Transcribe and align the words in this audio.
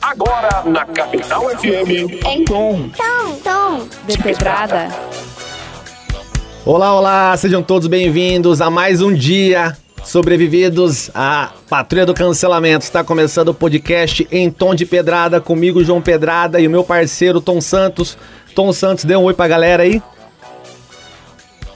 Agora 0.00 0.62
na 0.64 0.84
Capital 0.86 1.50
FM. 1.50 2.24
Em 2.26 2.44
tom. 2.44 2.88
Tom, 2.90 3.34
tom. 3.44 3.88
De 4.06 4.18
pedrada. 4.18 4.88
Olá, 6.64 6.94
olá, 6.94 7.36
sejam 7.36 7.62
todos 7.62 7.86
bem-vindos 7.86 8.60
a 8.60 8.70
mais 8.70 9.00
um 9.00 9.12
dia 9.12 9.76
sobrevividos 10.08 11.10
à 11.14 11.52
Patrulha 11.68 12.06
do 12.06 12.14
Cancelamento. 12.14 12.84
Está 12.84 13.04
começando 13.04 13.48
o 13.48 13.54
podcast 13.54 14.26
em 14.30 14.50
tom 14.50 14.74
de 14.74 14.86
pedrada 14.86 15.40
comigo, 15.40 15.84
João 15.84 16.00
Pedrada, 16.00 16.58
e 16.58 16.66
o 16.66 16.70
meu 16.70 16.82
parceiro 16.82 17.40
Tom 17.40 17.60
Santos. 17.60 18.16
Tom 18.54 18.72
Santos, 18.72 19.04
dê 19.04 19.14
um 19.16 19.24
oi 19.24 19.34
pra 19.34 19.46
galera 19.46 19.82
aí. 19.82 20.02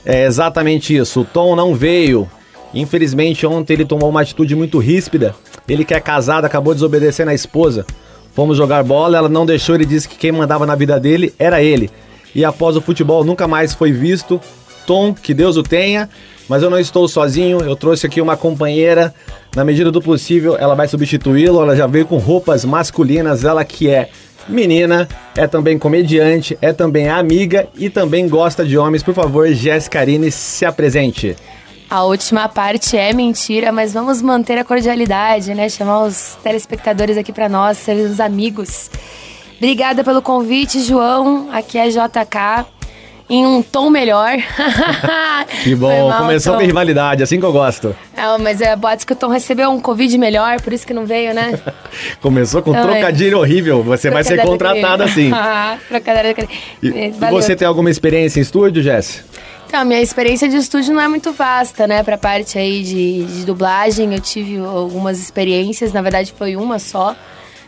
É 0.05 0.25
exatamente 0.25 0.95
isso, 0.95 1.21
o 1.21 1.25
Tom 1.25 1.55
não 1.55 1.75
veio. 1.75 2.29
Infelizmente, 2.73 3.45
ontem 3.45 3.73
ele 3.73 3.85
tomou 3.85 4.09
uma 4.09 4.21
atitude 4.21 4.55
muito 4.55 4.79
ríspida. 4.79 5.35
Ele 5.67 5.85
que 5.85 5.93
é 5.93 5.99
casado, 5.99 6.45
acabou 6.45 6.73
desobedecendo 6.73 7.31
a 7.31 7.33
esposa. 7.33 7.85
Fomos 8.33 8.57
jogar 8.57 8.83
bola, 8.83 9.17
ela 9.17 9.29
não 9.29 9.45
deixou, 9.45 9.75
ele 9.75 9.85
disse 9.85 10.09
que 10.09 10.17
quem 10.17 10.31
mandava 10.31 10.65
na 10.65 10.75
vida 10.75 10.99
dele 10.99 11.33
era 11.37 11.61
ele. 11.61 11.91
E 12.33 12.43
após 12.43 12.75
o 12.75 12.81
futebol 12.81 13.23
nunca 13.23 13.47
mais 13.47 13.73
foi 13.73 13.91
visto. 13.91 14.41
Tom, 14.87 15.13
que 15.13 15.33
Deus 15.33 15.55
o 15.55 15.63
tenha, 15.63 16.09
mas 16.49 16.61
eu 16.61 16.69
não 16.69 16.79
estou 16.79 17.07
sozinho, 17.07 17.59
eu 17.61 17.75
trouxe 17.75 18.05
aqui 18.05 18.19
uma 18.19 18.35
companheira. 18.35 19.13
Na 19.55 19.63
medida 19.63 19.91
do 19.91 20.01
possível, 20.01 20.57
ela 20.57 20.75
vai 20.75 20.87
substituí-lo. 20.87 21.61
Ela 21.61 21.75
já 21.75 21.87
veio 21.87 22.05
com 22.05 22.17
roupas 22.17 22.65
masculinas, 22.65 23.45
ela 23.45 23.63
que 23.63 23.87
é 23.87 24.09
menina, 24.49 25.07
é 25.37 25.47
também 25.47 25.77
comediante, 25.77 26.57
é 26.61 26.73
também 26.73 27.07
amiga 27.07 27.67
e 27.77 27.89
também 27.89 28.27
gosta 28.27 28.65
de 28.65 28.77
homens. 28.77 29.03
Por 29.03 29.13
favor, 29.13 29.47
Jéssica 29.53 29.99
Arine, 29.99 30.31
se 30.31 30.65
apresente. 30.65 31.35
A 31.93 32.05
última 32.05 32.49
parte 32.49 32.97
é 32.97 33.13
mentira, 33.13 33.71
mas 33.71 33.93
vamos 33.93 34.19
manter 34.19 34.57
a 34.57 34.63
cordialidade, 34.63 35.53
né? 35.53 35.69
Chamar 35.69 36.05
os 36.05 36.35
telespectadores 36.41 37.19
aqui 37.19 37.31
para 37.31 37.47
nós, 37.47 37.77
ser 37.77 37.93
os 37.97 38.19
amigos. 38.19 38.89
Obrigada 39.57 40.03
pelo 40.03 40.19
convite, 40.19 40.79
João. 40.79 41.49
Aqui 41.51 41.77
é 41.77 41.89
JK 41.89 42.65
em 43.29 43.45
um 43.45 43.61
tom 43.61 43.91
melhor. 43.91 44.37
que 45.63 45.75
bom, 45.75 46.09
mal, 46.09 46.23
começou 46.23 46.55
com 46.55 46.61
rivalidade, 46.61 47.21
assim 47.21 47.39
que 47.39 47.45
eu 47.45 47.53
gosto. 47.53 47.95
Não, 48.17 48.39
mas 48.39 48.59
é, 48.59 48.75
boatos 48.75 49.05
que 49.05 49.13
o 49.13 49.15
Tom 49.15 49.27
recebeu 49.27 49.69
um 49.69 49.79
Covid 49.79 50.17
melhor, 50.17 50.61
por 50.61 50.73
isso 50.73 50.87
que 50.87 50.95
não 50.95 51.05
veio, 51.05 51.31
né? 51.31 51.59
começou 52.19 52.63
com 52.63 52.73
trocadilho 52.73 53.37
horrível, 53.37 53.83
você 53.83 54.09
vai 54.09 54.23
ser 54.23 54.41
contratado 54.41 55.03
assim. 55.03 55.29
trocadilho 55.87 56.47
E, 56.81 56.87
e 56.87 57.11
você 57.29 57.55
tem 57.55 57.67
alguma 57.67 57.91
experiência 57.91 58.39
em 58.39 58.41
estúdio, 58.41 58.81
Jess? 58.81 59.23
Então, 59.73 59.83
minha 59.85 60.03
experiência 60.03 60.47
de 60.47 60.55
estúdio 60.55 60.93
não 60.93 61.01
é 61.01 61.07
muito 61.07 61.33
vasta, 61.33 61.87
né? 61.87 62.03
Pra 62.03 62.15
parte 62.15 62.59
aí 62.59 62.83
de, 62.83 63.25
de 63.25 63.43
dublagem, 63.43 64.13
eu 64.13 64.19
tive 64.19 64.59
algumas 64.59 65.19
experiências, 65.19 65.91
na 65.91 65.99
verdade 65.99 66.31
foi 66.37 66.55
uma 66.55 66.77
só. 66.77 67.15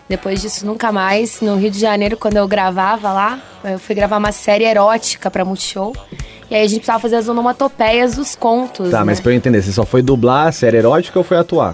Depois 0.08 0.39
disso, 0.39 0.67
nunca 0.67 0.92
mais. 0.92 1.42
No 1.42 1.56
Rio 1.56 1.72
de 1.72 1.80
Janeiro, 1.80 2.16
quando 2.16 2.38
eu 2.38 2.47
gravava 2.47 3.12
lá, 3.12 3.39
eu 3.64 3.80
fui 3.80 3.95
gravar 3.95 4.17
uma 4.17 4.31
série 4.31 4.66
erótica 4.66 5.31
pra 5.31 5.44
Multishow. 5.44 5.95
E 6.47 6.53
aí 6.53 6.62
a 6.62 6.67
gente 6.67 6.81
precisava 6.81 7.00
fazer 7.00 7.16
as 7.16 7.28
onomatopeias 7.28 8.17
dos 8.17 8.36
contos. 8.36 8.92
Tá, 8.92 9.00
né? 9.00 9.06
mas 9.06 9.19
pra 9.19 9.31
eu 9.31 9.36
entender, 9.36 9.64
você 9.64 9.72
só 9.72 9.84
foi 9.84 10.03
dublar 10.03 10.50
a 10.50 10.52
série 10.52 10.78
erótica 10.78 11.17
ou 11.17 11.25
foi 11.25 11.38
atuar? 11.38 11.73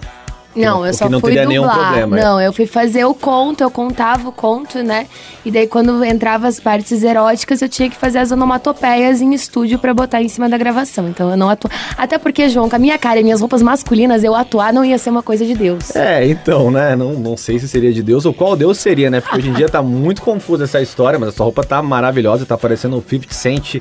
Não, 0.56 0.86
eu 0.86 0.94
só 0.94 1.10
não 1.10 1.20
fui 1.20 1.36
dublar. 1.36 1.94
Problema, 1.94 2.18
não, 2.18 2.40
é. 2.40 2.48
eu 2.48 2.54
fui 2.54 2.66
fazer 2.66 3.06
o 3.06 3.14
conto, 3.14 3.62
eu 3.62 3.72
contava 3.72 4.30
o 4.30 4.32
conto, 4.32 4.84
né? 4.84 5.08
E 5.46 5.52
daí 5.52 5.66
quando 5.66 6.04
entrava 6.04 6.48
as 6.48 6.60
partes 6.60 7.04
eróticas, 7.04 7.62
eu 7.62 7.70
tinha 7.70 7.90
que 7.90 7.96
fazer 7.96 8.20
as 8.20 8.32
onomatopeias 8.32 9.22
em 9.22 9.34
estúdio 9.34 9.80
para 9.80 9.94
botar 9.94 10.22
em 10.22 10.28
cima 10.28 10.50
da 10.50 10.58
gravação. 10.58 11.08
Então 11.08 11.30
eu 11.30 11.38
não 11.38 11.50
atuo. 11.50 11.70
Até 11.98 12.18
porque, 12.18 12.50
João, 12.50 12.70
com 12.70 12.76
a 12.76 12.80
minha 12.80 12.98
cara 12.98 13.20
e 13.20 13.24
minhas 13.24 13.40
roupas 13.40 13.62
masculinas, 13.62 14.24
eu 14.24 14.36
atuar 14.36 14.74
não 14.74 14.84
ia 14.84 14.98
ser 14.98 15.10
uma 15.10 15.24
coisa 15.24 15.46
de 15.46 15.56
Deus. 15.56 15.96
É, 15.96 16.26
então, 16.28 16.70
né? 16.70 16.96
Não, 16.96 17.14
não 17.14 17.38
sei 17.38 17.58
se 17.58 17.68
seria 17.68 17.94
de 17.94 18.04
Deus 18.04 18.26
ou 18.26 18.34
qual 18.34 18.56
Deus 18.56 18.78
seria, 18.78 19.10
né? 19.10 19.22
Porque 19.22 19.38
hoje 19.38 19.50
em 19.50 19.54
dia 19.54 19.70
tá 19.70 19.82
muito 19.82 20.22
confusa 20.22 20.66
essa 20.66 20.82
história, 20.82 21.18
mas 21.18 21.30
a 21.30 21.32
sua 21.32 21.46
roupa 21.46 21.64
tá 21.64 21.82
maravilhosa, 21.82 22.46
tá 22.46 22.58
parecendo 22.58 22.98
um 22.98 23.02
50 23.02 23.34
Cent. 23.34 23.76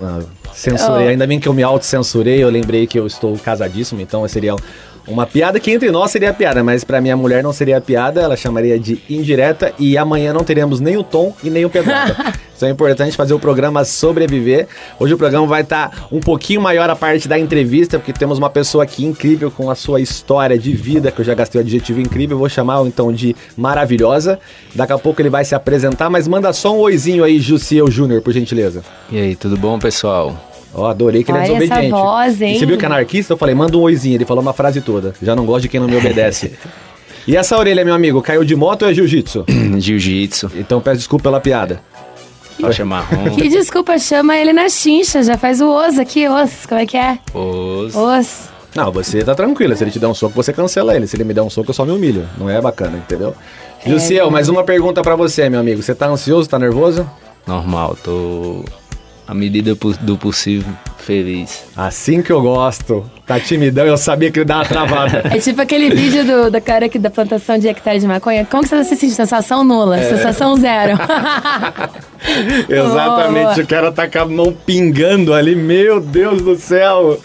Uh, 0.00 0.26
censurei, 0.52 1.06
oh. 1.06 1.10
ainda 1.10 1.26
bem 1.26 1.38
que 1.38 1.48
eu 1.48 1.54
me 1.54 1.62
auto-censurei, 1.62 2.42
eu 2.42 2.48
lembrei 2.48 2.86
que 2.86 2.98
eu 2.98 3.06
estou 3.06 3.36
casadíssimo, 3.38 4.00
então 4.00 4.26
seria 4.28 4.54
uma 5.10 5.26
piada 5.26 5.58
que 5.58 5.70
entre 5.70 5.90
nós 5.90 6.10
seria 6.10 6.32
piada, 6.32 6.62
mas 6.62 6.84
para 6.84 7.00
minha 7.00 7.16
mulher 7.16 7.42
não 7.42 7.52
seria 7.52 7.80
piada, 7.80 8.20
ela 8.20 8.36
chamaria 8.36 8.78
de 8.78 9.02
indireta 9.10 9.72
e 9.78 9.98
amanhã 9.98 10.32
não 10.32 10.44
teremos 10.44 10.80
nem 10.80 10.96
o 10.96 11.02
tom 11.02 11.34
e 11.42 11.50
nem 11.50 11.64
o 11.64 11.70
pedrada. 11.70 12.32
Isso 12.54 12.66
é 12.66 12.70
importante 12.70 13.16
fazer 13.16 13.32
o 13.32 13.38
programa 13.38 13.84
sobreviver. 13.84 14.68
Hoje 14.98 15.14
o 15.14 15.18
programa 15.18 15.46
vai 15.46 15.62
estar 15.62 15.88
tá 15.88 16.06
um 16.12 16.20
pouquinho 16.20 16.60
maior 16.60 16.90
a 16.90 16.94
parte 16.94 17.26
da 17.26 17.38
entrevista, 17.38 17.98
porque 17.98 18.12
temos 18.12 18.36
uma 18.36 18.50
pessoa 18.50 18.84
aqui 18.84 19.04
incrível 19.04 19.50
com 19.50 19.70
a 19.70 19.74
sua 19.74 20.00
história 20.00 20.58
de 20.58 20.72
vida, 20.72 21.10
que 21.10 21.22
eu 21.22 21.24
já 21.24 21.34
gastei 21.34 21.60
o 21.60 21.64
adjetivo 21.64 22.00
incrível, 22.00 22.36
vou 22.36 22.48
chamar 22.48 22.86
então 22.86 23.12
de 23.12 23.34
maravilhosa. 23.56 24.38
Daqui 24.74 24.92
a 24.92 24.98
pouco 24.98 25.22
ele 25.22 25.30
vai 25.30 25.44
se 25.44 25.54
apresentar, 25.54 26.10
mas 26.10 26.28
manda 26.28 26.52
só 26.52 26.74
um 26.76 26.80
oizinho 26.80 27.24
aí, 27.24 27.40
Jussiel 27.40 27.90
Júnior, 27.90 28.20
por 28.20 28.32
gentileza. 28.32 28.82
E 29.10 29.18
aí, 29.18 29.34
tudo 29.34 29.56
bom, 29.56 29.78
pessoal? 29.78 30.49
Ó, 30.72 30.82
oh, 30.82 30.86
adorei 30.86 31.24
que 31.24 31.30
ele 31.30 31.38
é 31.38 31.42
desobediente. 31.42 31.86
Essa 31.86 31.96
voz, 31.96 32.42
hein? 32.42 32.54
E 32.54 32.58
você 32.58 32.66
viu 32.66 32.78
que 32.78 32.84
é 32.84 32.86
anarquista? 32.86 33.32
Eu 33.32 33.36
falei, 33.36 33.54
manda 33.54 33.76
um 33.76 33.80
oizinho. 33.80 34.14
Ele 34.14 34.24
falou 34.24 34.42
uma 34.42 34.52
frase 34.52 34.80
toda. 34.80 35.14
Já 35.20 35.34
não 35.34 35.44
gosto 35.44 35.62
de 35.62 35.68
quem 35.68 35.80
não 35.80 35.88
me 35.88 35.96
obedece. 35.96 36.52
e 37.26 37.36
essa 37.36 37.56
orelha, 37.58 37.84
meu 37.84 37.94
amigo, 37.94 38.22
caiu 38.22 38.44
de 38.44 38.54
moto 38.54 38.82
ou 38.82 38.90
é 38.90 38.94
jiu-jitsu? 38.94 39.44
jiu-jitsu. 39.78 40.50
Então 40.56 40.80
peço 40.80 40.98
desculpa 40.98 41.24
pela 41.24 41.40
piada. 41.40 41.80
Faixa 42.60 42.84
marrom. 42.84 43.30
Que 43.34 43.48
desculpa, 43.48 43.98
chama 43.98 44.36
ele 44.36 44.52
na 44.52 44.68
chincha. 44.68 45.22
Já 45.22 45.36
faz 45.36 45.60
o 45.60 45.68
osso 45.68 46.00
aqui, 46.00 46.28
osso. 46.28 46.68
Como 46.68 46.80
é 46.80 46.86
que 46.86 46.96
é? 46.96 47.18
Osso. 47.34 47.98
Osso. 47.98 48.50
Não, 48.74 48.92
você 48.92 49.24
tá 49.24 49.34
tranquila. 49.34 49.74
Se 49.74 49.82
ele 49.82 49.90
te 49.90 49.98
der 49.98 50.06
um 50.06 50.14
soco, 50.14 50.34
você 50.34 50.52
cancela 50.52 50.94
ele. 50.94 51.06
Se 51.06 51.16
ele 51.16 51.24
me 51.24 51.34
der 51.34 51.42
um 51.42 51.50
soco, 51.50 51.70
eu 51.70 51.74
só 51.74 51.84
me 51.84 51.90
humilho. 51.90 52.28
Não 52.38 52.48
é 52.48 52.60
bacana, 52.60 52.98
entendeu? 52.98 53.34
É, 53.84 53.90
Luciel, 53.90 54.30
mais 54.30 54.48
uma 54.48 54.62
pergunta 54.62 55.02
para 55.02 55.16
você, 55.16 55.48
meu 55.48 55.58
amigo. 55.58 55.82
Você 55.82 55.94
tá 55.94 56.06
ansioso, 56.06 56.48
tá 56.48 56.58
nervoso? 56.58 57.08
Normal, 57.46 57.96
tô 58.04 58.64
à 59.30 59.34
medida 59.34 59.76
do 60.00 60.16
possível, 60.16 60.72
feliz. 60.98 61.62
Assim 61.76 62.20
que 62.20 62.32
eu 62.32 62.42
gosto. 62.42 63.08
Tá 63.24 63.38
timidão, 63.38 63.86
eu 63.86 63.96
sabia 63.96 64.28
que 64.28 64.40
ele 64.40 64.44
dava 64.44 64.62
uma 64.62 64.68
travada. 64.68 65.22
É 65.32 65.38
tipo 65.38 65.62
aquele 65.62 65.94
vídeo 65.94 66.24
do, 66.24 66.50
da 66.50 66.60
cara 66.60 66.86
aqui 66.86 66.98
da 66.98 67.10
plantação 67.10 67.56
de 67.56 67.68
hectares 67.68 68.02
de 68.02 68.08
maconha. 68.08 68.44
Como 68.44 68.64
que 68.64 68.68
você 68.68 68.82
se 68.82 68.96
sente? 68.96 69.12
Sensação 69.12 69.62
nula, 69.62 70.00
é. 70.00 70.08
sensação 70.08 70.56
zero. 70.56 70.98
Exatamente, 72.68 73.60
oh. 73.60 73.62
o 73.62 73.66
cara 73.68 73.92
tá 73.92 74.08
com 74.08 74.18
a 74.18 74.26
mão 74.26 74.52
pingando 74.66 75.32
ali, 75.32 75.54
meu 75.54 76.00
Deus 76.00 76.42
do 76.42 76.56
céu. 76.56 77.20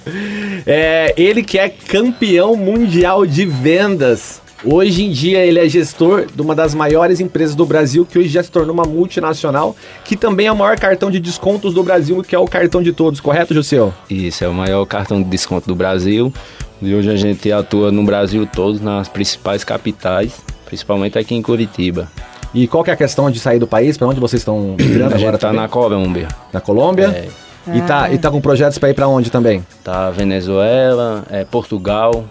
É, 0.67 1.11
ele 1.17 1.41
que 1.41 1.57
é 1.57 1.69
campeão 1.69 2.55
mundial 2.55 3.25
de 3.25 3.47
vendas 3.47 4.44
Hoje 4.67 5.03
em 5.03 5.11
dia 5.11 5.45
ele 5.45 5.59
é 5.59 5.69
gestor 5.69 6.25
de 6.25 6.41
uma 6.41 6.55
das 6.55 6.73
maiores 6.73 7.19
empresas 7.19 7.55
do 7.55 7.67
Brasil, 7.67 8.03
que 8.03 8.17
hoje 8.17 8.29
já 8.29 8.41
se 8.41 8.49
tornou 8.49 8.73
uma 8.73 8.83
multinacional, 8.83 9.75
que 10.03 10.15
também 10.15 10.47
é 10.47 10.51
o 10.51 10.55
maior 10.55 10.75
cartão 10.79 11.11
de 11.11 11.19
descontos 11.19 11.71
do 11.75 11.83
Brasil, 11.83 12.23
que 12.23 12.33
é 12.35 12.39
o 12.39 12.47
cartão 12.47 12.81
de 12.81 12.91
todos, 12.91 13.21
correto, 13.21 13.53
José? 13.53 13.77
Isso, 14.09 14.43
é 14.43 14.47
o 14.47 14.53
maior 14.53 14.83
cartão 14.87 15.21
de 15.21 15.29
desconto 15.29 15.67
do 15.67 15.75
Brasil. 15.75 16.33
E 16.81 16.95
hoje 16.95 17.11
a 17.11 17.15
gente 17.15 17.51
atua 17.51 17.91
no 17.91 18.03
Brasil 18.03 18.47
todo, 18.51 18.79
nas 18.79 19.07
principais 19.07 19.63
capitais, 19.63 20.33
principalmente 20.65 21.19
aqui 21.19 21.35
em 21.35 21.43
Curitiba. 21.43 22.11
E 22.51 22.67
qual 22.67 22.83
que 22.83 22.89
é 22.89 22.93
a 22.93 22.97
questão 22.97 23.29
de 23.29 23.39
sair 23.39 23.59
do 23.59 23.67
país? 23.67 23.97
Para 23.97 24.07
onde 24.07 24.19
vocês 24.19 24.41
estão 24.41 24.75
migrando 24.79 25.13
agora? 25.13 25.29
A 25.29 25.31
gente 25.31 25.41
tá 25.41 25.53
na 25.53 25.67
Colômbia. 25.67 26.27
Na 26.51 26.59
Colômbia? 26.59 27.07
É. 27.07 27.27
E, 27.75 27.81
tá, 27.81 28.11
e 28.11 28.17
tá 28.17 28.31
com 28.31 28.41
projetos 28.41 28.77
para 28.79 28.89
ir 28.89 28.93
para 28.93 29.07
onde 29.07 29.29
também? 29.29 29.65
Tá 29.83 30.09
Venezuela, 30.11 31.23
é, 31.29 31.43
Portugal, 31.43 32.25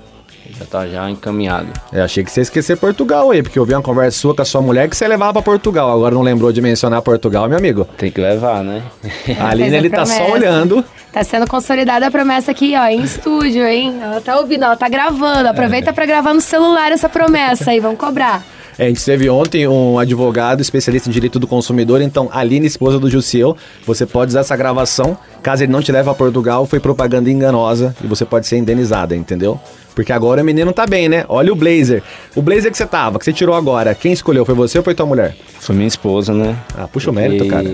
já 0.59 0.65
tá 0.65 0.87
já 0.87 1.11
encaminhado. 1.11 1.69
É, 1.93 2.01
achei 2.01 2.23
que 2.23 2.31
você 2.31 2.41
ia 2.41 2.43
esquecer 2.43 2.77
Portugal 2.77 3.31
aí, 3.31 3.43
porque 3.43 3.59
eu 3.59 3.65
vi 3.65 3.75
uma 3.75 3.83
conversa 3.83 4.19
sua 4.19 4.35
com 4.35 4.43
a 4.43 4.45
sua 4.45 4.63
mulher 4.63 4.89
que 4.89 4.97
você 4.97 5.07
levava 5.07 5.35
pra 5.35 5.43
Portugal. 5.43 5.91
Agora 5.91 6.15
não 6.15 6.23
lembrou 6.23 6.53
de 6.53 6.61
mencionar 6.61 7.03
Portugal, 7.03 7.49
meu 7.49 7.59
amigo. 7.59 7.87
Tem 7.97 8.11
que 8.11 8.21
levar, 8.21 8.63
né? 8.63 8.83
A 9.39 9.49
Aline, 9.49 9.77
ele 9.77 9.91
tá 9.91 10.07
só 10.07 10.31
olhando. 10.31 10.85
Tá 11.13 11.23
sendo 11.23 11.47
consolidada 11.47 12.07
a 12.07 12.11
promessa 12.11 12.51
aqui, 12.51 12.75
ó, 12.77 12.87
em 12.87 13.03
estúdio, 13.03 13.65
hein? 13.67 14.01
Ela 14.03 14.21
tá 14.21 14.37
ouvindo, 14.39 14.65
ela 14.65 14.77
tá 14.77 14.89
gravando. 14.89 15.49
Aproveita 15.49 15.91
é. 15.91 15.93
para 15.93 16.07
gravar 16.07 16.35
no 16.35 16.41
celular 16.41 16.91
essa 16.91 17.09
promessa 17.09 17.71
aí, 17.71 17.79
vamos 17.79 17.99
cobrar. 17.99 18.43
É, 18.77 18.87
a 18.87 18.89
gente 18.89 19.05
teve 19.05 19.31
ontem 19.31 19.69
um 19.69 19.99
advogado 19.99 20.61
especialista 20.61 21.09
em 21.09 21.13
direito 21.13 21.39
do 21.39 21.47
consumidor, 21.47 22.03
então 22.03 22.29
Aline, 22.33 22.67
esposa 22.67 22.99
do 22.99 23.09
Jussiel, 23.09 23.57
você 23.87 24.05
pode 24.05 24.31
usar 24.31 24.41
essa 24.41 24.57
gravação, 24.57 25.17
caso 25.43 25.63
ele 25.63 25.71
não 25.71 25.81
te 25.81 25.93
leve 25.93 26.11
a 26.11 26.15
Portugal, 26.15 26.67
foi 26.67 26.81
propaganda 26.81 27.31
enganosa 27.31 27.95
e 28.03 28.07
você 28.07 28.25
pode 28.25 28.49
ser 28.49 28.57
indenizada, 28.57 29.15
entendeu? 29.15 29.61
Porque 29.95 30.13
agora 30.13 30.43
o 30.43 30.45
menino 30.45 30.73
tá 30.73 30.87
bem, 30.87 31.09
né? 31.09 31.25
Olha 31.29 31.53
o 31.53 31.57
blazer. 31.57 32.03
O 32.35 32.43
blazer 32.43 32.71
que 32.71 32.77
você 32.77 32.87
tava, 32.87 33.19
que 33.19 33.25
você 33.25 33.33
tirou 33.33 33.55
agora, 33.55 33.95
quem 33.95 34.13
escolheu? 34.13 34.45
Foi 34.45 34.55
você 34.55 34.79
ou 34.79 34.85
foi 34.85 34.95
tua 34.95 35.07
mulher? 35.07 35.37
Foi 35.61 35.75
minha 35.75 35.89
esposa, 35.89 36.35
né? 36.35 36.57
Ah, 36.77 36.89
puxa 36.89 37.11
Porque... 37.11 37.11
o 37.11 37.13
mérito, 37.13 37.47
cara. 37.47 37.69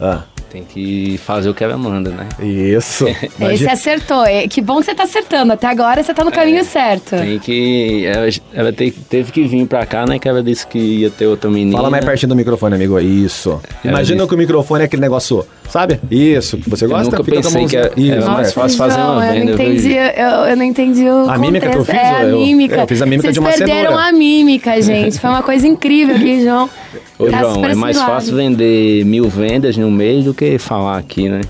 Ah. 0.00 0.24
Tem 0.50 0.64
que 0.64 1.20
fazer 1.26 1.50
o 1.50 1.54
que 1.54 1.62
ela 1.62 1.76
manda, 1.76 2.10
né? 2.10 2.26
Isso. 2.42 3.06
Esse 3.08 3.30
Imagina- 3.38 3.72
acertou. 3.72 4.24
É, 4.24 4.48
Que 4.48 4.62
bom 4.62 4.78
que 4.78 4.86
você 4.86 4.94
tá 4.94 5.02
acertando. 5.02 5.52
Até 5.52 5.66
agora 5.66 6.02
você 6.02 6.14
tá 6.14 6.24
no 6.24 6.32
caminho 6.32 6.64
certo. 6.64 7.14
É. 7.16 7.20
Tem 7.22 7.38
que. 7.38 8.06
Ela, 8.06 8.28
ela 8.54 8.72
te- 8.72 8.90
teve 8.90 9.30
que 9.30 9.46
vir 9.46 9.66
pra 9.66 9.84
cá, 9.84 10.06
né? 10.06 10.18
Que 10.18 10.26
ela 10.26 10.42
disse 10.42 10.66
que 10.66 10.78
ia 10.78 11.10
ter 11.10 11.26
outra 11.26 11.50
menina. 11.50 11.76
Fala 11.76 11.90
mais 11.90 12.02
pertinho 12.02 12.30
do 12.30 12.36
microfone, 12.36 12.74
amigo. 12.76 12.98
Isso. 12.98 13.60
Imagina 13.84 14.16
disse- 14.16 14.28
que 14.28 14.34
o 14.34 14.38
microfone 14.38 14.82
é 14.82 14.84
aquele 14.86 15.02
negócio, 15.02 15.44
sabe? 15.68 16.00
Isso. 16.10 16.56
que 16.56 16.70
Você 16.70 16.86
Eu 16.86 16.88
gosta? 16.88 17.04
nunca 17.04 17.22
Fica 17.24 17.42
com 17.42 17.48
a 17.48 17.50
pensei 17.52 17.66
que 17.66 17.76
era- 17.76 17.92
Isso, 17.94 18.12
era 18.12 18.26
mais 18.30 18.46
né? 18.46 18.52
fácil 18.54 18.78
fazer 18.78 19.00
uma 19.00 19.04
eu 19.04 19.16
não 19.18 19.20
venda, 19.46 19.52
entendi, 19.52 19.92
eu, 19.92 20.26
eu 20.48 20.56
não 20.56 20.64
entendi 20.64 21.04
o 21.10 21.28
A 21.28 21.36
mímica 21.38 21.68
que 21.68 21.76
eu 21.76 21.84
fiz, 21.84 21.94
É, 21.94 22.00
a 22.16 22.24
eu- 22.24 22.38
mímica. 22.38 22.76
eu 22.76 22.86
fiz 22.88 23.02
a 23.02 23.06
mímica 23.06 23.22
Vocês 23.24 23.34
de 23.34 23.40
uma 23.40 23.50
perderam 23.50 23.90
cenoura. 23.90 24.02
a 24.08 24.12
mímica, 24.12 24.80
gente. 24.80 25.18
Foi 25.20 25.28
uma 25.28 25.42
coisa 25.42 25.66
incrível 25.66 26.16
aqui, 26.16 26.40
João. 26.44 26.70
Ô, 27.18 27.26
Tá 27.28 27.40
João, 27.40 27.64
é 27.64 27.74
mais 27.74 27.98
fácil 28.00 28.36
vender 28.36 29.04
mil 29.04 29.28
vendas 29.28 29.76
no 29.76 29.90
mês 29.90 30.24
do 30.24 30.32
que 30.32 30.58
falar 30.58 30.98
aqui, 30.98 31.28
né? 31.28 31.40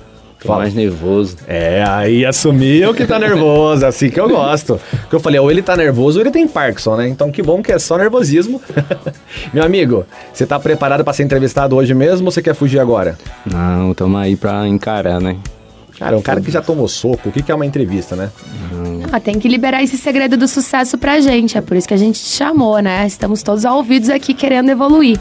Tô 0.41 0.47
Fala. 0.49 0.61
mais 0.61 0.73
nervoso. 0.75 1.37
É, 1.49 1.83
aí 1.87 2.25
assumiu 2.25 2.95
que 2.95 3.05
tá 3.05 3.19
nervoso, 3.21 3.85
assim 3.85 4.09
que 4.09 4.21
eu 4.21 4.29
gosto. 4.29 4.81
Porque 4.91 5.17
eu 5.17 5.21
falei, 5.21 5.41
ou 5.41 5.51
ele 5.51 5.63
tá 5.63 5.77
nervoso 5.77 6.19
ou 6.19 6.23
ele 6.25 6.31
tem 6.31 6.47
Parkinson, 6.47 6.95
né? 6.97 7.09
Então 7.09 7.31
que 7.31 7.43
bom 7.43 7.61
que 7.61 7.73
é 7.73 7.79
só 7.79 7.99
nervosismo. 7.99 8.63
Meu 9.53 9.65
amigo, 9.65 10.07
você 10.33 10.47
tá 10.47 10.59
preparado 10.61 11.03
pra 11.03 11.13
ser 11.13 11.25
entrevistado 11.25 11.75
hoje 11.75 11.93
mesmo 11.93 12.27
ou 12.27 12.31
você 12.33 12.41
quer 12.41 12.55
fugir 12.55 12.79
agora? 12.79 13.19
Não, 13.45 13.93
tamo 13.95 14.17
aí 14.17 14.37
pra 14.37 14.67
encarar, 14.69 15.21
né? 15.21 15.37
Cara, 15.99 16.17
um 16.17 16.23
cara 16.23 16.41
que 16.41 16.51
já 16.51 16.63
tomou 16.63 16.87
soco, 16.87 17.29
o 17.29 17.33
que, 17.33 17.43
que 17.43 17.51
é 17.51 17.55
uma 17.55 17.67
entrevista, 17.67 18.15
né? 18.15 18.31
Ah, 19.11 19.19
tem 19.19 19.39
que 19.39 19.49
liberar 19.49 19.83
esse 19.83 19.97
segredo 19.97 20.37
do 20.37 20.47
sucesso 20.47 20.97
pra 20.97 21.21
gente. 21.21 21.59
É 21.59 21.61
por 21.61 21.77
isso 21.77 21.89
que 21.89 21.95
a 21.95 21.99
gente 21.99 22.21
te 22.21 22.29
chamou, 22.37 22.79
né? 22.79 23.07
Estamos 23.07 23.43
todos 23.43 23.65
ouvidos 23.65 24.09
aqui 24.09 24.35
querendo 24.35 24.71
evoluir. 24.71 25.19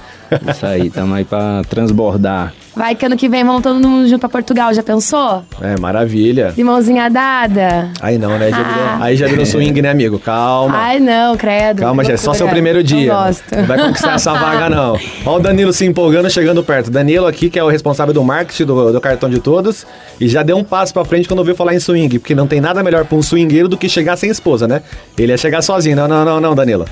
Isso 0.50 0.65
aí, 0.65 0.89
tamo 0.89 1.13
aí 1.13 1.25
pra 1.25 1.63
transbordar. 1.69 2.53
Vai 2.77 2.94
que 2.95 3.06
ano 3.06 3.18
que 3.18 3.27
vem 3.27 3.44
vamos 3.44 3.62
todo 3.63 3.79
mundo 3.79 4.07
junto 4.07 4.19
pra 4.19 4.29
Portugal, 4.29 4.74
já 4.74 4.83
pensou? 4.83 5.44
É, 5.59 5.79
maravilha. 5.79 6.53
De 6.56 6.63
mãozinha 6.63 7.09
dada? 7.09 7.89
Aí 8.00 8.18
não, 8.18 8.38
né? 8.38 8.51
Já 8.51 8.57
virou- 8.57 8.83
Ah. 8.88 8.97
aí 9.01 9.18
já 9.18 9.27
virou 9.27 9.45
swing, 9.45 9.81
né, 9.81 9.89
amigo? 9.89 10.19
Calma. 10.19 10.77
Ai, 10.77 11.00
não, 11.00 11.35
credo. 11.35 11.81
Calma, 11.81 12.03
já 12.03 12.13
é 12.13 12.18
só 12.18 12.33
seu 12.33 12.47
primeiro 12.47 12.83
dia. 12.83 13.12
Não 13.13 13.24
gosto. 13.25 13.44
Não 13.56 13.65
vai 13.65 13.77
conquistar 13.79 14.13
essa 14.13 14.33
vaga, 14.33 14.69
não. 14.74 14.94
Olha 15.25 15.38
o 15.38 15.39
Danilo 15.39 15.74
se 15.74 15.85
empolgando, 15.85 16.29
chegando 16.29 16.63
perto. 16.63 16.91
Danilo 16.91 17.25
aqui, 17.25 17.50
que 17.50 17.57
é 17.57 17.63
o 17.63 17.68
responsável 17.68 18.13
do 18.13 18.24
marketing 18.24 18.65
do, 18.65 18.91
do 18.94 19.01
cartão 19.01 19.29
de 19.29 19.39
todos, 19.39 19.85
e 20.19 20.27
já 20.27 20.44
deu 20.44 20.56
um 20.57 20.63
passo 20.63 20.94
pra 20.94 21.03
frente 21.03 21.27
quando 21.27 21.39
ouviu 21.39 21.56
falar 21.56 21.74
em 21.74 21.79
swing, 21.79 22.19
porque 22.19 22.35
não 22.35 22.45
tem 22.47 22.62
nada 22.62 22.83
melhor 22.83 23.06
pra 23.06 23.18
um 23.18 23.21
swingueiro 23.24 23.68
do 23.68 23.75
que 23.77 23.89
chegar 23.89 24.15
sem 24.18 24.29
esposa, 24.29 24.68
né? 24.68 24.81
Ele 25.18 25.31
ia 25.31 25.38
chegar 25.38 25.62
sozinho. 25.62 25.95
Não, 25.95 26.07
não, 26.07 26.24
não, 26.24 26.39
não, 26.39 26.56
Danilo. 26.56 26.85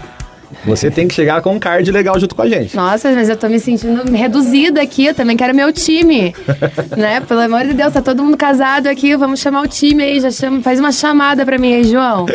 Você 0.66 0.90
tem 0.90 1.08
que 1.08 1.14
chegar 1.14 1.42
com 1.42 1.54
um 1.54 1.60
card 1.60 1.90
legal 1.92 2.20
junto 2.20 2.36
com 2.36 2.42
a 2.42 2.50
gente. 2.50 2.76
Nossa, 2.76 3.12
mas 3.12 3.30
eu 3.30 3.38
tô 3.38 3.48
me 3.48 3.60
sentindo 3.60 4.12
reduzida 4.12 4.82
aqui. 4.82 5.06
Eu 5.06 5.14
também 5.16 5.38
quero 5.38 5.54
meu 5.54 5.72
time. 5.72 6.34
né? 6.98 7.22
Pelo 7.22 7.42
amor 7.42 7.66
de 7.66 7.74
Deus, 7.74 7.94
tá 7.94 8.02
todo 8.02 8.24
mundo 8.24 8.38
casado 8.38 8.88
aqui. 8.88 9.16
Vamos 9.16 9.40
chamar 9.40 9.62
o 9.62 9.68
time 9.68 10.04
aí. 10.04 10.20
Já 10.20 10.32
chama, 10.32 10.62
faz 10.62 10.80
uma 10.80 10.92
chamada 10.92 11.46
pra 11.46 11.58
mim 11.58 11.74
aí, 11.74 11.84
João. 11.84 12.26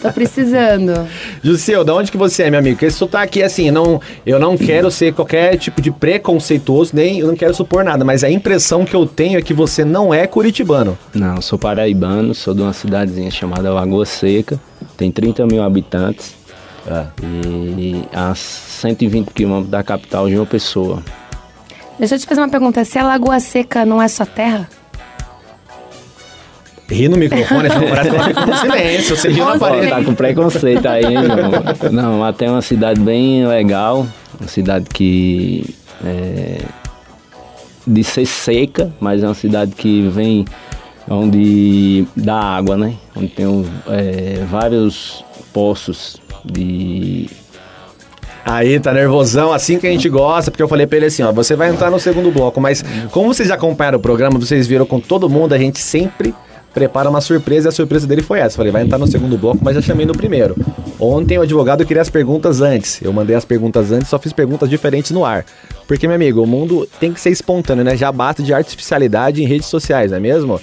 Tô 0.00 0.10
precisando. 0.12 1.06
Jussil, 1.42 1.84
da 1.84 1.94
onde 1.94 2.10
que 2.10 2.16
você 2.16 2.44
é, 2.44 2.50
meu 2.50 2.60
amigo? 2.60 2.76
Porque 2.76 2.86
esse 2.86 2.96
sotaque, 2.96 3.42
assim, 3.42 3.70
não, 3.70 4.00
eu 4.24 4.38
não 4.38 4.56
quero 4.56 4.90
ser 4.90 5.12
qualquer 5.12 5.56
tipo 5.56 5.80
de 5.80 5.90
preconceituoso, 5.90 6.92
nem 6.94 7.18
eu 7.18 7.26
não 7.26 7.36
quero 7.36 7.54
supor 7.54 7.84
nada, 7.84 8.04
mas 8.04 8.24
a 8.24 8.30
impressão 8.30 8.84
que 8.84 8.94
eu 8.94 9.06
tenho 9.06 9.38
é 9.38 9.42
que 9.42 9.54
você 9.54 9.84
não 9.84 10.12
é 10.12 10.26
curitibano. 10.26 10.98
Não, 11.14 11.40
sou 11.40 11.58
paraibano, 11.58 12.34
sou 12.34 12.54
de 12.54 12.62
uma 12.62 12.72
cidadezinha 12.72 13.30
chamada 13.30 13.72
Lagoa 13.72 14.06
Seca, 14.06 14.60
tem 14.96 15.10
30 15.10 15.46
mil 15.46 15.62
habitantes 15.62 16.41
Ah. 16.88 17.06
e 17.22 18.04
a 18.12 18.34
120 18.34 19.30
quilômetros 19.30 19.70
da 19.70 19.82
capital 19.82 20.28
de 20.28 20.36
uma 20.36 20.46
pessoa. 20.46 21.02
Deixa 21.98 22.16
eu 22.16 22.18
te 22.18 22.26
fazer 22.26 22.40
uma 22.40 22.48
pergunta. 22.48 22.84
Se 22.84 22.98
a 22.98 23.04
Lagoa 23.04 23.38
Seca 23.38 23.84
não 23.84 24.02
é 24.02 24.08
sua 24.08 24.26
terra? 24.26 24.68
Ri 26.88 27.08
no 27.08 27.16
microfone, 27.16 27.68
ela 27.68 28.46
no 28.46 28.56
silêncio. 28.56 29.16
Você 29.16 29.28
riu 29.28 29.44
na 29.44 29.58
parede. 29.58 29.88
Tá 29.88 30.04
com 30.04 30.14
preconceito 30.14 30.86
aí, 30.86 31.04
hein, 31.04 31.24
João? 31.24 31.92
Não, 31.92 32.20
lá 32.20 32.32
tem 32.32 32.48
uma 32.48 32.60
cidade 32.60 33.00
bem 33.00 33.46
legal, 33.46 34.06
uma 34.38 34.48
cidade 34.48 34.86
que 34.92 35.74
é 36.04 36.58
de 37.86 38.04
ser 38.04 38.26
seca, 38.26 38.92
mas 39.00 39.22
é 39.22 39.26
uma 39.26 39.34
cidade 39.34 39.72
que 39.72 40.08
vem 40.08 40.44
onde 41.08 42.06
dá 42.16 42.34
água, 42.34 42.76
né? 42.76 42.94
Onde 43.16 43.28
tem 43.28 43.46
é, 43.88 44.44
vários 44.48 45.24
poços 45.52 46.20
de 46.44 47.28
Aí, 48.44 48.80
tá 48.80 48.92
nervosão, 48.92 49.52
assim 49.52 49.78
que 49.78 49.86
a 49.86 49.90
gente 49.90 50.08
gosta, 50.08 50.50
porque 50.50 50.62
eu 50.62 50.68
falei 50.68 50.86
pra 50.86 50.96
ele 50.96 51.06
assim, 51.06 51.22
ó, 51.22 51.30
você 51.30 51.54
vai 51.54 51.70
entrar 51.70 51.90
no 51.90 52.00
segundo 52.00 52.30
bloco, 52.30 52.60
mas 52.60 52.84
como 53.12 53.32
vocês 53.32 53.50
acompanharam 53.52 53.98
o 53.98 54.02
programa, 54.02 54.38
vocês 54.38 54.66
viram 54.66 54.84
com 54.84 54.98
todo 54.98 55.30
mundo, 55.30 55.52
a 55.52 55.58
gente 55.58 55.78
sempre 55.78 56.34
prepara 56.74 57.08
uma 57.08 57.20
surpresa 57.20 57.68
e 57.68 57.70
a 57.70 57.72
surpresa 57.72 58.06
dele 58.06 58.22
foi 58.22 58.40
essa. 58.40 58.56
Falei, 58.56 58.72
vai 58.72 58.82
entrar 58.82 58.98
no 58.98 59.06
segundo 59.06 59.36
bloco, 59.36 59.58
mas 59.62 59.74
já 59.74 59.82
chamei 59.82 60.06
no 60.06 60.14
primeiro. 60.14 60.56
Ontem 60.98 61.38
o 61.38 61.42
advogado 61.42 61.84
queria 61.84 62.02
as 62.02 62.10
perguntas 62.10 62.60
antes. 62.60 63.00
Eu 63.02 63.12
mandei 63.12 63.36
as 63.36 63.44
perguntas 63.44 63.92
antes, 63.92 64.08
só 64.08 64.18
fiz 64.18 64.32
perguntas 64.32 64.68
diferentes 64.68 65.10
no 65.10 65.24
ar. 65.24 65.44
Porque, 65.86 66.06
meu 66.06 66.16
amigo, 66.16 66.42
o 66.42 66.46
mundo 66.46 66.88
tem 66.98 67.12
que 67.12 67.20
ser 67.20 67.30
espontâneo, 67.30 67.84
né? 67.84 67.96
Já 67.96 68.10
basta 68.10 68.42
de 68.42 68.54
artificialidade 68.54 69.42
em 69.42 69.46
redes 69.46 69.66
sociais, 69.66 70.10
não 70.10 70.16
é 70.16 70.20
mesmo? 70.20 70.60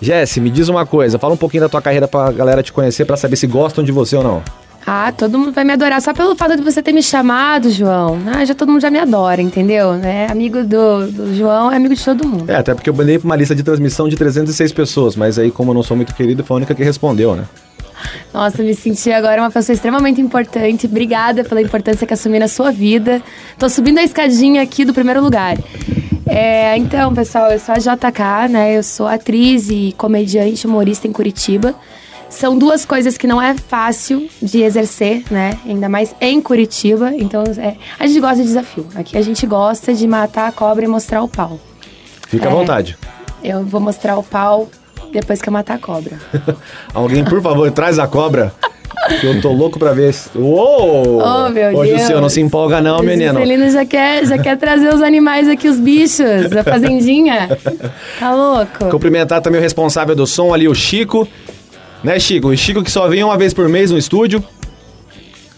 Jesse, 0.00 0.40
me 0.40 0.50
diz 0.50 0.68
uma 0.68 0.84
coisa, 0.84 1.18
fala 1.18 1.34
um 1.34 1.36
pouquinho 1.36 1.62
da 1.62 1.68
tua 1.68 1.82
carreira 1.82 2.08
pra 2.08 2.32
galera 2.32 2.62
te 2.62 2.72
conhecer, 2.72 3.04
pra 3.04 3.16
saber 3.16 3.36
se 3.36 3.46
gostam 3.46 3.84
de 3.84 3.92
você 3.92 4.16
ou 4.16 4.24
não. 4.24 4.42
Ah, 4.86 5.12
todo 5.16 5.38
mundo 5.38 5.52
vai 5.52 5.64
me 5.64 5.72
adorar. 5.72 6.00
Só 6.02 6.12
pelo 6.12 6.34
fato 6.34 6.56
de 6.56 6.62
você 6.62 6.82
ter 6.82 6.92
me 6.92 7.02
chamado, 7.02 7.70
João. 7.70 8.18
Ah, 8.26 8.44
já 8.44 8.54
todo 8.54 8.70
mundo 8.70 8.80
já 8.80 8.90
me 8.90 8.98
adora, 8.98 9.40
entendeu? 9.40 9.94
É 9.94 10.30
amigo 10.30 10.64
do, 10.64 11.06
do 11.06 11.34
João, 11.34 11.70
é 11.70 11.76
amigo 11.76 11.94
de 11.94 12.04
todo 12.04 12.26
mundo. 12.26 12.50
É, 12.50 12.56
até 12.56 12.74
porque 12.74 12.90
eu 12.90 12.94
mandei 12.94 13.18
pra 13.18 13.26
uma 13.26 13.36
lista 13.36 13.54
de 13.54 13.62
transmissão 13.62 14.08
de 14.08 14.16
306 14.16 14.72
pessoas, 14.72 15.16
mas 15.16 15.38
aí, 15.38 15.50
como 15.50 15.70
eu 15.70 15.74
não 15.74 15.82
sou 15.82 15.96
muito 15.96 16.14
querido, 16.14 16.42
foi 16.44 16.54
a 16.54 16.58
única 16.58 16.74
que 16.74 16.82
respondeu, 16.82 17.36
né? 17.36 17.44
Nossa, 18.34 18.62
me 18.62 18.74
senti 18.74 19.12
agora 19.12 19.40
uma 19.40 19.50
pessoa 19.50 19.74
extremamente 19.74 20.20
importante. 20.20 20.86
Obrigada 20.86 21.44
pela 21.44 21.62
importância 21.62 22.06
que 22.06 22.14
assumi 22.14 22.38
na 22.38 22.48
sua 22.48 22.72
vida. 22.72 23.22
Tô 23.58 23.68
subindo 23.68 23.98
a 23.98 24.02
escadinha 24.02 24.62
aqui 24.62 24.84
do 24.84 24.92
primeiro 24.92 25.22
lugar. 25.22 25.56
É, 26.26 26.76
então, 26.76 27.14
pessoal, 27.14 27.50
eu 27.50 27.58
sou 27.58 27.74
a 27.74 27.78
JK, 27.78 28.50
né? 28.50 28.76
Eu 28.76 28.82
sou 28.82 29.06
atriz 29.06 29.68
e 29.68 29.94
comediante 29.96 30.66
humorista 30.66 31.06
em 31.06 31.12
Curitiba. 31.12 31.74
São 32.32 32.56
duas 32.58 32.84
coisas 32.84 33.16
que 33.18 33.26
não 33.26 33.40
é 33.40 33.54
fácil 33.54 34.26
de 34.40 34.62
exercer, 34.62 35.22
né? 35.30 35.58
Ainda 35.66 35.88
mais 35.88 36.14
em 36.20 36.40
Curitiba. 36.40 37.12
Então, 37.16 37.44
é, 37.58 37.76
a 37.98 38.06
gente 38.06 38.20
gosta 38.20 38.36
de 38.36 38.42
desafio. 38.44 38.86
Aqui 38.96 39.16
a 39.18 39.22
gente 39.22 39.46
gosta 39.46 39.92
de 39.92 40.06
matar 40.08 40.48
a 40.48 40.52
cobra 40.52 40.84
e 40.84 40.88
mostrar 40.88 41.22
o 41.22 41.28
pau. 41.28 41.60
Fica 42.28 42.48
à 42.48 42.50
É. 42.50 42.54
vontade. 42.54 42.96
Eu 43.44 43.62
vou 43.64 43.80
mostrar 43.80 44.16
o 44.16 44.22
pau 44.22 44.68
depois 45.12 45.42
que 45.42 45.48
eu 45.48 45.52
matar 45.52 45.74
a 45.74 45.78
cobra. 45.78 46.18
Alguém, 46.94 47.22
por 47.22 47.40
favor, 47.42 47.70
traz 47.70 47.98
a 47.98 48.06
cobra. 48.06 48.52
Que 49.20 49.26
eu 49.26 49.40
tô 49.40 49.52
louco 49.52 49.78
pra 49.78 49.92
ver. 49.92 50.10
esse- 50.10 50.30
Uou! 50.36 51.18
Oh, 51.20 51.48
meu 51.50 51.76
Ô, 51.76 51.82
Deus. 51.84 52.00
Jussil, 52.00 52.20
não 52.20 52.28
se 52.28 52.40
empolga 52.40 52.80
não, 52.80 53.00
O 53.00 53.02
menino. 53.02 53.32
Juscelino 53.34 53.70
já 53.70 53.84
quer, 53.84 54.24
já 54.24 54.38
quer 54.38 54.56
trazer 54.56 54.94
os 54.94 55.02
animais 55.02 55.48
aqui, 55.48 55.68
os 55.68 55.78
bichos, 55.78 56.48
da 56.50 56.62
fazendinha. 56.64 57.48
Tá 58.18 58.32
louco? 58.34 58.88
Cumprimentar 58.90 59.40
também 59.42 59.58
o 59.60 59.62
responsável 59.62 60.14
do 60.14 60.26
som 60.26 60.54
ali, 60.54 60.68
o 60.68 60.74
Chico. 60.74 61.26
Né, 62.02 62.18
Chico? 62.18 62.48
O 62.48 62.56
Chico 62.56 62.82
que 62.82 62.90
só 62.90 63.08
vem 63.08 63.22
uma 63.22 63.36
vez 63.38 63.54
por 63.54 63.68
mês 63.68 63.90
no 63.90 63.98
estúdio. 63.98 64.42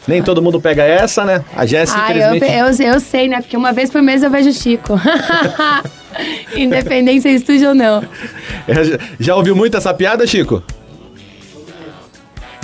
Nem 0.06 0.23
todo 0.23 0.43
mundo 0.43 0.61
pega 0.61 0.82
essa, 0.82 1.25
né? 1.25 1.43
A 1.56 1.64
Jéssica, 1.64 1.99
Ah, 2.02 2.12
eu, 2.14 2.37
infelizmente... 2.37 2.80
eu, 2.83 2.92
eu 2.95 3.00
sei, 3.00 3.26
né? 3.28 3.40
Porque 3.40 3.57
uma 3.57 3.73
vez 3.73 3.88
por 3.90 4.02
mês 4.02 4.23
eu 4.23 4.30
vejo 4.30 4.50
o 4.50 4.52
Chico. 4.52 5.00
Independência 6.54 7.28
estúdio 7.30 7.69
ou 7.71 7.75
não. 7.75 8.02
Já- 8.69 8.99
Já 9.19 9.37
ouviu 9.37 9.57
muito 9.57 9.76
essa 9.76 9.92
piada, 9.95 10.26
Chico? 10.26 10.62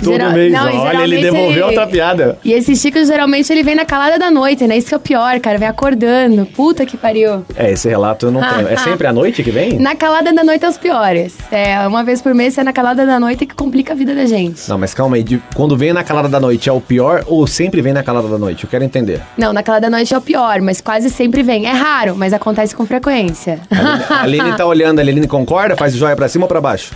Todo 0.03 0.13
Geral- 0.13 0.31
mês. 0.33 0.51
não, 0.51 0.77
Olha, 0.81 1.03
ele 1.03 1.21
devolveu 1.21 1.51
ele- 1.51 1.61
outra 1.61 1.87
piada. 1.87 2.37
E 2.43 2.51
esse 2.53 2.75
Chico, 2.75 3.03
geralmente, 3.05 3.51
ele 3.51 3.63
vem 3.63 3.75
na 3.75 3.85
calada 3.85 4.17
da 4.17 4.31
noite, 4.31 4.65
né? 4.67 4.77
Isso 4.77 4.87
que 4.87 4.93
é 4.93 4.97
o 4.97 4.99
pior, 4.99 5.39
cara. 5.39 5.57
Vem 5.57 5.67
acordando. 5.67 6.45
Puta 6.45 6.85
que 6.85 6.97
pariu. 6.97 7.45
É, 7.55 7.71
esse 7.71 7.87
relato 7.87 8.27
eu 8.27 8.31
não 8.31 8.41
tenho. 8.41 8.67
É 8.67 8.77
sempre 8.77 9.07
à 9.07 9.13
noite 9.13 9.43
que 9.43 9.51
vem? 9.51 9.73
Na 9.79 9.95
calada 9.95 10.33
da 10.33 10.43
noite 10.43 10.65
é 10.65 10.69
os 10.69 10.77
piores. 10.77 11.37
É, 11.51 11.79
uma 11.87 12.03
vez 12.03 12.21
por 12.21 12.33
mês 12.33 12.57
é 12.57 12.63
na 12.63 12.73
calada 12.73 13.05
da 13.05 13.19
noite 13.19 13.45
que 13.45 13.55
complica 13.55 13.93
a 13.93 13.95
vida 13.95 14.13
da 14.15 14.25
gente. 14.25 14.67
Não, 14.69 14.77
mas 14.77 14.93
calma 14.93 15.15
aí. 15.15 15.23
de- 15.23 15.41
quando 15.55 15.77
vem 15.77 15.93
na 15.93 16.03
calada 16.03 16.27
da 16.27 16.39
noite 16.39 16.67
é 16.67 16.71
o 16.71 16.81
pior 16.81 17.23
ou 17.27 17.45
sempre 17.45 17.81
vem 17.81 17.93
na 17.93 18.01
calada 18.03 18.27
da 18.27 18.37
noite? 18.37 18.63
Eu 18.63 18.69
quero 18.69 18.83
entender. 18.83 19.21
Não, 19.37 19.53
na 19.53 19.61
calada 19.61 19.89
da 19.89 19.95
noite 19.97 20.13
é 20.13 20.17
o 20.17 20.21
pior, 20.21 20.61
mas 20.61 20.81
quase 20.81 21.09
sempre 21.09 21.43
vem. 21.43 21.65
É 21.67 21.71
raro, 21.71 22.15
mas 22.15 22.33
acontece 22.33 22.75
com 22.75 22.85
frequência. 22.85 23.59
A 24.09 24.23
Aline 24.23 24.53
tá 24.57 24.65
olhando, 24.65 24.99
a 24.99 25.01
Aline 25.01 25.27
concorda? 25.27 25.75
Faz 25.75 25.93
joia 25.95 26.15
pra 26.15 26.27
cima 26.27 26.45
ou 26.45 26.47
pra 26.47 26.59
baixo? 26.59 26.91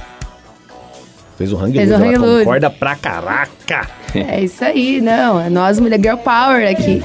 Fez 1.38 1.52
o 1.52 1.58
hang 1.58 1.74
Fez 1.74 1.90
loose, 1.90 2.02
o 2.02 2.06
hang 2.06 2.16
ela 2.16 2.26
loose. 2.26 2.46
concorda 2.46 2.70
pra 2.70 2.96
caraca. 2.96 3.88
É 4.14 4.42
isso 4.42 4.64
aí, 4.64 5.02
não. 5.02 5.40
É 5.42 5.50
nós, 5.50 5.80
mulher 5.80 6.00
girl 6.00 6.18
power 6.18 6.70
aqui. 6.70 7.04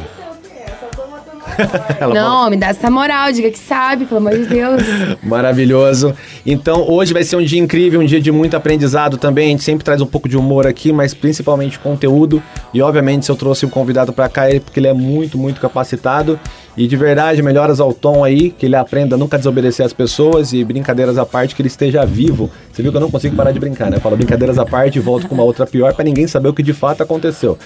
Ela 1.99 2.15
não, 2.15 2.51
me 2.51 2.57
dá 2.57 2.69
essa 2.69 2.91
moral, 2.91 3.33
diga 3.33 3.51
que 3.51 3.59
sabe, 3.59 4.07
pelo 4.07 4.19
amor 4.19 4.33
de 4.39 4.47
Deus. 4.47 4.83
Maravilhoso. 5.23 6.15
Então 6.47 6.89
hoje 6.89 7.13
vai 7.13 7.25
ser 7.25 7.37
um 7.37 7.43
dia 7.43 7.59
incrível, 7.59 8.01
um 8.01 8.05
dia 8.05 8.21
de 8.21 8.31
muito 8.31 8.57
aprendizado 8.57 9.17
também. 9.17 9.49
A 9.49 9.51
gente 9.51 9.63
sempre 9.63 9.85
traz 9.85 10.01
um 10.01 10.07
pouco 10.07 10.29
de 10.29 10.37
humor 10.37 10.67
aqui, 10.67 10.93
mas 10.93 11.13
principalmente 11.13 11.79
conteúdo. 11.79 12.43
E 12.73 12.81
obviamente 12.81 13.27
se 13.27 13.33
eu 13.33 13.37
trouxe 13.37 13.67
um 13.67 13.69
convidado 13.69 14.13
para 14.13 14.29
cá 14.29 14.49
é 14.49 14.61
porque 14.61 14.81
ele 14.81 14.89
é 14.89 14.93
muito, 14.93 15.37
muito 15.37 15.61
capacitado. 15.61 16.39
E 16.81 16.87
de 16.87 16.97
verdade, 16.97 17.43
melhoras 17.43 17.79
ao 17.79 17.93
Tom 17.93 18.25
aí, 18.25 18.49
que 18.49 18.65
ele 18.65 18.75
aprenda 18.75 19.15
a 19.15 19.19
nunca 19.19 19.37
desobedecer 19.37 19.85
as 19.85 19.93
pessoas 19.93 20.55
e 20.55 20.65
brincadeiras 20.65 21.19
à 21.19 21.27
parte, 21.27 21.55
que 21.55 21.61
ele 21.61 21.69
esteja 21.69 22.07
vivo. 22.07 22.51
Você 22.73 22.83
viu 22.83 22.91
que 22.91 22.97
eu 22.97 23.03
não 23.03 23.11
consigo 23.11 23.37
parar 23.37 23.53
de 23.53 23.61
brincar, 23.61 23.91
né? 23.91 23.99
Eu 23.99 24.01
falo 24.01 24.17
brincadeiras 24.17 24.59
à 24.59 24.65
parte 24.65 24.97
e 24.97 24.99
volto 24.99 25.29
com 25.29 25.35
uma 25.35 25.45
outra 25.45 25.67
pior 25.67 25.93
para 25.93 26.07
ninguém 26.07 26.27
saber 26.27 26.49
o 26.49 26.55
que 26.55 26.63
de 26.63 26.73
fato 26.73 27.03
aconteceu. 27.03 27.59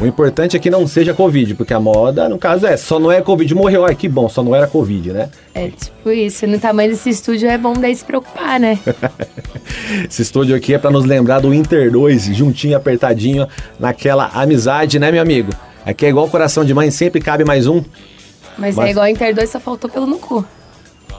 O 0.00 0.06
importante 0.06 0.56
é 0.56 0.60
que 0.60 0.70
não 0.70 0.86
seja 0.86 1.12
Covid, 1.12 1.56
porque 1.56 1.74
a 1.74 1.80
moda, 1.80 2.28
no 2.28 2.38
caso, 2.38 2.64
é 2.64 2.76
só 2.76 3.00
não 3.00 3.10
é 3.10 3.20
Covid. 3.20 3.52
Morreu, 3.56 3.84
ai 3.84 3.96
que 3.96 4.08
bom, 4.08 4.28
só 4.28 4.40
não 4.40 4.54
era 4.54 4.68
Covid, 4.68 5.14
né? 5.14 5.30
É 5.52 5.66
tipo 5.66 6.08
isso. 6.12 6.46
No 6.46 6.60
tamanho 6.60 6.90
desse 6.90 7.10
estúdio 7.10 7.48
é 7.48 7.58
bom 7.58 7.72
daí 7.72 7.96
se 7.96 8.04
preocupar, 8.04 8.60
né? 8.60 8.78
Esse 10.08 10.22
estúdio 10.22 10.54
aqui 10.54 10.74
é 10.74 10.78
para 10.78 10.92
nos 10.92 11.04
lembrar 11.04 11.40
do 11.40 11.52
Inter 11.52 11.90
2, 11.90 12.36
juntinho, 12.36 12.76
apertadinho, 12.76 13.48
naquela 13.80 14.26
amizade, 14.26 15.00
né, 15.00 15.10
meu 15.10 15.22
amigo? 15.22 15.50
Aqui 15.84 16.06
é 16.06 16.08
igual 16.08 16.28
coração 16.28 16.64
de 16.64 16.72
mãe, 16.72 16.88
sempre 16.92 17.20
cabe 17.20 17.44
mais 17.44 17.66
um. 17.66 17.82
Mas, 18.58 18.74
Mas- 18.76 18.88
é 18.88 18.90
igual 18.90 19.06
Inter 19.08 19.34
2, 19.34 19.48
só 19.50 19.60
faltou 19.60 19.88
pelo 19.90 20.06
no 20.06 20.18
cu. 20.18 20.44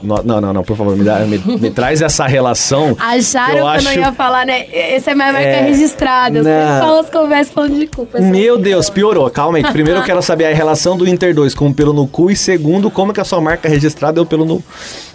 No- 0.02 0.20
Não, 0.24 0.40
não, 0.40 0.52
não, 0.52 0.64
por 0.64 0.76
favor, 0.76 0.96
me, 0.96 1.04
dá- 1.04 1.20
me- 1.20 1.38
me 1.38 1.70
traz 1.70 2.02
essa 2.02 2.26
relação. 2.26 2.96
Acharam 2.98 3.52
que 3.54 3.58
eu, 3.60 3.66
acho- 3.68 3.84
não 3.84 3.92
ia 3.92 4.12
falar, 4.12 4.44
né? 4.44 4.66
Essa 4.72 5.12
é 5.12 5.14
minha 5.14 5.32
marca 5.32 5.46
É, 5.46 5.62
registrada. 5.62 6.38
Eu 6.38 6.42
não. 6.42 6.50
sempre 6.50 6.80
falo 6.80 6.98
as 6.98 7.10
conversas 7.10 7.54
falando 7.54 7.78
de 7.78 7.86
cu. 7.86 8.04
pessoal. 8.06 8.28
Meu 8.32 8.58
Deus, 8.58 8.90
piorou. 8.90 9.30
Calma 9.30 9.58
aí. 9.58 9.62
Primeiro 9.64 10.00
eu 10.00 10.04
quero 10.04 10.20
saber 10.20 10.46
a 10.46 10.52
relação 10.54 10.96
do 10.96 11.06
Inter 11.08 11.32
2 11.32 11.54
com 11.54 11.68
o 11.68 11.74
pelo 11.74 11.92
no 11.92 12.08
cu. 12.08 12.32
E 12.32 12.36
segundo, 12.36 12.90
como 12.90 13.12
que 13.12 13.20
a 13.20 13.24
sua 13.24 13.40
marca 13.40 13.68
registrada 13.68 14.18
é 14.18 14.22
o 14.22 14.26
pelo 14.26 14.44
no. 14.44 14.64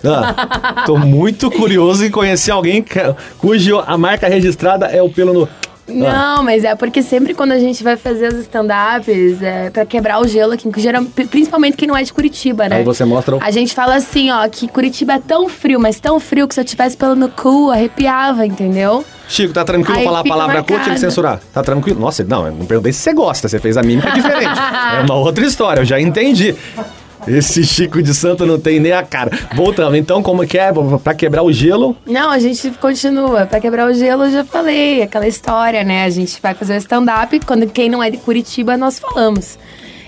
Ah, 0.05 0.83
tô 0.86 0.95
muito 0.97 1.51
curioso 1.51 2.05
em 2.05 2.09
conhecer 2.09 2.51
alguém 2.51 2.81
que- 2.81 3.00
cujo 3.39 3.79
a 3.86 3.97
marca 3.97 4.29
registrada 4.29 4.86
é 4.86 5.01
o 5.01 5.09
pelo 5.09 5.33
no. 5.33 5.50
Não, 5.88 6.44
mas 6.44 6.63
é 6.63 6.75
porque 6.75 7.01
sempre 7.01 7.34
quando 7.34 7.53
a 7.53 7.60
gente 7.60 7.84
vai 7.84 7.96
fazer 7.96 8.27
os 8.34 8.39
stand-ups, 8.39 9.41
é 9.41 9.70
pra 9.70 9.86
quebrar 9.86 10.20
o 10.20 10.27
gelo 10.27 10.53
aqui, 10.53 10.70
que 10.70 10.82
geral- 10.82 11.03
principalmente 11.29 11.77
quem 11.77 11.88
não 11.88 11.96
é 11.96 12.03
de 12.03 12.12
Curitiba, 12.12 12.67
né? 12.67 12.77
Aí 12.77 12.84
você 12.84 13.06
mostra 13.06 13.36
o. 13.38 13.39
A 13.41 13.51
gente 13.51 13.74
fala 13.74 13.96
assim, 13.96 14.29
ó, 14.32 14.48
que 14.50 14.67
Curitiba 14.67 15.13
é 15.13 15.20
tão 15.20 15.48
frio, 15.48 15.79
mas 15.79 16.00
tão 16.00 16.20
frio 16.20 16.48
que 16.48 16.53
se 16.53 16.60
eu 16.60 16.65
tivesse 16.65 16.98
pelo 16.98 17.15
no 17.15 17.29
cu, 17.29 17.72
arrepiava, 17.72 18.46
entendeu? 18.46 19.06
Chico, 19.29 19.53
tá 19.53 19.63
tranquilo 19.65 19.98
Aí 19.98 20.03
falar 20.06 20.20
a 20.20 20.24
palavra 20.24 20.62
cu? 20.62 20.67
Tinha 20.67 20.79
que 20.79 20.86
marcado. 20.89 21.00
censurar. 21.00 21.39
Tá 21.53 21.62
tranquilo? 21.63 22.00
Nossa, 22.00 22.24
não, 22.24 22.46
eu 22.48 22.51
não 22.53 22.65
perguntei 22.65 22.94
se 22.94 23.00
você 23.00 23.13
gosta. 23.13 23.48
Você 23.48 23.60
fez 23.60 23.75
a 23.77 23.84
mímica 23.84 24.10
diferente. 24.12 24.60
é 24.98 25.01
uma 25.01 25.15
outra 25.15 25.46
história, 25.46 25.82
eu 25.82 25.86
já 25.86 26.00
entendi. 26.00 26.56
Esse 27.27 27.63
Chico 27.63 28.01
de 28.01 28.13
Santo 28.13 28.46
não 28.46 28.60
tem 28.60 28.79
nem 28.79 28.91
a 28.93 29.03
cara. 29.03 29.31
Voltando, 29.55 29.96
então, 29.96 30.24
como 30.24 30.46
que 30.48 30.57
é? 30.57 30.72
Pra 31.03 31.13
quebrar 31.13 31.43
o 31.43 31.51
gelo, 31.51 31.96
Não, 32.05 32.29
a 32.29 32.39
gente 32.39 32.72
continua. 32.72 33.46
Pra 33.46 33.60
quebrar 33.60 33.89
o 33.89 33.93
gelo, 33.93 34.24
eu 34.25 34.31
já 34.31 34.46
falei, 34.46 35.01
aquela 35.01 35.27
história, 35.27 35.84
né? 35.84 36.03
A 36.05 36.10
gente 36.10 36.41
vai 36.41 36.53
fazer 36.53 36.74
o 36.74 36.77
stand-up, 36.77 37.39
quando 37.46 37.67
quem 37.67 37.89
não 37.89 38.01
é 38.01 38.10
de 38.10 38.17
Curitiba, 38.17 38.77
nós 38.77 39.00
falamos. 39.00 39.57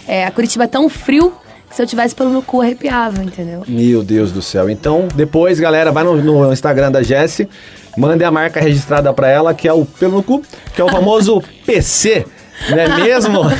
É, 0.07 0.25
a 0.25 0.31
Curitiba 0.31 0.63
é 0.63 0.67
tão 0.67 0.89
frio 0.89 1.33
que 1.69 1.75
se 1.75 1.81
eu 1.83 1.85
tivesse 1.85 2.15
pelo 2.15 2.31
no 2.31 2.41
cu, 2.41 2.61
arrepiava, 2.61 3.23
entendeu? 3.23 3.63
Meu 3.67 4.03
Deus 4.03 4.31
do 4.31 4.41
céu. 4.41 4.69
Então, 4.69 5.07
depois, 5.13 5.59
galera, 5.59 5.91
vai 5.91 6.03
no, 6.03 6.15
no 6.15 6.51
Instagram 6.51 6.91
da 6.91 7.03
Jessie, 7.03 7.47
mande 7.95 8.23
a 8.23 8.31
marca 8.31 8.59
registrada 8.59 9.13
pra 9.13 9.29
ela, 9.29 9.53
que 9.53 9.67
é 9.67 9.73
o 9.73 9.85
pelo 9.85 10.17
no 10.17 10.23
cu, 10.23 10.41
que 10.73 10.81
é 10.81 10.83
o 10.83 10.89
famoso 10.89 11.43
PC. 11.65 12.25
Não 12.69 12.77
é 12.77 12.87
mesmo? 13.03 13.41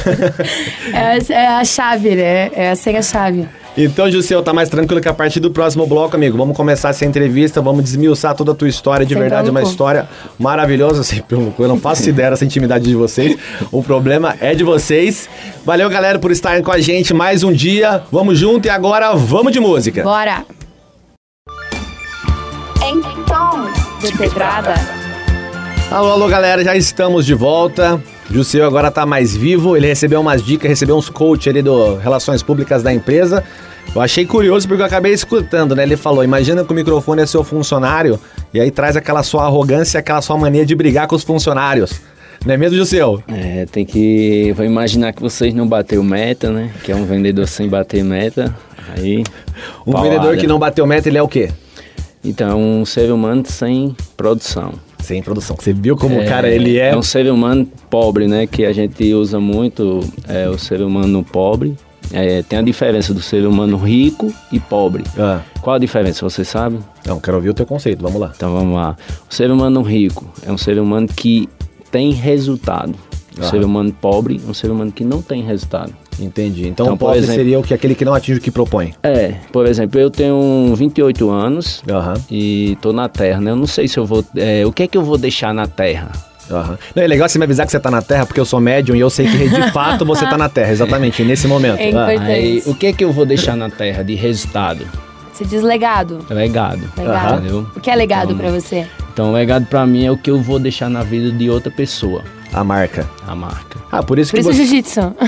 É, 0.94 1.34
é 1.34 1.48
a 1.48 1.64
chave, 1.64 2.16
né? 2.16 2.50
É 2.54 2.72
a 2.72 2.76
senha-chave. 2.76 3.48
então, 3.78 4.10
Jussiel, 4.10 4.42
tá 4.42 4.52
mais 4.52 4.68
tranquilo 4.70 5.00
que 5.00 5.08
a 5.08 5.14
partir 5.14 5.40
do 5.40 5.52
próximo 5.52 5.86
bloco, 5.86 6.16
amigo. 6.16 6.36
Vamos 6.38 6.58
começar 6.58 6.90
essa 6.90 7.06
entrevista, 7.06 7.62
vamos 7.62 7.84
desmiuçar 7.84 8.34
toda 8.36 8.52
a 8.52 8.56
tua 8.56 8.68
história. 8.68 9.06
De 9.06 9.14
Sem 9.14 9.22
verdade, 9.22 9.48
é 9.48 9.52
uma 9.52 9.62
cu. 9.62 9.68
história 9.70 10.10
maravilhosa. 10.38 11.04
Sem 11.04 11.22
pelo 11.22 11.46
no 11.46 11.52
cu, 11.52 11.64
eu 11.64 11.68
não 11.68 11.80
faço 11.80 12.10
ideia 12.10 12.32
dessa 12.32 12.44
intimidade 12.44 12.86
de 12.86 12.96
vocês. 12.96 13.38
O 13.72 13.84
problema 13.84 14.36
é 14.42 14.56
de 14.56 14.64
vocês. 14.64 15.30
Valeu, 15.64 15.90
galera, 15.90 16.18
por 16.20 16.32
estarem 16.32 16.64
com 16.64 16.72
a 16.72 16.80
gente 16.80 17.14
mais 17.14 17.44
um 17.44 17.54
dia. 17.54 18.02
Vamos 18.12 18.38
junto 18.40 18.66
e 18.66 18.70
agora 18.70 19.14
vamos 19.16 19.54
de 19.54 19.60
música. 19.60 20.02
Bora! 20.04 20.44
Então, 22.84 23.70
De 24.02 24.18
pedrada. 24.18 24.74
Alô, 25.92 26.12
alô, 26.12 26.28
galera, 26.28 26.64
já 26.64 26.76
estamos 26.76 27.26
de 27.26 27.34
volta. 27.34 28.02
Jussiel 28.32 28.66
agora 28.66 28.92
tá 28.92 29.06
mais 29.06 29.36
vivo, 29.36 29.76
ele 29.76 29.88
recebeu 29.88 30.22
umas 30.22 30.44
dicas, 30.44 30.70
recebeu 30.70 30.96
uns 30.96 31.10
coach 31.10 31.50
ali 31.50 31.62
do 31.62 31.96
Relações 31.96 32.44
Públicas 32.44 32.84
da 32.84 32.94
empresa. 32.94 33.44
Eu 33.94 34.02
achei 34.02 34.26
curioso 34.26 34.68
porque 34.68 34.84
eu 34.84 34.86
acabei 34.86 35.14
escutando, 35.14 35.76
né? 35.76 35.84
Ele 35.84 35.98
falou: 35.98 36.24
imagina 36.24 36.64
que 36.64 36.72
o 36.72 36.76
microfone 36.76 37.24
é 37.24 37.26
seu 37.26 37.44
funcionário 37.44 38.20
e 38.54 38.60
aí 38.60 38.70
traz 38.70 38.96
aquela 38.96 39.24
sua 39.24 39.46
arrogância, 39.46 40.00
aquela 40.00 40.22
sua 40.22 40.38
mania 40.38 40.66
de 40.66 40.76
brigar 40.76 41.08
com 41.08 41.16
os 41.16 41.24
funcionários. 41.24 42.00
Não 42.46 42.54
é 42.54 42.58
mesmo, 42.58 42.78
Jussiel? 42.78 43.22
É, 43.28 43.66
tem 43.66 43.84
que. 43.84 44.54
Vou 44.56 44.66
imaginar 44.66 45.12
que 45.12 45.22
vocês 45.22 45.54
não 45.54 45.68
bateu 45.68 46.04
meta, 46.04 46.52
né? 46.52 46.72
Que 46.84 46.92
é 46.92 46.96
um 46.96 47.06
vendedor 47.06 47.48
sem 47.48 47.68
bater 47.68 48.04
meta. 48.04 48.56
Aí. 48.96 49.24
Um 49.86 49.92
paulada. 49.92 50.16
vendedor 50.16 50.38
que 50.38 50.48
não 50.48 50.58
bateu 50.58 50.86
meta, 50.86 51.10
ele 51.10 51.18
é 51.18 51.22
o 51.22 51.28
quê? 51.28 51.50
Então, 52.24 52.50
é 52.50 52.56
um 52.56 52.86
ser 52.86 53.12
humano 53.12 53.44
sem 53.46 53.96
produção. 54.16 54.74
Sem 55.10 55.24
produção. 55.24 55.56
Você 55.60 55.74
viu 55.74 55.98
como 55.98 56.22
o 56.22 56.26
cara 56.28 56.48
ele 56.48 56.78
é? 56.78 56.90
É 56.92 56.96
um 56.96 57.02
ser 57.02 57.32
humano 57.32 57.68
pobre, 57.90 58.28
né? 58.28 58.46
Que 58.46 58.64
a 58.64 58.72
gente 58.72 59.12
usa 59.12 59.40
muito 59.40 60.02
é, 60.28 60.48
o 60.48 60.56
ser 60.56 60.84
humano 60.84 61.24
pobre. 61.24 61.76
É, 62.14 62.44
tem 62.44 62.60
a 62.60 62.62
diferença 62.62 63.12
do 63.12 63.20
ser 63.20 63.48
humano 63.48 63.76
rico 63.76 64.32
e 64.52 64.60
pobre. 64.60 65.04
Ah, 65.18 65.42
Qual 65.62 65.76
a 65.76 65.80
diferença? 65.80 66.22
Você 66.30 66.46
sabe? 66.46 66.78
não, 67.08 67.20
quero 67.20 67.38
ouvir 67.38 67.50
o 67.50 67.54
teu 67.56 67.66
conceito, 67.66 68.04
vamos 68.04 68.22
lá. 68.22 68.32
Então 68.36 68.54
vamos 68.54 68.76
lá. 68.76 68.96
O 69.28 69.34
ser 69.34 69.50
humano 69.50 69.82
rico 69.82 70.32
é 70.46 70.52
um 70.52 70.58
ser 70.60 70.78
humano 70.80 71.08
que 71.08 71.50
tem 71.90 72.12
resultado. 72.12 72.94
O 73.36 73.42
Ah. 73.42 73.50
ser 73.50 73.64
humano 73.66 73.92
pobre 73.92 74.40
é 74.46 74.48
um 74.48 74.54
ser 74.54 74.70
humano 74.70 74.92
que 74.92 75.04
não 75.04 75.24
tem 75.24 75.42
resultado. 75.44 75.92
Entendi. 76.20 76.68
Então, 76.68 76.86
Então, 76.88 76.98
pobre 76.98 77.18
exemplo- 77.20 77.36
seria 77.36 77.60
o 77.60 77.64
que 77.64 77.74
aquele 77.74 77.96
que 77.96 78.04
não 78.06 78.14
atinge 78.14 78.40
o 78.40 78.42
que 78.42 78.52
propõe. 78.52 78.94
É, 79.02 79.34
por 79.52 79.66
exemplo, 79.66 80.00
eu 80.00 80.10
tenho 80.10 80.74
28 80.76 81.30
anos 81.30 81.82
Aham. 81.90 82.16
e 82.30 82.78
tô 82.82 82.92
na 82.92 83.08
Terra, 83.08 83.40
né? 83.40 83.52
Eu 83.52 83.56
não 83.56 83.68
sei 83.68 83.88
se 83.88 83.98
eu 83.98 84.06
vou. 84.06 84.24
é, 84.36 84.66
o 84.66 84.72
que 84.72 84.84
é 84.84 84.88
que 84.88 84.98
eu 84.98 85.04
vou 85.04 85.18
deixar 85.18 85.54
na 85.54 85.66
Terra? 85.68 86.12
Aham. 86.52 86.78
Não, 86.96 87.04
é 87.04 87.08
legal 87.08 87.30
você 87.30 87.38
me 87.38 87.44
avisar 87.46 87.66
que 87.66 87.72
você 87.72 87.80
tá 87.80 87.92
na 87.92 88.02
Terra, 88.02 88.26
porque 88.26 88.40
eu 88.40 88.46
sou 88.46 88.60
médium 88.60 88.96
e 88.96 89.00
eu 89.00 89.10
sei 89.10 89.28
que 89.28 89.38
de 89.50 89.72
fato 89.72 90.04
você 90.04 90.26
tá 90.26 90.36
na 90.38 90.50
Terra, 90.50 90.72
exatamente, 90.72 91.24
nesse 91.24 91.48
momento. 91.48 91.80
É 91.80 91.92
Ah. 91.94 92.06
Aí, 92.08 92.64
o 92.66 92.74
que 92.74 92.88
é 92.88 92.94
que 92.94 93.04
eu 93.04 93.12
vou 93.14 93.26
deixar 93.26 93.56
na 93.56 93.70
Terra 93.70 94.04
de 94.04 94.16
resultado? 94.16 94.84
Você 95.32 95.46
diz 95.46 95.62
legado. 95.62 96.20
Legado. 96.30 96.82
Legado. 96.98 97.40
Entendeu? 97.40 97.68
O 97.76 97.80
que 97.80 97.90
é 97.90 97.96
legado 97.96 98.34
Então, 98.34 98.38
pra 98.38 98.52
você? 98.52 98.86
Então, 99.14 99.32
legado 99.32 99.66
pra 99.68 99.86
mim 99.86 100.06
é 100.06 100.12
o 100.12 100.18
que 100.18 100.30
eu 100.32 100.42
vou 100.42 100.60
deixar 100.60 100.90
na 100.90 101.02
vida 101.04 101.32
de 101.32 101.50
outra 101.50 101.72
pessoa, 101.72 102.24
a 102.52 102.64
marca. 102.64 103.08
a 103.28 103.36
marca. 103.36 103.80
Ah, 103.92 104.04
por 104.04 104.20
isso 104.20 104.32
Por 104.32 104.38
que 104.38 104.42
isso 104.42 104.52
você... 104.52 104.66
jiu-jitsu. 104.66 105.00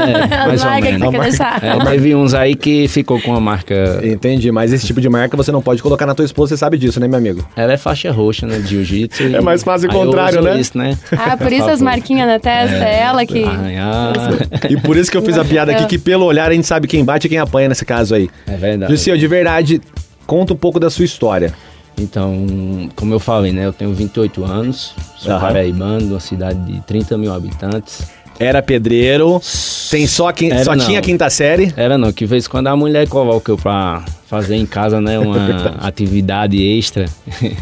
É, 0.00 0.46
mais 0.46 0.62
ou 0.62 0.70
Larga 0.70 0.86
que 0.86 0.98
menos. 0.98 1.36
você 1.36 1.38
quer. 1.38 1.64
É, 1.64 1.84
teve 1.84 2.14
uns 2.14 2.34
aí 2.34 2.54
que 2.54 2.88
ficou 2.88 3.20
com 3.20 3.34
a 3.34 3.40
marca. 3.40 4.00
Entendi, 4.02 4.50
mas 4.50 4.72
esse 4.72 4.86
tipo 4.86 5.00
de 5.00 5.08
marca 5.08 5.36
você 5.36 5.50
não 5.52 5.62
pode 5.62 5.82
colocar 5.82 6.06
na 6.06 6.14
tua 6.14 6.24
esposa, 6.24 6.50
você 6.50 6.58
sabe 6.58 6.78
disso, 6.78 7.00
né, 7.00 7.08
meu 7.08 7.18
amigo? 7.18 7.46
Ela 7.56 7.72
é 7.72 7.76
faixa 7.76 8.10
roxa, 8.10 8.46
né? 8.46 8.58
De 8.58 8.68
jiu-jitsu. 8.68 9.34
É 9.36 9.40
mais 9.40 9.62
fácil 9.62 9.88
o 9.88 9.92
contrário, 9.92 10.40
né? 10.42 10.58
Isso, 10.58 10.76
né? 10.76 10.96
Ah, 11.12 11.36
por 11.36 11.52
isso 11.52 11.68
as 11.68 11.80
marquinhas 11.80 12.26
na 12.26 12.38
testa, 12.38 12.76
é 12.76 13.00
ela 13.00 13.24
que... 13.24 13.44
Arranhar. 13.44 14.12
E 14.68 14.76
por 14.80 14.96
isso 14.96 15.10
que 15.10 15.16
eu 15.16 15.22
fiz 15.22 15.36
a 15.38 15.44
piada 15.44 15.72
aqui, 15.72 15.86
que 15.86 15.98
pelo 15.98 16.24
olhar 16.24 16.50
a 16.50 16.54
gente 16.54 16.66
sabe 16.66 16.86
quem 16.86 17.04
bate 17.04 17.26
e 17.26 17.30
quem 17.30 17.38
apanha 17.38 17.68
nesse 17.68 17.84
caso 17.84 18.14
aí. 18.14 18.28
É 18.46 18.56
verdade. 18.56 18.92
Jussiel, 18.92 19.16
de 19.16 19.26
verdade, 19.26 19.80
conta 20.26 20.52
um 20.52 20.56
pouco 20.56 20.78
da 20.78 20.90
sua 20.90 21.04
história. 21.04 21.52
Então, 21.98 22.88
como 22.96 23.14
eu 23.14 23.20
falei, 23.20 23.52
né? 23.52 23.66
Eu 23.66 23.72
tenho 23.72 23.92
28 23.92 24.44
anos, 24.44 24.94
sou 25.18 25.32
Aham. 25.32 25.40
paraibano, 25.40 25.98
de 26.00 26.12
uma 26.12 26.20
cidade 26.20 26.58
de 26.72 26.80
30 26.82 27.18
mil 27.18 27.32
habitantes. 27.32 28.08
Era 28.38 28.62
pedreiro, 28.62 29.38
tem 29.90 30.06
só. 30.06 30.30
Era 30.30 30.64
só 30.64 30.74
não. 30.74 30.86
tinha 30.86 31.02
quinta 31.02 31.28
série. 31.28 31.74
Era 31.76 31.98
não, 31.98 32.10
que 32.10 32.24
vez 32.24 32.46
em 32.46 32.48
quando 32.48 32.68
a 32.68 32.76
mulher 32.76 33.06
coloca 33.06 33.52
eu 33.52 33.58
pra 33.58 34.02
fazer 34.26 34.56
em 34.56 34.64
casa, 34.64 34.98
né? 34.98 35.18
Uma 35.18 35.76
atividade 35.86 36.56
extra. 36.62 37.04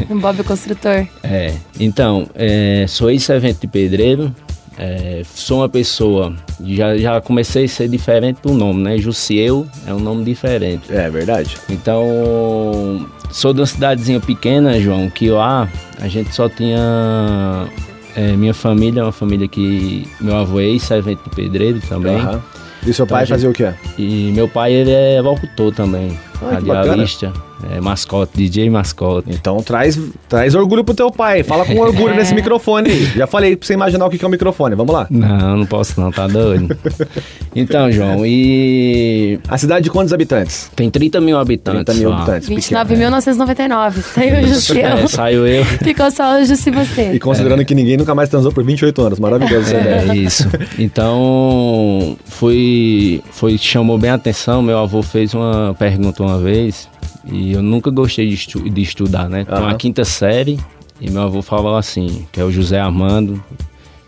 Um 0.09 0.17
Bob 0.17 0.41
Construtor. 0.43 1.05
É, 1.21 1.53
então, 1.79 2.27
é, 2.33 2.85
sou 2.87 3.11
ex-servente 3.11 3.59
de 3.59 3.67
pedreiro, 3.67 4.33
é, 4.79 5.21
sou 5.35 5.59
uma 5.59 5.67
pessoa, 5.69 6.33
já, 6.65 6.97
já 6.97 7.19
comecei 7.21 7.65
a 7.65 7.67
ser 7.67 7.89
diferente 7.89 8.39
do 8.41 8.53
nome, 8.53 8.81
né? 8.81 8.97
Jussieu 8.97 9.67
é 9.85 9.93
um 9.93 9.99
nome 9.99 10.23
diferente. 10.23 10.83
É 10.89 11.09
verdade. 11.09 11.57
Então, 11.69 13.05
sou 13.29 13.53
de 13.53 13.59
uma 13.59 13.65
cidadezinha 13.65 14.19
pequena, 14.21 14.79
João, 14.79 15.09
que 15.09 15.29
lá 15.29 15.67
a 15.99 16.07
gente 16.07 16.33
só 16.33 16.47
tinha. 16.49 17.67
é, 18.15 18.31
minha 18.37 18.53
família 18.53 19.01
é 19.01 19.03
uma 19.03 19.11
família 19.11 19.47
que. 19.47 20.07
Meu 20.21 20.35
avô 20.37 20.59
é 20.59 20.63
ex-servente 20.65 21.21
de 21.23 21.35
pedreiro 21.35 21.79
também. 21.87 22.15
Aham. 22.15 22.41
E 22.87 22.93
seu 22.93 23.03
Então, 23.03 23.07
pai 23.17 23.25
gente- 23.25 23.35
fazia 23.35 23.49
o 23.49 23.53
quê? 23.53 23.73
E 23.97 24.31
meu 24.33 24.47
pai, 24.47 24.71
ele 24.71 24.91
é 24.91 25.19
locutor 25.21 25.73
também, 25.75 26.17
bacana. 26.41 26.53
radialista. 26.79 27.33
É 27.75 27.81
mascote, 27.81 28.31
DJ 28.35 28.69
mascote. 28.69 29.29
Então 29.31 29.57
traz, 29.61 29.99
traz 30.29 30.55
orgulho 30.55 30.83
pro 30.83 30.93
teu 30.93 31.11
pai. 31.11 31.43
Fala 31.43 31.65
com 31.65 31.77
orgulho 31.77 32.13
É. 32.13 32.17
nesse 32.17 32.33
microfone 32.33 32.89
aí. 32.89 33.05
Já 33.15 33.27
falei 33.27 33.55
pra 33.57 33.65
você 33.67 33.73
imaginar 33.73 34.05
o 34.05 34.09
que 34.09 34.17
que 34.17 34.23
é 34.23 34.27
o 34.27 34.31
microfone. 34.31 34.75
Vamos 34.75 34.93
lá. 34.93 35.07
Não, 35.09 35.57
não 35.57 35.65
posso 35.65 35.99
não, 35.99 36.11
tá 36.11 36.25
doido. 36.27 36.75
então, 37.55 37.91
João, 37.91 38.25
e 38.25 39.39
A 39.47 39.57
cidade 39.57 39.83
de 39.83 39.89
quantos 39.89 40.13
habitantes? 40.13 40.71
tem 40.75 40.89
30 40.89 41.19
mil 41.21 41.37
habitantes. 41.37 41.83
30 41.85 41.93
mil 41.99 42.13
habitantes. 42.13 42.47
pequeno. 42.47 42.81
29.999. 42.85 43.91
Saiu 44.03 44.39
o 44.43 44.47
Jussi. 44.47 44.79
É, 44.81 45.07
saiu 45.07 45.45
eu. 45.47 45.65
Ficou 45.65 46.09
só 46.11 46.39
o 46.41 46.45
Jussi 46.45 46.69
e 46.69 46.71
você. 46.71 47.11
E 47.13 47.19
considerando 47.19 47.65
que 47.65 47.75
ninguém 47.75 47.97
nunca 47.97 48.15
mais 48.15 48.29
transou 48.29 48.51
por 48.51 48.63
28 48.63 49.01
anos. 49.01 49.19
Maravilhoso 49.19 49.73
essa 49.75 49.81
ideia. 49.81 50.11
É 50.11 50.15
isso. 50.15 50.47
Então, 50.77 52.17
foi, 52.25 53.21
foi 53.31 53.57
chamou 53.57 53.97
bem 53.97 54.11
a 54.11 54.15
atenção. 54.15 54.61
Meu 54.61 54.77
avô 54.77 55.01
fez 55.01 55.33
uma 55.33 55.75
pergunta 55.77 56.23
uma 56.23 56.37
vez 56.39 56.87
e 57.25 57.53
eu 57.53 57.61
nunca 57.61 57.89
gostei 57.91 58.27
de, 58.27 58.33
estu- 58.35 58.69
de 58.69 58.81
estudar, 58.81 59.29
né? 59.29 59.41
Então, 59.41 59.67
a 59.67 59.73
quinta 59.75 60.03
série 60.05 60.59
e 61.01 61.09
meu 61.09 61.21
avô 61.23 61.41
falou 61.41 61.75
assim, 61.75 62.25
que 62.31 62.39
é 62.39 62.43
o 62.43 62.51
José 62.51 62.79
Armando. 62.79 63.41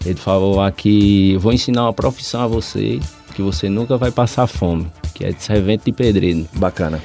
Ele 0.06 0.16
falou 0.16 0.56
eu 1.34 1.40
vou 1.40 1.54
ensinar 1.54 1.84
uma 1.84 1.94
profissão 1.94 2.42
a 2.42 2.48
você 2.48 3.00
que 3.36 3.42
você 3.42 3.70
nunca 3.70 3.98
vai 3.98 4.12
passar 4.12 4.48
fome, 4.48 4.88
que 5.14 5.24
é 5.24 5.32
de 5.32 5.42
servente 5.44 5.86
de 5.86 5.92
pedreiro. 5.92 6.46
Bacana. 6.56 7.00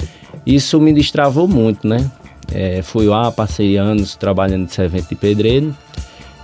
Isso 0.47 0.81
me 0.81 0.93
destravou 0.93 1.47
muito, 1.47 1.87
né? 1.87 2.11
É, 2.53 2.81
fui 2.83 3.07
lá, 3.07 3.31
passei 3.31 3.77
anos 3.77 4.17
trabalhando 4.17 4.67
de 4.67 4.73
servente 4.73 5.09
de 5.11 5.15
pedreiro. 5.17 5.77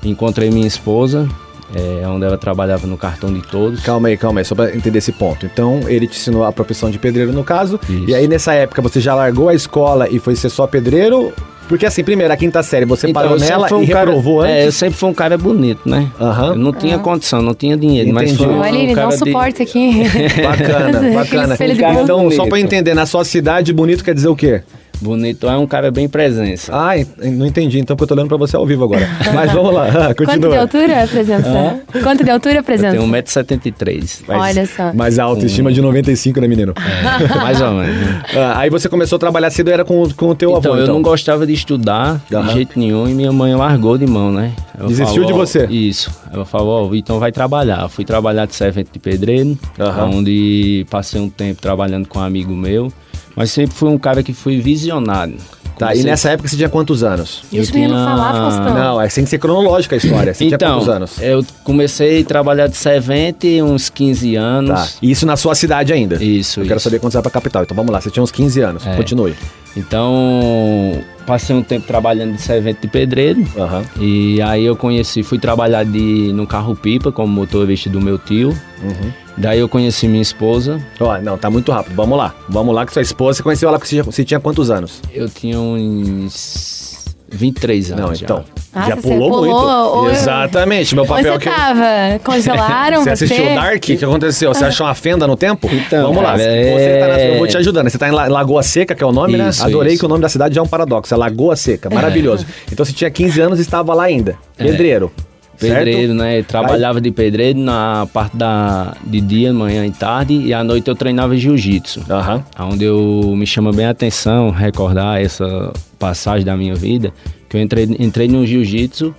Encontrei 0.04 0.50
minha 0.50 0.66
esposa, 0.66 1.28
é, 1.75 2.07
onde 2.07 2.25
ela 2.25 2.37
trabalhava 2.38 2.87
no 2.87 2.97
cartão 2.97 3.33
de 3.33 3.41
todos. 3.43 3.81
Calma 3.81 4.09
aí, 4.09 4.17
calma 4.17 4.41
aí, 4.41 4.45
só 4.45 4.55
pra 4.55 4.75
entender 4.75 4.99
esse 4.99 5.12
ponto. 5.12 5.47
Então, 5.47 5.81
ele 5.87 6.07
te 6.07 6.19
ensinou 6.19 6.45
a 6.45 6.52
profissão 6.52 6.91
de 6.91 6.99
pedreiro, 6.99 7.33
no 7.33 7.43
caso. 7.45 7.79
Isso. 7.88 8.05
E 8.09 8.14
aí, 8.14 8.29
nessa 8.29 8.52
época, 8.55 8.83
você 8.83 9.00
já 9.00 9.14
largou 9.14 9.49
a 9.49 9.55
escola 9.55 10.09
e 10.11 10.19
foi 10.19 10.35
ser 10.37 10.49
só 10.50 10.67
pedreiro? 10.67 11.33
Porque, 11.69 11.87
assim, 11.87 12.05
primeiro, 12.05 12.31
a 12.31 12.37
quinta 12.37 12.62
série, 12.62 12.85
você 12.85 13.09
Então, 13.09 13.23
parou 13.23 13.37
eu 13.37 13.41
nela 13.41 13.73
um 13.73 13.83
e 13.83 13.87
cara- 13.87 14.07
reprovou 14.11 14.45
É, 14.45 14.62
eu 14.62 14.64
antes? 14.67 14.76
sempre 14.76 14.99
fui 14.99 15.09
um 15.09 15.14
cara 15.14 15.38
bonito, 15.38 15.88
né? 15.88 16.11
Aham. 16.21 16.49
Eu 16.49 16.55
não 16.57 16.73
tinha 16.73 16.99
condição, 16.99 17.41
não 17.41 17.55
tinha 17.55 17.76
dinheiro, 17.76 18.12
mas 18.12 18.31
Entendi. 18.33 18.45
foi 18.45 18.52
um, 18.55 18.59
Olha, 18.61 18.76
ele 18.76 18.95
dá 18.95 19.07
um 19.07 19.11
cara 19.11 19.17
de- 19.17 19.19
suporte 19.19 19.62
aqui. 19.62 20.02
Bacana, 20.43 21.00
bacana. 21.14 21.57
de. 21.57 22.02
Então, 22.02 22.31
só 22.33 22.47
eu 22.47 22.57
entender, 22.57 22.95
na 22.95 23.07
sua 23.07 23.25
cidade, 23.25 23.73
bonito 23.73 24.05
quer 24.05 24.14
dizer 24.14 24.29
o 24.29 24.37
quê? 24.37 24.61
Bonito 25.02 25.49
é 25.49 25.56
um 25.56 25.66
cara 25.66 25.90
bem 25.90 26.09
presença. 26.09 26.73
Ah, 26.75 26.92
não 27.25 27.44
entendi, 27.47 27.78
então, 27.80 27.97
porque 27.97 28.04
eu 28.04 28.09
tô 28.09 28.14
olhando 28.14 28.28
pra 28.28 28.37
você 28.37 28.54
ao 28.56 28.64
vivo 28.64 28.85
agora. 28.85 29.09
Mas 29.35 29.50
vamos 29.52 29.75
lá, 29.75 29.87
ah, 29.88 30.14
Quanto 30.14 30.18
de 30.18 30.26
continua. 30.26 30.61
altura, 30.61 31.06
presença? 31.11 31.80
Quanto 32.02 32.25
de 32.25 32.30
altura, 32.30 32.56
Eu 32.56 32.62
presença? 32.62 32.97
tenho 32.97 33.06
1,73m. 33.11 34.23
Mas- 34.28 34.40
Olha 34.56 34.66
só. 34.66 34.92
Mas 34.94 35.18
a 35.18 35.25
autoestima 35.25 35.73
de 35.73 35.80
95, 35.80 36.40
né, 36.40 36.47
menino? 36.49 36.73
É, 36.76 37.35
mais 37.37 37.61
ou 37.61 37.73
menos. 37.73 37.97
Ah, 38.35 38.61
aí 38.61 38.71
você 38.71 38.88
começou 38.88 39.16
a 39.16 39.18
trabalhar 39.18 39.50
cedo, 39.50 39.71
era 39.71 39.85
com, 39.85 40.09
com 40.11 40.28
o 40.28 40.35
teu 40.35 40.56
Então, 40.56 40.73
avô, 40.73 40.78
eu 40.78 40.85
então. 40.85 40.94
não 40.94 41.02
gostava 41.02 41.47
de 41.47 41.52
estudar 41.52 42.21
Aham. 42.32 42.47
de 42.47 42.52
jeito 42.54 42.78
nenhum 42.78 43.09
e 43.09 43.12
minha 43.14 43.32
mãe 43.32 43.54
largou 43.54 43.99
de 43.99 44.06
mão, 44.06 44.30
né? 44.32 44.52
Ela 44.78 44.88
Desistiu 44.88 45.25
de 45.25 45.32
ó, 45.32 45.37
você? 45.37 45.66
Isso. 45.66 46.11
Ela 46.32 46.44
falou, 46.44 46.88
ó, 46.90 46.94
então 46.94 47.18
vai 47.18 47.30
trabalhar. 47.32 47.82
Eu 47.82 47.88
fui 47.88 48.04
trabalhar 48.04 48.47
de 48.47 48.54
servente 48.54 48.90
de 48.92 48.99
pedreiro, 48.99 49.59
Aham. 49.78 50.11
onde 50.14 50.87
passei 50.90 51.21
um 51.21 51.28
tempo 51.28 51.61
trabalhando 51.61 52.06
com 52.09 52.18
um 52.18 52.23
amigo 52.23 52.54
meu, 52.54 52.90
mas 53.37 53.51
sempre 53.51 53.75
fui 53.77 53.89
um 53.89 53.99
cara 53.99 54.23
que 54.23 54.33
foi 54.33 54.61
visionário. 54.61 55.37
Tá, 55.79 55.87
e 55.87 55.89
Comecei- 55.93 56.11
nessa 56.11 56.31
época 56.31 56.49
você 56.49 56.57
tinha 56.57 56.69
quantos 56.69 57.03
anos? 57.03 57.43
Deixa 57.51 57.73
o 57.73 57.75
eu 57.75 57.81
menino 57.81 57.95
tinha- 57.95 58.07
falar, 58.07 58.33
Faustão. 58.35 58.75
Não, 58.75 59.01
é 59.01 59.09
sem 59.09 59.25
ser 59.25 59.39
cronológica 59.39 59.97
a 59.97 59.99
história. 59.99 60.35
Você 60.35 60.45
tinha 60.45 60.55
Então, 60.55 60.75
quantos 60.75 60.89
anos? 60.89 61.12
eu 61.21 61.45
comecei 61.65 62.21
a 62.21 62.25
trabalhar 62.25 62.67
de 62.69 62.77
servente 62.77 63.61
uns 63.62 63.89
15 63.89 64.37
anos. 64.37 64.71
Tá. 64.71 64.89
E 65.01 65.11
isso 65.11 65.25
na 65.27 65.35
sua 65.37 65.55
cidade 65.55 65.93
ainda? 65.93 66.23
Isso, 66.23 66.61
Eu 66.61 66.65
quero 66.67 66.77
isso. 66.77 66.85
saber 66.85 66.99
quando 67.01 67.12
você 67.12 67.17
vai 67.17 67.23
pra 67.23 67.31
capital. 67.33 67.62
Então 67.62 67.75
vamos 67.75 67.91
lá, 67.91 68.01
você 68.01 68.11
tinha 68.11 68.23
uns 68.23 68.31
15 68.31 68.61
anos. 68.61 68.87
É. 68.87 68.95
Continue. 68.95 69.35
Então, 69.76 71.02
passei 71.26 71.55
um 71.55 71.62
tempo 71.62 71.87
trabalhando 71.87 72.35
de 72.35 72.43
servente 72.43 72.81
de 72.83 72.88
pedreiro. 72.88 73.47
Aham. 73.57 73.83
E 74.00 74.41
aí 74.43 74.64
eu 74.64 74.76
conheci, 74.76 75.23
fui 75.23 75.38
trabalhar 75.38 75.85
de, 75.85 76.33
no 76.33 76.47
carro-pipa 76.47 77.11
como 77.11 77.33
motorista 77.33 77.88
do 77.88 78.00
meu 78.00 78.19
tio. 78.19 78.50
Uhum. 78.83 79.12
Daí 79.37 79.59
eu 79.59 79.69
conheci 79.69 80.07
minha 80.07 80.23
esposa. 80.23 80.81
Ó, 81.00 81.19
não, 81.19 81.38
tá 81.38 81.49
muito 81.49 81.73
rápido. 81.73 81.95
Vamos 81.95 82.19
lá. 82.19 82.35
Vamos 82.49 82.75
lá 82.75 82.85
que 82.85 82.93
sua 82.93 83.02
esposa, 83.02 83.38
você 83.38 83.43
conheceu 83.43 83.69
ela 83.69 83.81
que 83.81 83.88
você, 83.88 84.02
você 84.02 84.25
tinha 84.25 84.38
quantos 84.38 84.71
anos? 84.71 85.00
Eu 85.12 85.29
tinha 85.29 85.59
uns 85.59 87.17
23 87.31 87.93
anos 87.93 88.05
não, 88.05 88.14
já. 88.14 88.45
Ah, 88.75 88.88
já 88.88 88.97
você 88.97 89.02
pulou, 89.02 89.31
pulou, 89.31 89.45
muito. 89.45 89.97
ou 89.99 90.11
Exatamente. 90.11 90.95
Meu 90.95 91.05
Onde 91.05 91.09
papel 91.11 91.33
você 91.41 91.49
aqui. 91.49 91.50
tava? 91.61 92.19
Congelaram 92.25 93.02
Você 93.05 93.17
você? 93.17 93.25
assistiu 93.25 93.55
Dark? 93.55 93.76
O 93.76 93.81
que 93.81 94.05
aconteceu? 94.05 94.55
Você 94.55 94.64
achou 94.64 94.87
uma 94.87 94.95
fenda 94.95 95.26
no 95.26 95.37
tempo? 95.37 95.69
Então, 95.71 96.09
Vamos 96.09 96.23
lá. 96.23 96.31
cara, 96.31 96.38
Você 96.38 96.97
tá 97.00 97.07
na- 97.09 97.19
é- 97.21 97.35
Eu 97.35 97.38
vou 97.38 97.47
te 97.47 97.57
ajudando. 97.59 97.91
Você 97.91 97.99
tá 97.99 98.09
em 98.09 98.12
La- 98.12 98.29
Lagoa 98.29 98.62
Seca, 98.62 98.95
que 98.95 99.02
é 99.05 99.07
o 99.07 99.12
nome, 99.12 99.37
né? 99.37 99.49
Isso, 99.50 99.62
Adorei 99.64 99.93
isso. 99.93 100.00
que 100.00 100.07
o 100.07 100.09
nome 100.09 100.23
da 100.23 100.29
cidade 100.29 100.55
já 100.55 100.61
é 100.61 100.64
um 100.64 100.69
paradoxo. 100.69 101.12
É 101.12 101.17
Lagoa 101.17 101.55
Seca. 101.55 101.91
Maravilhoso. 101.91 102.47
Então 102.73 102.85
você 102.85 102.93
tinha 102.93 103.11
15 103.11 103.41
anos 103.41 103.59
e 103.59 103.62
estava 103.62 103.93
lá 103.95 104.05
ainda. 104.05 104.37
É. 104.59 104.64
Pedreiro. 104.64 105.12
Pedreiro, 105.61 106.09
certo? 106.09 106.14
né? 106.14 106.38
Eu 106.41 106.45
trabalhava 106.45 107.00
de 107.00 107.11
pedreiro 107.12 107.59
na 107.59 108.09
parte 108.12 108.37
da, 108.37 108.95
de 109.05 109.21
dia, 109.21 109.52
manhã 109.52 109.87
e 109.87 109.91
tarde. 109.93 110.35
E 110.35 110.52
à 110.52 110.64
noite 110.64 110.88
eu 110.88 110.95
treinava 110.97 111.37
jiu-jitsu. 111.37 112.02
Aham. 112.11 112.43
Onde 112.59 112.85
eu 112.87 113.33
me 113.37 113.47
chama 113.47 113.71
bem 113.71 113.85
a 113.87 113.91
atenção 113.91 114.50
recordar 114.50 115.21
essa 115.23 115.73
passagem 116.00 116.45
da 116.45 116.57
minha 116.57 116.75
vida. 116.75 117.12
Que 117.52 117.59
eu 117.59 117.61
entrei, 117.61 117.85
entrei 117.99 118.28
no 118.28 118.47
jiu-jitsu 118.47 119.14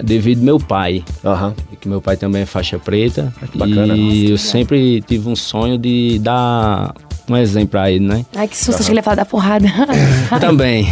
devido 0.00 0.38
ao 0.38 0.44
meu 0.44 0.58
pai. 0.60 1.02
Aham. 1.24 1.52
que 1.80 1.88
meu 1.88 2.00
pai 2.00 2.16
também 2.16 2.42
é 2.42 2.46
faixa 2.46 2.78
preta. 2.78 3.34
que 3.50 3.58
bacana. 3.58 3.96
E 3.96 4.00
Nossa, 4.00 4.14
eu 4.14 4.22
legal. 4.22 4.38
sempre 4.38 5.02
tive 5.02 5.28
um 5.28 5.34
sonho 5.34 5.76
de 5.76 6.20
dar 6.20 6.94
um 7.28 7.36
exemplo 7.36 7.70
pra 7.70 7.90
ele, 7.90 8.04
né? 8.06 8.24
Ai, 8.36 8.46
que 8.46 8.56
susto, 8.56 8.74
achei 8.74 8.84
que 8.86 8.90
ele 8.92 8.98
ia 9.00 9.02
falar 9.02 9.16
da 9.16 9.24
porrada. 9.24 9.66
também. 10.40 10.86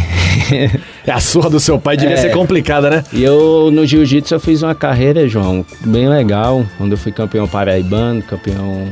É 1.07 1.11
a 1.13 1.19
surra 1.21 1.49
do 1.49 1.61
seu 1.61 1.79
pai 1.79 1.95
devia 1.95 2.15
É. 2.15 2.17
ser 2.17 2.31
complicada, 2.33 2.89
né? 2.89 3.03
e 3.13 3.23
eu, 3.23 3.69
no 3.71 3.85
jiu-jitsu, 3.85 4.33
eu 4.35 4.39
fiz 4.39 4.61
uma 4.61 4.75
carreira, 4.75 5.25
João, 5.29 5.65
bem 5.85 6.09
legal, 6.09 6.65
onde 6.79 6.91
eu 6.93 6.97
fui 6.97 7.13
campeão 7.13 7.47
paraibano, 7.47 8.21
campeão 8.21 8.83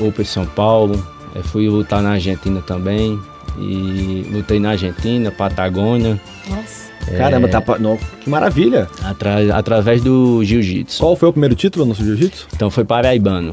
Open 0.00 0.24
São 0.24 0.46
Paulo. 0.46 1.06
Eu 1.34 1.42
fui 1.44 1.68
lutar 1.68 2.02
na 2.02 2.12
Argentina 2.12 2.62
também. 2.62 3.18
E 3.58 4.26
lutei 4.30 4.58
na 4.60 4.70
Argentina, 4.70 5.30
Patagônia, 5.30 6.20
Nossa. 6.48 6.86
Caramba, 7.16 7.46
tá. 7.48 7.62
não, 7.78 7.96
que 8.20 8.28
maravilha. 8.28 8.88
atra- 9.02 9.56
através 9.56 10.02
do 10.02 10.42
jiu-jitsu. 10.42 10.98
Qual 11.00 11.14
foi 11.14 11.28
o 11.28 11.32
primeiro 11.32 11.54
título 11.54 11.86
no 11.86 11.94
jiu-jitsu? 11.94 12.48
Então 12.54 12.68
foi 12.70 12.84
paraibano. 12.84 13.52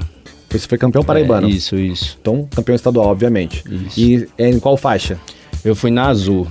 Você 0.49 0.67
foi 0.67 0.77
campeão 0.77 1.03
paraibano. 1.03 1.47
É, 1.47 1.51
isso, 1.51 1.75
isso. 1.75 2.17
Então, 2.21 2.47
campeão 2.55 2.75
estadual, 2.75 3.07
obviamente. 3.07 3.63
Isso. 3.69 3.99
E 3.99 4.27
é 4.37 4.49
em 4.49 4.59
qual 4.59 4.75
faixa? 4.77 5.17
Eu 5.65 5.75
fui 5.75 5.89
na 5.91 6.07
azul. 6.07 6.47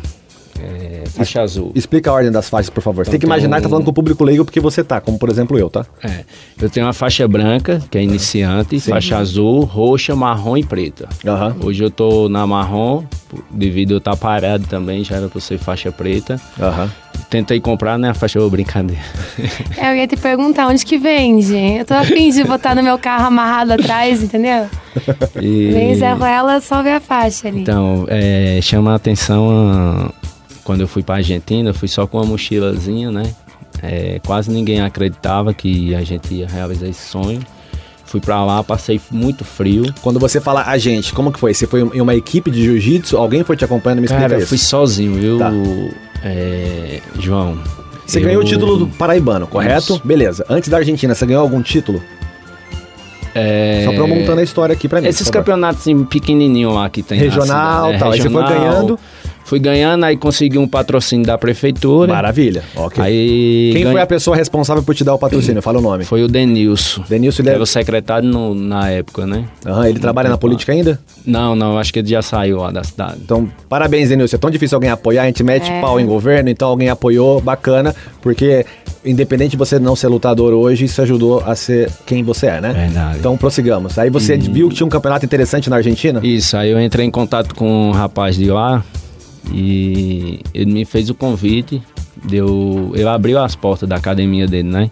É, 0.62 1.02
faixa 1.08 1.42
azul. 1.42 1.72
Explica 1.74 2.10
a 2.10 2.14
ordem 2.14 2.30
das 2.30 2.48
faixas, 2.48 2.70
por 2.70 2.80
favor. 2.82 3.04
Você 3.04 3.10
tem 3.10 3.20
que 3.20 3.26
Então, 3.26 3.34
imaginar 3.36 3.56
que 3.56 3.62
tá 3.62 3.68
falando 3.68 3.84
com 3.84 3.90
o 3.90 3.94
público 3.94 4.22
leigo 4.24 4.44
porque 4.44 4.60
você 4.60 4.82
tá, 4.84 5.00
como 5.00 5.18
por 5.18 5.28
exemplo 5.28 5.58
eu, 5.58 5.68
tá? 5.68 5.84
É, 6.02 6.24
eu 6.60 6.70
tenho 6.70 6.86
uma 6.86 6.92
faixa 6.92 7.26
branca, 7.28 7.80
que 7.90 7.98
é 7.98 8.02
iniciante, 8.02 8.78
faixa 8.80 9.16
azul, 9.18 9.64
roxa, 9.64 10.14
marrom 10.16 10.56
e 10.56 10.64
preta. 10.64 11.08
Aham. 11.26 11.56
Hoje 11.62 11.82
eu 11.84 11.90
tô 11.90 12.28
na 12.28 12.46
marrom, 12.46 13.04
devido 13.50 13.90
a 13.90 13.94
eu 13.94 13.98
estar 13.98 14.16
parado 14.16 14.66
também, 14.66 15.02
já 15.04 15.16
era 15.16 15.28
pra 15.28 15.40
ser 15.40 15.58
faixa 15.58 15.90
preta. 15.92 16.40
Aham. 16.60 16.90
Tentei 17.30 17.58
comprar, 17.60 17.98
né, 17.98 18.10
a 18.10 18.14
faixa, 18.14 18.38
ô, 18.42 18.50
brincadeira. 18.50 19.00
É, 19.78 19.90
eu 19.90 19.96
ia 19.96 20.06
te 20.06 20.16
perguntar 20.16 20.66
onde 20.68 20.84
que 20.84 20.98
vende. 20.98 21.54
Eu 21.56 21.84
tô 21.86 21.94
afim 21.94 22.30
de 22.30 22.44
botar 22.44 22.74
no 22.74 22.82
meu 22.82 22.98
carro 22.98 23.26
amarrado 23.26 23.72
atrás, 23.72 24.22
entendeu? 24.22 24.66
E- 25.40 25.70
Vem 25.72 25.94
Zé 25.94 26.12
Ruela, 26.12 26.60
só 26.60 26.82
ver 26.82 26.92
a 26.92 27.00
faixa 27.00 27.48
ali. 27.48 27.60
Então, 27.62 28.04
é, 28.08 28.58
chama 28.60 28.92
a 28.92 28.96
atenção 28.96 29.48
a- 29.50 30.12
quando 30.64 30.80
eu 30.82 30.88
fui 30.88 31.02
pra 31.02 31.16
Argentina, 31.16 31.70
eu 31.70 31.74
fui 31.74 31.88
só 31.88 32.06
com 32.06 32.18
uma 32.18 32.26
mochilazinha, 32.26 33.10
né? 33.10 33.24
É, 33.82 34.20
quase 34.24 34.50
ninguém 34.50 34.80
acreditava 34.80 35.52
que 35.52 35.94
a 35.94 36.02
gente 36.02 36.34
ia 36.34 36.46
realizar 36.48 36.86
esse 36.86 37.08
sonho. 37.08 37.40
Fui 38.04 38.20
pra 38.20 38.44
lá, 38.44 38.62
passei 38.62 39.00
muito 39.10 39.42
frio. 39.44 39.84
Quando 40.02 40.20
você 40.20 40.38
fala 40.40 40.62
a 40.66 40.76
gente, 40.76 41.14
como 41.14 41.32
que 41.32 41.38
foi? 41.40 41.54
Você 41.54 41.66
foi 41.66 41.80
em 41.80 42.00
uma 42.00 42.14
equipe 42.14 42.50
de 42.50 42.62
jiu-jitsu? 42.62 43.16
Alguém 43.16 43.42
foi 43.42 43.56
te 43.56 43.64
acompanhando? 43.64 44.00
Me 44.00 44.04
explica 44.04 44.22
Cara, 44.22 44.34
eu 44.34 44.38
isso. 44.40 44.48
fui 44.48 44.58
sozinho, 44.58 45.14
viu, 45.14 45.38
Tá. 45.38 45.50
é, 46.22 47.00
João? 47.18 47.58
Você 48.06 48.18
eu- 48.18 48.24
ganhou 48.24 48.42
o 48.42 48.44
título 48.44 48.76
do 48.76 48.86
paraibano, 48.86 49.46
correto? 49.46 49.94
Isso. 49.94 50.02
Beleza. 50.04 50.44
Antes 50.48 50.68
da 50.68 50.76
Argentina, 50.76 51.14
você 51.14 51.24
ganhou 51.24 51.40
algum 51.42 51.62
título? 51.62 52.02
É, 53.34 53.82
Só 53.86 53.92
pra 53.92 54.00
eu 54.02 54.08
montando 54.08 54.40
a 54.40 54.44
história 54.44 54.74
aqui 54.74 54.86
pra 54.88 55.00
mim. 55.00 55.08
Esses 55.08 55.30
campeonatos 55.30 55.80
assim, 55.80 56.04
pequenininhos 56.04 56.74
lá 56.74 56.90
que 56.90 57.02
tem 57.02 57.18
na 57.18 57.24
Regional, 57.24 57.92
é, 57.92 57.98
tal. 57.98 58.12
Aí 58.12 58.20
você 58.20 58.28
foi 58.28 58.42
regional. 58.42 58.60
ganhando. 58.72 58.98
Fui 59.52 59.60
ganhando, 59.60 60.04
aí 60.04 60.16
consegui 60.16 60.56
um 60.56 60.66
patrocínio 60.66 61.26
da 61.26 61.36
prefeitura. 61.36 62.10
Maravilha. 62.10 62.62
Ok. 62.74 63.04
Aí 63.04 63.68
Quem 63.74 63.82
ganhei- 63.82 63.92
foi 63.92 64.00
a 64.00 64.06
pessoa 64.06 64.34
responsável 64.34 64.82
por 64.82 64.94
te 64.94 65.04
dar 65.04 65.12
o 65.12 65.18
patrocínio? 65.18 65.60
Fala 65.60 65.78
o 65.78 65.82
nome. 65.82 66.04
Foi 66.04 66.22
o 66.24 66.26
Denilson. 66.26 67.02
Denilson, 67.06 67.42
ele, 67.42 67.50
era 67.50 67.58
é... 67.58 67.62
o 67.62 67.66
secretário 67.66 68.26
no- 68.26 68.54
na 68.54 68.88
época, 68.88 69.26
né? 69.26 69.44
Aham, 69.66 69.86
ele 69.90 69.98
trabalha 69.98 70.30
na 70.30 70.38
política 70.38 70.72
ainda? 70.72 70.98
Não, 71.26 71.54
não, 71.54 71.76
acho 71.76 71.92
que 71.92 71.98
ele 71.98 72.08
já 72.08 72.22
saiu 72.22 72.60
lá 72.60 72.70
da 72.70 72.82
cidade. 72.82 73.18
Então, 73.22 73.46
parabéns, 73.68 74.08
Denilson. 74.08 74.36
É 74.36 74.38
tão 74.38 74.48
difícil 74.50 74.76
alguém 74.76 74.88
apoiar, 74.88 75.24
a 75.24 75.26
gente 75.26 75.44
mete 75.44 75.70
É. 75.70 75.82
pau 75.82 76.00
em 76.00 76.06
governo, 76.06 76.48
então 76.48 76.68
alguém 76.70 76.88
apoiou, 76.88 77.38
bacana, 77.38 77.94
porque 78.22 78.64
independente 79.04 79.50
de 79.50 79.56
você 79.58 79.78
não 79.78 79.94
ser 79.94 80.08
lutador 80.08 80.54
hoje, 80.54 80.86
isso 80.86 81.02
ajudou 81.02 81.42
a 81.44 81.54
ser 81.54 81.90
quem 82.06 82.22
você 82.22 82.46
é, 82.46 82.58
né? 82.58 82.72
Verdade. 82.72 83.18
Então 83.18 83.36
prossigamos. 83.36 83.98
Aí 83.98 84.08
você 84.08 84.34
viu 84.38 84.70
que 84.70 84.76
tinha 84.76 84.86
um 84.86 84.90
campeonato 84.90 85.26
interessante 85.26 85.68
na 85.68 85.76
Argentina? 85.76 86.20
Isso, 86.22 86.56
aí 86.56 86.70
eu 86.70 86.80
entrei 86.80 87.04
em 87.04 87.10
contato 87.10 87.54
com 87.54 87.88
um 87.88 87.90
rapaz 87.90 88.34
de 88.34 88.50
lá 88.50 88.82
E 89.50 90.40
ele 90.54 90.72
me 90.72 90.84
fez 90.84 91.10
o 91.10 91.14
convite, 91.14 91.82
deu, 92.24 92.92
ele 92.94 93.08
abriu 93.08 93.38
as 93.38 93.56
portas 93.56 93.88
da 93.88 93.96
academia 93.96 94.46
dele, 94.46 94.68
né? 94.68 94.90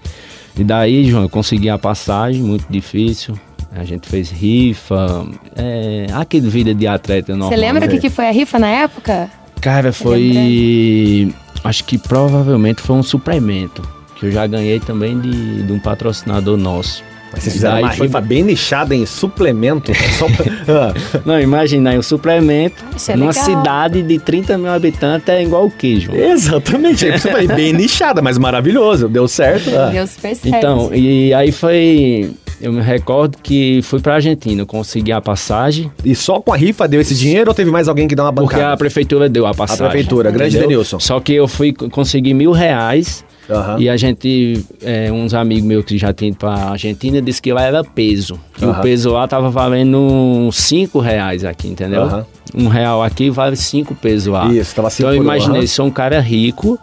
E 0.57 0.65
daí, 0.65 1.09
João, 1.09 1.23
eu 1.23 1.29
consegui 1.29 1.69
a 1.69 1.79
passagem, 1.79 2.43
muito 2.43 2.67
difícil. 2.69 3.39
A 3.73 3.85
gente 3.85 4.09
fez 4.09 4.31
rifa, 4.31 5.27
é, 5.55 6.07
aquele 6.13 6.49
vida 6.49 6.75
de 6.75 6.87
atleta 6.87 7.33
normal. 7.33 7.51
Você 7.51 7.57
lembra 7.57 7.85
o 7.85 7.87
né? 7.87 7.93
que, 7.93 8.01
que 8.01 8.11
foi 8.11 8.27
a 8.27 8.33
rifa 8.33 8.59
na 8.59 8.69
época? 8.69 9.31
Cara, 9.61 9.93
foi. 9.93 11.33
Acho 11.63 11.85
que 11.85 11.97
provavelmente 11.97 12.81
foi 12.81 12.97
um 12.97 13.03
suplemento. 13.03 13.83
Que 14.17 14.27
eu 14.27 14.33
já 14.33 14.47
ganhei 14.47 14.81
também 14.81 15.21
de, 15.21 15.63
de 15.63 15.73
um 15.73 15.79
patrocinador 15.79 16.57
nosso. 16.57 17.05
Mas 17.33 17.43
vocês 17.43 17.55
fizeram 17.55 17.79
uma 17.81 17.93
foi- 17.93 18.07
rifa 18.07 18.21
bem 18.21 18.43
nichada 18.43 18.95
em 18.95 19.07
suplemento. 19.07 19.93
Só 20.19 20.27
pra- 20.29 20.51
Ah, 20.69 21.21
Não, 21.25 21.41
imagina 21.41 21.91
aí 21.91 21.99
um 21.99 22.03
suplemento 22.03 22.77
é 23.09 23.17
numa 23.17 23.31
legal. 23.31 23.45
cidade 23.45 24.03
de 24.03 24.19
30 24.19 24.57
mil 24.59 24.71
habitantes 24.71 25.29
é 25.29 25.43
igual 25.43 25.67
o 25.67 25.71
queijo. 25.71 26.13
Exatamente, 26.15 27.07
é 27.09 27.17
isso 27.17 27.29
aí, 27.29 27.47
bem 27.47 27.73
nichada, 27.73 28.21
mas 28.23 28.39
maravilhoso, 28.39 29.09
deu 29.09 29.27
certo. 29.29 29.71
Ah. 29.77 29.91
Deu 29.91 30.07
super 30.07 30.35
certo. 30.35 30.47
Então, 30.57 30.91
e 30.95 31.33
aí 31.35 31.51
foi. 31.53 32.31
Eu 32.61 32.73
me 32.75 32.83
recordo 32.83 33.39
que 33.43 33.81
fui 33.83 34.01
pra 34.01 34.17
Argentina, 34.17 34.67
consegui 34.67 35.13
a 35.13 35.21
passagem, 35.21 35.91
E 36.05 36.15
só 36.15 36.41
com 36.43 36.53
a 36.53 36.57
rifa 36.59 36.87
deu 36.87 37.01
esse 37.01 37.15
dinheiro 37.15 37.49
ou 37.51 37.55
teve 37.55 37.71
mais 37.71 37.89
alguém 37.89 38.07
que 38.07 38.15
deu 38.15 38.23
uma 38.25 38.33
porque 38.35 38.55
bancada? 38.57 38.75
a 38.75 38.77
prefeitura 38.77 39.31
deu 39.31 39.47
a 39.47 39.51
A 39.51 39.55
passagem. 39.55 39.87
prefeitura, 39.89 40.31
grande? 40.31 40.59
Denilson. 40.59 41.01
Só 41.01 41.19
que 41.21 41.33
eu 41.33 41.49
fui 41.49 41.73
consegui 41.73 42.35
mil 42.35 42.53
reais 42.53 43.25
Aham. 43.51 43.77
e 43.81 43.89
a 43.89 43.97
gente, 43.97 44.65
é, 44.83 45.11
uns 45.11 45.35
amigos 45.35 45.65
meus 45.65 45.85
que 45.85 45.99
já 45.99 46.13
tinham 46.13 46.29
ido 46.31 46.39
pra 46.39 46.53
Argentina, 46.71 47.21
disse 47.21 47.43
que 47.43 47.53
lá 47.53 47.63
era 47.63 47.83
peso. 47.85 48.39
E 48.61 48.65
Aham. 48.65 48.79
o 48.79 48.83
peso 48.83 49.11
lá 49.11 49.27
tava 49.27 49.51
valendo 49.51 49.99
uns 49.99 50.57
cinco 50.57 50.99
reais 51.01 51.45
aqui, 51.45 51.69
entendeu? 51.69 52.03
Aham. 52.03 52.27
Um 52.55 52.69
real 52.69 53.03
aqui 53.03 53.31
vale 53.31 53.55
cinco 53.57 53.95
pesos 53.95 54.27
lá. 54.33 54.47
Isso, 54.53 54.75
tava 54.75 54.91
cinco 54.91 55.09
Então 55.09 55.15
eu 55.17 55.23
imaginei, 55.23 55.67
sou 55.67 55.87
um 55.87 55.91
cara 55.91 56.19
rico 56.21 56.79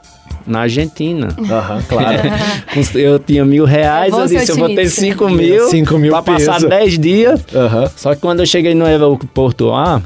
na 0.46 0.62
Argentina. 0.62 1.28
Aham, 1.38 1.82
claro. 1.90 2.18
Eu 2.96 3.20
tinha 3.20 3.44
mil 3.44 3.66
reais, 3.66 4.14
É 4.14 4.18
eu 4.18 4.28
ser 4.30 4.40
disse, 4.40 4.52
eu 4.52 4.58
vou 4.58 4.74
ter 4.74 4.88
cinco 4.90 5.30
mil, 5.30 5.68
Cinco 5.70 5.98
mil 5.98 6.12
pra 6.12 6.22
passar 6.22 6.54
peso. 6.56 6.70
10 6.70 7.00
dias. 7.00 7.42
Aham. 7.54 7.90
Só 7.98 8.16
que 8.16 8.22
quando 8.22 8.40
eu 8.42 8.46
cheguei 8.46 8.74
no 8.74 8.86
aeroporto 8.86 9.66
lá, 9.66 10.02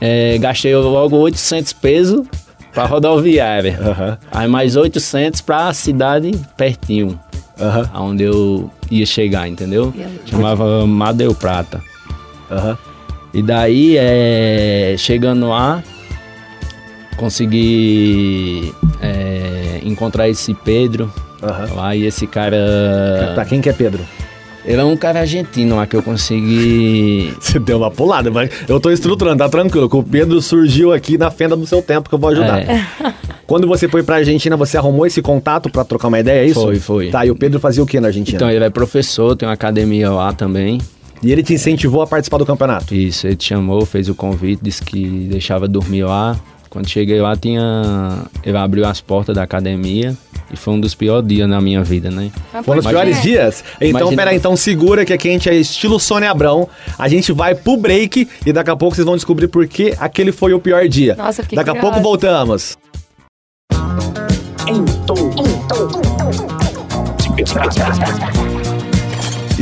é, 0.00 0.38
gastei 0.38 0.74
logo 0.74 1.16
800 1.18 1.72
pesos 1.74 2.26
pra 2.72 2.86
rodoviária. 2.86 3.78
Aham. 3.80 4.18
Aí 4.30 4.48
mais 4.48 4.76
800 4.76 5.40
pra 5.40 5.72
cidade 5.72 6.32
pertinho, 6.56 7.18
Aham. 7.60 7.90
onde 7.94 8.24
eu 8.24 8.70
ia 8.90 9.06
chegar, 9.06 9.48
entendeu? 9.48 9.92
Chamava 10.26 10.86
Madeu 10.86 11.34
Prata. 11.34 11.82
Aham. 12.50 12.78
E 13.34 13.42
daí, 13.42 13.96
é, 13.96 14.94
chegando 14.98 15.48
lá, 15.48 15.82
consegui 17.16 18.74
é, 19.00 19.80
encontrar 19.84 20.28
esse 20.28 20.52
Pedro 20.52 21.10
Aham. 21.42 21.74
lá 21.74 21.96
e 21.96 22.04
esse 22.04 22.26
cara... 22.26 23.32
Pra 23.34 23.44
quem 23.46 23.60
que 23.60 23.68
é 23.68 23.72
Pedro? 23.72 24.04
Ele 24.64 24.80
é 24.80 24.84
um 24.84 24.96
cara 24.96 25.20
argentino 25.20 25.76
lá 25.76 25.86
que 25.86 25.96
eu 25.96 26.02
consegui. 26.02 27.34
Você 27.40 27.58
deu 27.58 27.78
uma 27.78 27.90
pulada, 27.90 28.30
mas 28.30 28.50
eu 28.68 28.78
tô 28.78 28.90
estruturando, 28.90 29.38
tá 29.38 29.48
tranquilo, 29.48 29.88
que 29.88 29.96
o 29.96 30.02
Pedro 30.02 30.40
surgiu 30.40 30.92
aqui 30.92 31.18
na 31.18 31.30
fenda 31.30 31.56
do 31.56 31.66
seu 31.66 31.82
tempo 31.82 32.08
que 32.08 32.14
eu 32.14 32.18
vou 32.18 32.30
ajudar. 32.30 32.60
É, 32.60 32.84
Quando 33.46 33.66
você 33.66 33.88
foi 33.88 34.02
pra 34.02 34.16
Argentina, 34.16 34.56
você 34.56 34.76
arrumou 34.78 35.04
esse 35.06 35.20
contato 35.20 35.68
pra 35.68 35.84
trocar 35.84 36.08
uma 36.08 36.20
ideia, 36.20 36.42
é 36.42 36.46
isso? 36.46 36.60
Foi, 36.60 36.76
foi. 36.78 37.10
Tá, 37.10 37.26
e 37.26 37.30
o 37.30 37.36
Pedro 37.36 37.58
fazia 37.58 37.82
o 37.82 37.86
que 37.86 37.98
na 37.98 38.08
Argentina? 38.08 38.36
então, 38.36 38.50
ele 38.50 38.64
é 38.64 38.70
professor, 38.70 39.34
tem 39.36 39.48
uma 39.48 39.54
academia 39.54 40.10
lá 40.10 40.32
também. 40.32 40.78
E 41.22 41.30
ele 41.30 41.42
te 41.42 41.54
incentivou 41.54 42.02
a 42.02 42.06
participar 42.06 42.38
do 42.38 42.46
campeonato? 42.46 42.94
Isso, 42.94 43.26
ele 43.26 43.36
te 43.36 43.48
chamou, 43.48 43.84
fez 43.84 44.08
o 44.08 44.14
convite, 44.14 44.60
disse 44.62 44.82
que 44.82 45.04
deixava 45.30 45.68
dormir 45.68 46.04
lá. 46.04 46.36
Quando 46.72 46.88
cheguei 46.88 47.20
lá, 47.20 47.36
tinha. 47.36 48.24
Ele 48.42 48.56
abriu 48.56 48.86
as 48.86 48.98
portas 48.98 49.34
da 49.36 49.42
academia 49.42 50.16
e 50.50 50.56
foi 50.56 50.72
um 50.72 50.80
dos 50.80 50.94
piores 50.94 51.28
dias 51.28 51.46
na 51.46 51.60
minha 51.60 51.84
vida, 51.84 52.10
né? 52.10 52.30
Mas 52.50 52.64
Foram 52.64 52.80
os 52.80 52.86
piores 52.86 53.20
dias? 53.20 53.62
Então, 53.78 54.00
Imagina- 54.00 54.16
peraí, 54.16 54.36
então 54.38 54.56
segura 54.56 55.04
que 55.04 55.12
aqui 55.12 55.28
a 55.28 55.32
gente 55.32 55.50
é 55.50 55.54
estilo 55.54 56.00
Sônia 56.00 56.30
Abrão. 56.30 56.66
A 56.98 57.08
gente 57.08 57.30
vai 57.30 57.54
pro 57.54 57.76
break 57.76 58.26
e 58.46 58.52
daqui 58.54 58.70
a 58.70 58.76
pouco 58.76 58.94
vocês 58.96 59.04
vão 59.04 59.16
descobrir 59.16 59.48
por 59.48 59.66
que 59.68 59.94
aquele 59.98 60.32
foi 60.32 60.54
o 60.54 60.60
pior 60.60 60.88
dia. 60.88 61.14
Nossa, 61.14 61.42
eu 61.42 61.44
fiquei 61.44 61.56
Daqui 61.56 61.68
a 61.68 61.74
curiosa. 61.74 61.92
pouco 61.92 62.02
voltamos. 62.08 62.78
Em 64.66 64.82
tom 65.06 65.30
de 67.18 67.32
pedrada. 67.34 68.51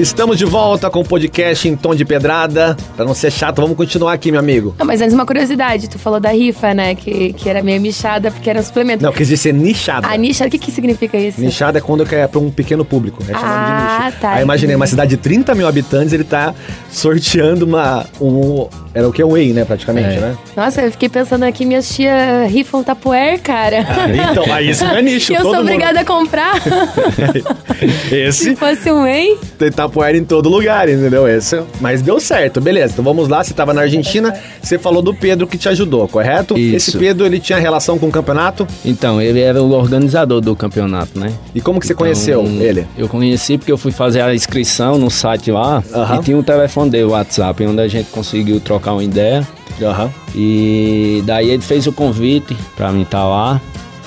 Estamos 0.00 0.38
de 0.38 0.46
volta 0.46 0.88
com 0.88 1.00
o 1.00 1.04
podcast 1.04 1.68
em 1.68 1.76
tom 1.76 1.94
de 1.94 2.06
pedrada. 2.06 2.74
Pra 2.96 3.04
não 3.04 3.12
ser 3.12 3.30
chato, 3.30 3.60
vamos 3.60 3.76
continuar 3.76 4.14
aqui, 4.14 4.30
meu 4.32 4.40
amigo. 4.40 4.74
Não, 4.78 4.86
mas 4.86 5.02
antes 5.02 5.12
uma 5.12 5.26
curiosidade, 5.26 5.90
tu 5.90 5.98
falou 5.98 6.18
da 6.18 6.30
rifa, 6.30 6.72
né? 6.72 6.94
Que, 6.94 7.34
que 7.34 7.50
era 7.50 7.62
meio 7.62 7.78
michada 7.82 8.30
porque 8.30 8.48
era 8.48 8.58
um 8.58 8.62
suplemento. 8.62 9.02
Não, 9.04 9.12
quis 9.12 9.28
dizer 9.28 9.52
nichada. 9.52 10.06
A 10.08 10.16
nicha, 10.16 10.46
o 10.46 10.50
que 10.50 10.56
que 10.56 10.70
significa 10.70 11.18
isso? 11.18 11.38
Nichada 11.38 11.76
é 11.78 11.82
quando 11.82 12.02
é 12.14 12.26
pra 12.26 12.40
um 12.40 12.50
pequeno 12.50 12.82
público. 12.82 13.22
É 13.28 13.32
chamado 13.32 13.46
Ah, 13.46 13.98
de 13.98 14.06
nicho. 14.06 14.20
tá, 14.22 14.32
Aí 14.32 14.42
imaginei, 14.42 14.74
uma 14.74 14.86
cidade 14.86 15.10
de 15.10 15.16
30 15.18 15.54
mil 15.54 15.68
habitantes, 15.68 16.14
ele 16.14 16.24
tá 16.24 16.54
sorteando 16.90 17.66
uma. 17.66 18.06
Um, 18.18 18.68
era 18.94 19.08
o 19.08 19.12
que? 19.12 19.22
Whey, 19.22 19.52
né, 19.52 19.64
praticamente, 19.64 20.16
É. 20.16 20.20
né? 20.20 20.36
Nossa, 20.56 20.82
eu 20.82 20.90
fiquei 20.90 21.08
pensando 21.08 21.44
aqui, 21.44 21.64
minhas 21.64 21.88
tia 21.88 22.46
rifam 22.48 22.82
tapuer, 22.82 23.40
cara. 23.40 23.86
Então, 24.30 24.52
aí 24.52 24.70
isso 24.70 24.84
não 24.84 24.96
é 24.96 25.02
nicho. 25.02 25.32
eu 25.34 25.42
sou 25.42 25.52
mundo- 25.54 25.60
obrigada 25.62 26.00
a 26.00 26.04
comprar. 26.04 26.54
Esse 28.10 28.44
Se 28.44 28.56
fosse 28.56 28.90
um 28.90 29.02
whey. 29.02 29.36
tem 29.58 29.70
tapoeira 29.70 30.16
em 30.18 30.24
todo 30.24 30.48
lugar, 30.48 30.88
entendeu? 30.88 31.26
Esse, 31.28 31.62
mas 31.80 32.02
deu 32.02 32.18
certo, 32.20 32.60
beleza. 32.60 32.92
Então 32.92 33.04
vamos 33.04 33.28
lá, 33.28 33.42
você 33.42 33.54
tava 33.54 33.72
na 33.72 33.82
Argentina, 33.82 34.34
você 34.62 34.78
falou 34.78 35.02
do 35.02 35.14
Pedro 35.14 35.46
que 35.46 35.56
te 35.56 35.68
ajudou, 35.68 36.06
correto? 36.08 36.56
Isso. 36.58 36.90
Esse 36.90 36.98
Pedro, 36.98 37.24
ele 37.26 37.38
tinha 37.38 37.58
relação 37.58 37.98
com 37.98 38.06
o 38.08 38.10
campeonato? 38.10 38.66
Então, 38.84 39.20
ele 39.20 39.40
era 39.40 39.62
o 39.62 39.70
organizador 39.72 40.40
do 40.40 40.54
campeonato, 40.56 41.18
né? 41.18 41.32
E 41.54 41.60
como 41.60 41.78
que 41.80 41.86
você 41.86 41.94
conheceu 41.94 42.42
Então, 42.42 42.62
ele? 42.62 42.86
Eu 42.98 43.08
conheci 43.08 43.56
porque 43.58 43.72
eu 43.72 43.78
fui 43.78 43.92
fazer 43.92 44.20
a 44.20 44.34
inscrição 44.34 44.98
no 44.98 45.10
site 45.10 45.50
lá 45.50 45.82
Aham. 45.94 46.16
e 46.16 46.22
tinha 46.24 46.36
um 46.36 46.42
telefone 46.42 46.90
dele, 46.90 47.04
o 47.04 47.10
WhatsApp, 47.10 47.64
onde 47.66 47.80
a 47.80 47.88
gente 47.88 48.10
conseguiu 48.10 48.60
trocar 48.60 48.79
uma 48.92 49.04
ideia. 49.04 49.46
Aham. 49.82 50.10
E 50.34 51.22
daí 51.26 51.50
ele 51.50 51.62
fez 51.62 51.86
o 51.86 51.92
convite 51.92 52.56
pra 52.76 52.92
mim 52.92 53.02
estar 53.02 53.24
lá. 53.24 53.60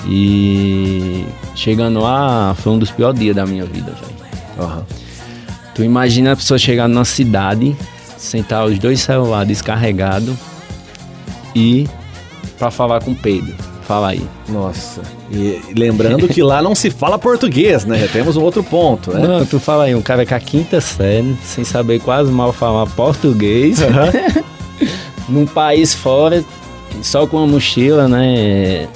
E 0.06 1.24
chegando 1.54 2.00
lá, 2.00 2.54
foi 2.58 2.72
um 2.72 2.78
dos 2.78 2.90
piores 2.90 3.18
dias 3.18 3.34
da 3.34 3.46
minha 3.46 3.64
vida, 3.64 3.92
velho. 3.92 4.66
Aham. 4.66 4.84
Tu 5.74 5.82
imagina 5.82 6.32
a 6.32 6.36
pessoa 6.36 6.58
chegar 6.58 6.86
numa 6.86 7.04
cidade, 7.04 7.76
sentar 8.16 8.64
os 8.64 8.78
dois 8.78 9.00
celulares 9.00 9.48
descarregados 9.48 10.34
e 11.54 11.88
pra 12.58 12.70
falar 12.70 13.02
com 13.02 13.10
o 13.10 13.14
Pedro. 13.14 13.54
Fala 13.86 14.08
aí. 14.08 14.22
Nossa. 14.48 15.02
E 15.30 15.60
lembrando 15.76 16.26
que 16.28 16.42
lá 16.42 16.62
não 16.62 16.74
se 16.74 16.90
fala 16.90 17.18
português, 17.18 17.84
né? 17.84 18.08
Temos 18.10 18.36
um 18.36 18.42
outro 18.42 18.62
ponto, 18.62 19.12
né? 19.12 19.26
Não, 19.26 19.44
tu 19.44 19.60
fala 19.60 19.84
aí, 19.84 19.94
um 19.94 20.00
cara 20.00 20.24
com 20.24 20.34
a 20.34 20.40
quinta 20.40 20.80
série, 20.80 21.36
sem 21.44 21.64
saber 21.64 22.00
quase 22.00 22.30
mal 22.30 22.52
falar 22.52 22.86
português, 22.86 23.80
num 25.28 25.46
país 25.46 25.94
fora, 25.94 26.44
só 27.02 27.26
com 27.26 27.38
uma 27.38 27.46
mochila, 27.46 28.06
né, 28.08 28.86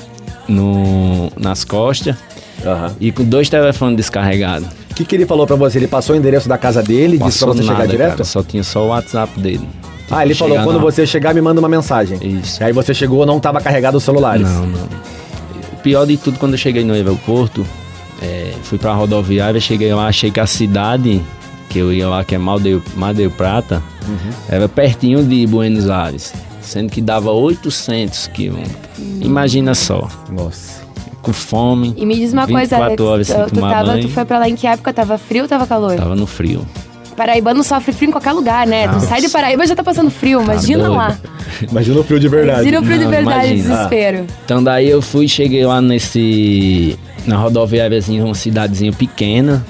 no, 0.49 1.31
nas 1.39 1.65
costas 1.65 2.17
Aham. 2.65 2.95
e 3.01 3.13
com 3.13 3.25
dois 3.25 3.49
telefones 3.49 3.97
descarregados. 3.97 4.69
O 4.91 4.95
que, 4.95 5.05
que 5.05 5.15
ele 5.15 5.27
falou 5.27 5.47
pra 5.47 5.57
você? 5.57 5.79
Ele 5.79 5.87
passou 5.87 6.17
o 6.17 6.19
endereço 6.19 6.49
da 6.49 6.59
casa 6.59 6.83
dele, 6.83 7.19
disse 7.19 7.39
pra 7.39 7.49
Passou 7.49 7.55
você 7.55 7.63
chegar 7.63 7.75
nada, 7.79 7.89
direto? 7.89 8.11
cara, 8.11 8.25
só 8.25 8.43
tinha 8.43 8.65
só 8.65 8.85
o 8.85 8.89
WhatsApp 8.89 9.39
dele. 9.41 9.69
Ah, 10.11 10.25
ele 10.25 10.35
falou, 10.35 10.55
Chegar 10.55 10.65
quando 10.65 10.77
na- 10.79 10.83
você 10.83 11.07
chegar, 11.07 11.35
me 11.35 11.41
manda 11.41 11.61
uma 11.61 11.69
mensagem. 11.69 12.19
Isso. 12.41 12.65
Aí 12.65 12.73
você 12.73 12.95
chegou, 12.95 13.25
não 13.27 13.39
tava 13.39 13.61
carregado 13.61 13.99
os 13.99 14.03
celulares. 14.03 14.43
Não, 14.49 14.67
não. 14.67 14.89
O 15.75 15.77
pior 15.83 16.07
de 16.07 16.17
tudo, 16.17 16.39
quando 16.39 16.53
eu 16.53 16.59
cheguei 16.59 16.83
no 16.83 16.95
aeroporto, 16.95 17.65
é, 18.23 18.53
fui 18.65 18.79
pra 18.79 18.93
rodoviária, 18.95 19.61
cheguei 19.61 19.93
lá, 19.95 20.09
achei 20.09 20.31
que 20.31 20.41
a 20.41 20.47
cidade 20.47 21.23
que 21.69 21.79
eu 21.79 21.93
ia 21.93 22.09
lá, 22.09 22.25
que 22.25 22.35
é 22.35 22.39
Madeu, 22.39 22.83
Madeu 22.97 23.31
Prata, 23.31 23.83
Uhum. 24.09 24.31
era 24.49 24.69
pertinho 24.69 25.23
de 25.23 25.47
Buenos 25.47 25.89
Aires, 25.91 26.33
sendo 26.63 26.91
que 26.91 27.01
dava 27.03 27.31
800 27.31 28.27
quilômetros. 28.29 28.75
Imagina 29.21 29.75
só, 29.75 30.09
Nossa. 30.31 30.83
com 31.21 31.33
fome, 31.33 31.93
E 31.97 32.07
me 32.07 32.15
diz 32.17 32.33
uma 32.33 32.47
coisa, 32.47 32.77
24 32.77 33.05
horas 33.05 33.27
tu, 33.29 33.35
tu, 33.55 33.61
tava, 33.61 33.85
banho, 33.93 34.03
tu 34.03 34.09
foi 34.09 34.25
pra 34.25 34.39
lá 34.39 34.49
em 34.49 34.55
que 34.57 34.67
época? 34.67 34.93
Tava 34.95 35.19
frio 35.19 35.43
ou 35.43 35.49
tava 35.49 35.67
calor? 35.67 35.95
tava 35.97 36.17
no 36.17 36.27
frio. 36.27 36.67
Paraibano 37.17 37.65
sofre 37.65 37.93
frio 37.93 38.09
em 38.09 38.13
qualquer 38.13 38.31
lugar, 38.33 38.65
né? 38.67 38.87
Tu 38.87 38.95
Nossa. 38.95 39.07
sai 39.09 39.21
de 39.21 39.29
Paraíba 39.29 39.67
já 39.67 39.75
tá 39.75 39.83
passando 39.83 40.09
frio, 40.11 40.41
imagina 40.41 40.85
doido. 40.85 40.95
lá. 40.97 41.19
Imagina 41.69 41.99
o 42.01 42.05
frio 42.05 42.21
de 42.21 42.29
verdade. 42.29 42.61
Imagina 42.61 42.81
o 42.81 42.85
frio 42.85 42.99
de 42.99 43.05
Não, 43.05 43.11
verdade, 43.11 43.47
imagina. 43.49 43.75
desespero. 43.75 44.27
Então 44.45 44.63
daí 44.63 44.89
eu 44.89 45.03
fui, 45.03 45.27
cheguei 45.27 45.67
lá 45.67 45.81
nesse, 45.83 46.97
na 47.27 47.37
rodoviáriazinha, 47.37 48.25
uma 48.25 48.35
cidadezinha 48.37 48.93
pequena, 48.93 49.67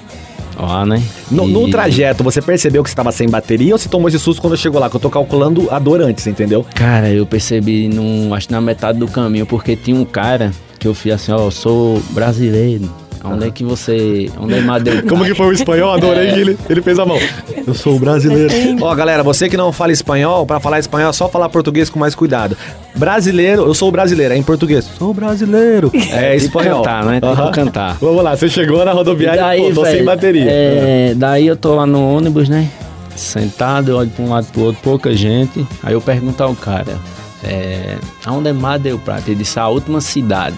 lá, 0.66 0.84
né? 0.86 1.02
No, 1.30 1.46
no 1.46 1.68
E- 1.68 1.70
trajeto, 1.70 2.22
você 2.24 2.40
percebeu 2.42 2.82
que 2.82 2.88
você 2.88 2.92
estava 2.94 3.12
sem 3.12 3.28
bateria 3.28 3.74
ou 3.74 3.78
você 3.78 3.88
tomou 3.88 4.08
esse 4.08 4.18
susto 4.18 4.40
quando 4.42 4.56
chegou 4.56 4.80
lá? 4.80 4.88
Que 4.90 4.96
eu 4.96 5.00
tô 5.00 5.10
calculando 5.10 5.68
a 5.70 5.78
dor 5.78 6.00
antes, 6.00 6.26
entendeu? 6.26 6.64
Cara, 6.74 7.10
eu 7.10 7.24
percebi, 7.26 7.88
num, 7.88 8.32
acho 8.34 8.46
que 8.48 8.52
na 8.52 8.60
metade 8.60 8.98
do 8.98 9.08
caminho, 9.08 9.46
porque 9.46 9.76
tinha 9.76 9.96
um 9.98 10.04
cara 10.04 10.50
que 10.78 10.86
eu 10.86 10.94
fui 10.94 11.10
assim, 11.10 11.32
ó, 11.32 11.38
eu 11.46 11.50
sou 11.50 12.00
brasileiro. 12.10 12.88
Onde 13.24 13.46
é 13.46 13.50
que 13.50 13.64
você. 13.64 14.30
Onde 14.38 14.54
é 14.54 14.60
Madeira? 14.60 15.02
Como 15.08 15.24
que 15.24 15.34
foi 15.34 15.46
o 15.46 15.52
espanhol? 15.52 15.92
Adorei 15.92 16.32
que 16.32 16.40
ele, 16.40 16.58
ele 16.68 16.82
fez 16.82 16.98
a 16.98 17.04
mão. 17.06 17.18
Eu 17.66 17.74
sou 17.74 17.96
o 17.96 17.98
brasileiro. 17.98 18.52
Ó, 18.80 18.94
galera, 18.94 19.22
você 19.22 19.48
que 19.48 19.56
não 19.56 19.72
fala 19.72 19.92
espanhol, 19.92 20.46
pra 20.46 20.60
falar 20.60 20.78
espanhol 20.78 21.10
é 21.10 21.12
só 21.12 21.28
falar 21.28 21.48
português 21.48 21.90
com 21.90 21.98
mais 21.98 22.14
cuidado. 22.14 22.56
Brasileiro, 22.94 23.62
eu 23.62 23.74
sou 23.74 23.88
o 23.88 23.92
brasileiro, 23.92 24.34
é 24.34 24.36
em 24.36 24.42
português. 24.42 24.88
Sou 24.98 25.12
brasileiro. 25.14 25.90
É 26.10 26.34
espanhol. 26.34 26.82
cantar, 26.82 27.04
né? 27.04 27.14
Tipo 27.14 27.26
Aham. 27.26 27.52
cantar. 27.52 27.96
Vamos 28.00 28.24
lá, 28.24 28.36
você 28.36 28.48
chegou 28.48 28.84
na 28.84 28.92
rodoviária 28.92 29.56
e 29.56 29.68
pô, 29.68 29.82
tô 29.82 29.84
sem 29.84 30.04
bateria. 30.04 30.46
é, 30.48 31.14
daí 31.14 31.46
eu 31.46 31.56
tô 31.56 31.74
lá 31.74 31.86
no 31.86 32.16
ônibus, 32.16 32.48
né? 32.48 32.68
Sentado, 33.14 33.90
eu 33.90 33.96
olho 33.98 34.10
pra 34.10 34.24
um 34.24 34.30
lado 34.30 34.46
pro 34.52 34.62
outro, 34.62 34.80
pouca 34.82 35.14
gente. 35.14 35.66
Aí 35.82 35.92
eu 35.92 36.00
pergunto 36.00 36.42
ao 36.42 36.54
cara, 36.54 36.96
é, 37.44 37.96
aonde 38.24 38.48
é 38.48 38.52
Madeira 38.52 38.96
Prata? 38.98 39.24
Ele 39.30 39.40
disse, 39.40 39.58
a 39.60 39.68
última 39.68 40.00
cidade. 40.00 40.56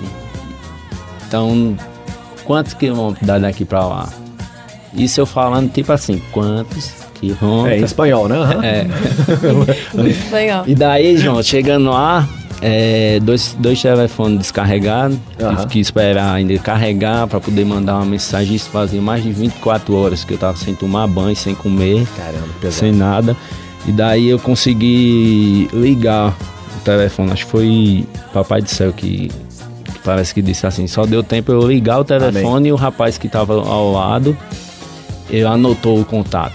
Então, 1.27 1.77
quantos 2.50 2.74
quilômetros 2.74 3.24
dá 3.24 3.38
daqui 3.38 3.64
pra 3.64 3.86
lá? 3.86 4.08
Isso 4.92 5.20
eu 5.20 5.24
falando 5.24 5.70
tipo 5.70 5.92
assim, 5.92 6.20
quantos 6.32 6.90
quilômetros? 7.14 7.70
É, 7.70 7.78
em 7.78 7.84
espanhol, 7.84 8.26
né? 8.26 8.36
Aham. 8.36 8.58
É. 8.66 10.10
Espanhol. 10.10 10.64
E 10.66 10.74
daí, 10.74 11.16
João, 11.16 11.40
chegando 11.44 11.90
lá, 11.90 12.28
é, 12.60 13.20
dois, 13.22 13.56
dois 13.56 13.80
telefones 13.80 14.38
descarregados, 14.38 15.16
Aham. 15.40 15.54
tive 15.58 15.66
que 15.68 15.78
esperar 15.78 16.34
ainda 16.34 16.58
carregar 16.58 17.28
para 17.28 17.38
poder 17.38 17.64
mandar 17.64 17.94
uma 17.98 18.04
mensagem. 18.06 18.56
Isso 18.56 18.68
fazia 18.68 19.00
mais 19.00 19.22
de 19.22 19.30
24 19.30 19.94
horas 19.94 20.24
que 20.24 20.34
eu 20.34 20.38
tava 20.38 20.56
sem 20.56 20.74
tomar 20.74 21.06
banho, 21.06 21.36
sem 21.36 21.54
comer, 21.54 22.04
Caramba, 22.16 22.48
pesado. 22.60 22.80
sem 22.80 22.90
nada. 22.90 23.36
E 23.86 23.92
daí 23.92 24.28
eu 24.28 24.40
consegui 24.40 25.68
ligar 25.72 26.30
o 26.76 26.80
telefone. 26.84 27.30
Acho 27.30 27.44
que 27.44 27.50
foi 27.52 28.04
Papai 28.32 28.60
do 28.60 28.68
Céu 28.68 28.92
que, 28.92 29.28
que 29.28 29.49
parece 30.04 30.32
que 30.34 30.42
disse 30.42 30.66
assim: 30.66 30.86
só 30.86 31.04
deu 31.06 31.22
tempo 31.22 31.52
eu 31.52 31.66
ligar 31.66 32.00
o 32.00 32.04
telefone 32.04 32.68
e 32.68 32.72
o 32.72 32.76
rapaz 32.76 33.16
que 33.18 33.28
tava 33.28 33.54
ao 33.54 33.92
lado 33.92 34.36
ele 35.28 35.44
anotou 35.44 36.00
o 36.00 36.04
contato. 36.04 36.54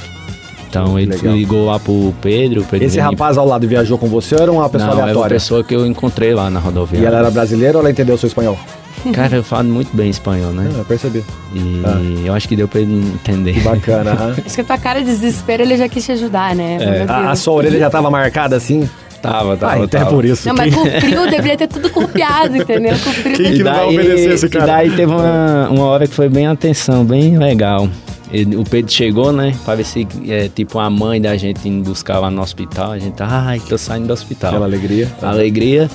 Então 0.70 1.00
ele 1.00 1.16
Legal. 1.16 1.34
ligou 1.34 1.66
lá 1.68 1.80
pro 1.80 2.14
Pedro. 2.22 2.62
o 2.62 2.66
Pedro 2.66 2.86
Esse 2.88 3.00
rapaz 3.00 3.38
ao 3.38 3.48
lado 3.48 3.66
viajou 3.66 3.98
com 3.98 4.08
você 4.08 4.36
ou 4.36 4.42
era 4.42 4.52
uma 4.52 4.68
pessoa 4.70 4.90
não, 4.90 4.94
é 4.94 4.98
uma 4.98 5.04
aleatória? 5.04 5.36
pessoa 5.36 5.64
que 5.64 5.74
eu 5.74 5.86
encontrei 5.86 6.34
lá 6.34 6.50
na 6.50 6.60
E 6.60 6.64
rodoviária. 6.64 7.08
ela 7.08 7.20
era 7.20 7.32
brasileira 7.32 7.78
ou 7.78 7.82
ela 7.82 7.90
entendeu 7.92 8.16
o 8.16 8.18
seu 8.18 8.28
espanhol? 8.28 8.60
Cara, 9.14 9.38
eu 9.38 9.44
falo 9.44 9.70
muito 9.70 9.96
bem 9.96 10.10
espanhol, 10.10 10.52
né? 10.52 10.70
Ah, 10.76 10.80
eu 10.80 10.84
percebi. 10.86 11.24
E 11.54 11.82
Ah. 11.86 12.26
eu 12.28 12.34
acho 12.34 12.50
que 12.50 12.56
deu 12.58 12.68
pra 12.68 12.82
ele 12.82 12.94
entender. 12.94 13.54
Que 13.54 13.60
bacana. 13.62 14.36
Acho 14.46 14.56
que 14.56 14.62
a 14.62 14.64
tua 14.66 14.78
cara 14.78 15.00
de 15.00 15.06
desespero 15.06 15.64
ele 15.64 15.78
já 15.78 15.88
quis 15.88 16.04
te 16.04 16.12
ajudar, 16.12 16.54
né? 16.56 16.78
Deus. 16.80 17.10
A, 17.10 17.32
a 17.32 17.36
sua 17.38 17.54
orelha 17.54 17.80
já 17.80 17.90
tava 17.90 18.10
marcada 18.12 18.58
assim? 18.58 18.90
Tava, 19.32 19.58
tava, 19.58 19.74
Ah, 19.74 19.78
então 19.84 20.00
é 20.00 20.04
tava. 20.04 20.16
por 20.16 20.26
isso. 20.26 20.48
Não, 20.48 20.56
mas 20.56 20.74
com 20.74 20.82
o 20.82 20.86
frio 21.02 21.30
deveria 21.30 21.58
ter 21.58 21.68
tudo 21.68 21.90
copiado, 21.90 22.56
entendeu? 22.58 22.96
Com 23.04 23.10
o 23.10 23.14
frio 23.14 23.36
Quem 23.38 23.54
que 23.54 23.60
E 23.60 23.64
não 23.64 23.72
vai 23.72 23.86
daí, 23.86 23.96
obedecer 24.00 24.32
esse 24.34 24.50
cara? 24.50 24.64
e 24.64 24.68
daí 24.68 24.92
teve 24.96 25.12
uma, 25.12 25.70
uma 25.70 25.86
hora 25.86 26.08
que 26.08 26.14
foi 26.14 26.30
bem 26.30 26.48
atenção, 26.48 27.04
bem 27.06 27.38
legal. 27.38 27.88
Ele- 28.32 28.56
o 28.58 28.64
Pedro 28.64 28.92
chegou, 28.92 29.32
né? 29.32 29.54
Parecia 29.66 30.06
é, 30.28 30.50
tipo 30.54 30.80
a 30.80 30.90
mãe 30.90 31.22
da 31.22 31.38
gente 31.38 31.70
indo 31.70 31.88
buscar 31.88 32.20
lá 32.20 32.30
no 32.32 32.42
hospital. 32.42 32.92
A 32.94 33.00
gente, 33.00 33.16
ai, 33.22 33.60
tô 33.60 33.78
saindo 33.78 34.08
do 34.08 34.14
hospital. 34.14 34.50
Aquela 34.50 34.66
alegria. 34.66 35.08
alegria. 35.22 35.90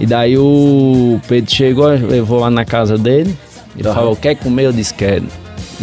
E 0.00 0.06
daí 0.06 0.36
o 0.36 1.20
Pedro 1.28 1.50
chegou, 1.54 1.86
levou 1.88 2.40
lá 2.40 2.50
na 2.50 2.64
casa 2.64 2.96
dele. 2.98 3.36
Ele 3.76 3.86
Aham. 3.86 3.94
falou, 3.94 4.16
quer 4.16 4.34
comer? 4.36 4.64
Eu 4.64 4.72
disse, 4.72 4.94
quero. 4.94 5.24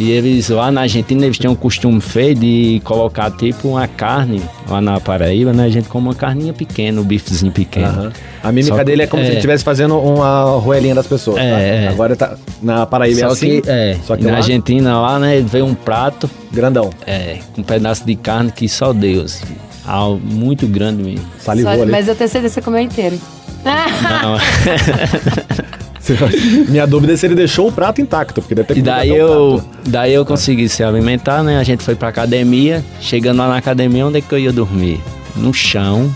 E 0.01 0.09
eles 0.09 0.49
lá 0.49 0.71
na 0.71 0.81
Argentina, 0.81 1.25
eles 1.25 1.37
tinham 1.37 1.53
um 1.53 1.55
costume 1.55 2.01
feio 2.01 2.33
de 2.33 2.81
colocar 2.83 3.29
tipo 3.29 3.67
uma 3.67 3.87
carne 3.87 4.41
lá 4.67 4.81
na 4.81 4.99
Paraíba, 4.99 5.53
né? 5.53 5.65
A 5.65 5.69
gente 5.69 5.87
come 5.87 6.07
uma 6.07 6.15
carninha 6.15 6.53
pequena, 6.53 6.99
um 6.99 7.03
bifezinho 7.03 7.51
pequeno. 7.51 7.85
Aham. 7.85 8.11
A 8.43 8.51
mímica 8.51 8.73
Só 8.73 8.79
que- 8.79 8.85
dele 8.85 9.03
é 9.03 9.07
como 9.07 9.21
se 9.21 9.27
é. 9.27 9.31
ele 9.33 9.37
estivesse 9.37 9.63
fazendo 9.63 9.95
uma 9.99 10.43
roelinha 10.57 10.95
das 10.95 11.05
pessoas. 11.05 11.35
tá? 11.37 11.43
É, 11.43 11.85
é. 11.85 11.87
Agora 11.89 12.15
tá 12.15 12.35
na 12.63 12.83
Paraíba 12.87 13.19
é 13.19 13.23
Só 13.25 13.31
assim. 13.33 13.61
que, 13.61 13.69
é, 13.69 13.95
Só 14.03 14.17
que 14.17 14.23
na 14.23 14.31
lá, 14.31 14.37
Argentina 14.37 14.99
lá, 14.99 15.19
né, 15.19 15.39
veio 15.45 15.65
um 15.65 15.75
prato 15.75 16.27
grandão. 16.51 16.89
é, 17.05 17.37
com 17.53 17.61
um 17.61 17.63
pedaço 17.63 18.03
de 18.03 18.15
carne 18.15 18.51
que 18.51 18.67
só 18.67 18.91
Deus. 18.93 19.39
Algo 19.85 20.19
muito 20.25 20.65
grande 20.65 21.03
mesmo. 21.03 21.25
Salivou 21.39 21.75
Só- 21.75 21.81
ali. 21.83 21.91
mas 21.91 22.07
eu 22.07 22.15
tenho 22.15 22.27
certeza 22.29 22.53
que 22.55 22.59
você 22.59 22.61
comeu 22.65 22.81
inteiro. 22.81 23.19
Não, 23.63 24.37
Minha 26.69 26.85
dúvida 26.87 27.13
é 27.13 27.15
se 27.17 27.25
ele 27.25 27.35
deixou 27.35 27.67
o 27.67 27.71
prato 27.71 28.01
intacto, 28.01 28.41
porque 28.41 28.55
deve 28.55 28.67
ter 28.67 28.73
E 28.73 28.75
comido 28.81 28.93
daí 28.95 29.09
eu, 29.15 29.61
prato. 29.63 29.89
daí 29.89 30.13
eu 30.13 30.25
consegui 30.25 30.67
se 30.67 30.83
alimentar, 30.83 31.43
né? 31.43 31.57
A 31.59 31.63
gente 31.63 31.83
foi 31.83 31.95
pra 31.95 32.07
academia. 32.09 32.83
Chegando 32.99 33.37
lá 33.39 33.47
na 33.47 33.57
academia, 33.57 34.05
onde 34.07 34.17
é 34.17 34.21
que 34.21 34.33
eu 34.33 34.39
ia 34.39 34.51
dormir? 34.51 34.99
No 35.35 35.53
chão, 35.53 36.13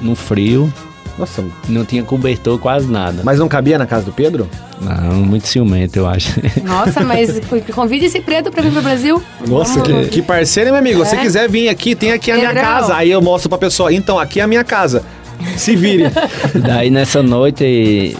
no 0.00 0.14
frio, 0.14 0.72
Nossa, 1.18 1.44
não 1.68 1.84
tinha 1.84 2.02
cobertor, 2.02 2.58
quase 2.58 2.86
nada. 2.86 3.22
mas 3.24 3.38
não 3.38 3.48
cabia 3.48 3.78
na 3.78 3.86
casa 3.86 4.04
do 4.06 4.12
Pedro? 4.12 4.48
Não, 4.80 5.14
muito 5.22 5.46
ciumento, 5.46 5.96
eu 5.98 6.06
acho. 6.08 6.40
Nossa, 6.64 7.00
mas 7.04 7.40
convide 7.72 8.06
esse 8.06 8.20
preto 8.20 8.50
pra 8.50 8.62
vir 8.62 8.72
pro 8.72 8.82
Brasil. 8.82 9.22
Nossa, 9.46 9.80
que, 9.80 10.06
que 10.08 10.22
parceiro, 10.22 10.70
meu 10.70 10.78
amigo? 10.80 11.04
Se 11.04 11.14
É. 11.14 11.20
quiser 11.20 11.48
vir 11.48 11.68
aqui, 11.68 11.94
tem 11.94 12.10
aqui 12.12 12.30
a 12.32 12.34
minha 12.36 12.48
Pedrão. 12.48 12.64
casa. 12.64 12.96
Aí 12.96 13.10
eu 13.10 13.22
mostro 13.22 13.48
pra 13.48 13.58
pessoa, 13.58 13.92
então, 13.92 14.18
aqui 14.18 14.40
é 14.40 14.42
a 14.42 14.46
minha 14.48 14.64
casa. 14.64 15.02
Se 15.56 15.76
vire. 15.76 16.04
E 16.54 16.58
daí 16.58 16.90
nessa 16.90 17.22
noite 17.22 17.64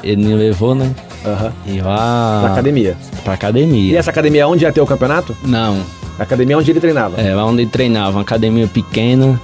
ele 0.02 0.16
me 0.24 0.34
levou, 0.34 0.74
né? 0.74 0.90
Aham. 1.24 1.52
E 1.66 1.80
lá. 1.80 2.40
Na 2.42 2.52
academia. 2.52 2.96
Pra 3.24 3.32
E 3.32 3.34
academia. 3.34 3.98
essa 3.98 4.10
academia 4.10 4.42
é 4.42 4.46
onde 4.46 4.64
ia 4.64 4.72
ter 4.72 4.80
o 4.80 4.86
campeonato? 4.86 5.36
Não, 5.44 5.78
A 6.18 6.22
academia 6.24 6.54
é 6.54 6.58
onde 6.58 6.70
ele 6.70 6.80
treinava. 6.80 7.20
É, 7.20 7.34
lá 7.34 7.44
onde 7.46 7.62
ele 7.62 7.70
treinava, 7.70 8.10
uma 8.16 8.22
academia 8.22 8.66
pequena, 8.66 9.40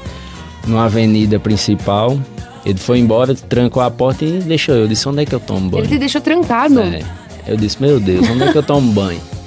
numa 0.67 0.85
avenida 0.85 1.39
principal. 1.39 2.19
Ele 2.67 2.79
foi 2.79 2.99
embora, 2.99 3.35
trancou 3.35 3.83
a 3.83 3.91
porta 3.91 4.25
e 4.25 4.41
deixou 4.41 4.75
eu. 4.75 4.83
Eu 4.83 4.89
disse, 4.89 5.09
onde 5.09 5.23
é 5.23 5.25
que 5.27 5.35
eu 5.35 5.41
tomo 5.41 5.71
banho? 5.71 5.83
Ele 5.83 5.89
te 5.89 5.99
deixou 5.99 6.21
trancado. 6.21 6.81
É. 6.81 7.01
Eu 7.47 7.57
disse, 7.57 7.81
meu 7.81 7.99
Deus, 7.99 8.29
onde 8.29 8.43
é 8.43 8.53
que 8.53 8.59
eu 8.59 8.63
tomo 8.63 8.93
banho? 8.93 9.21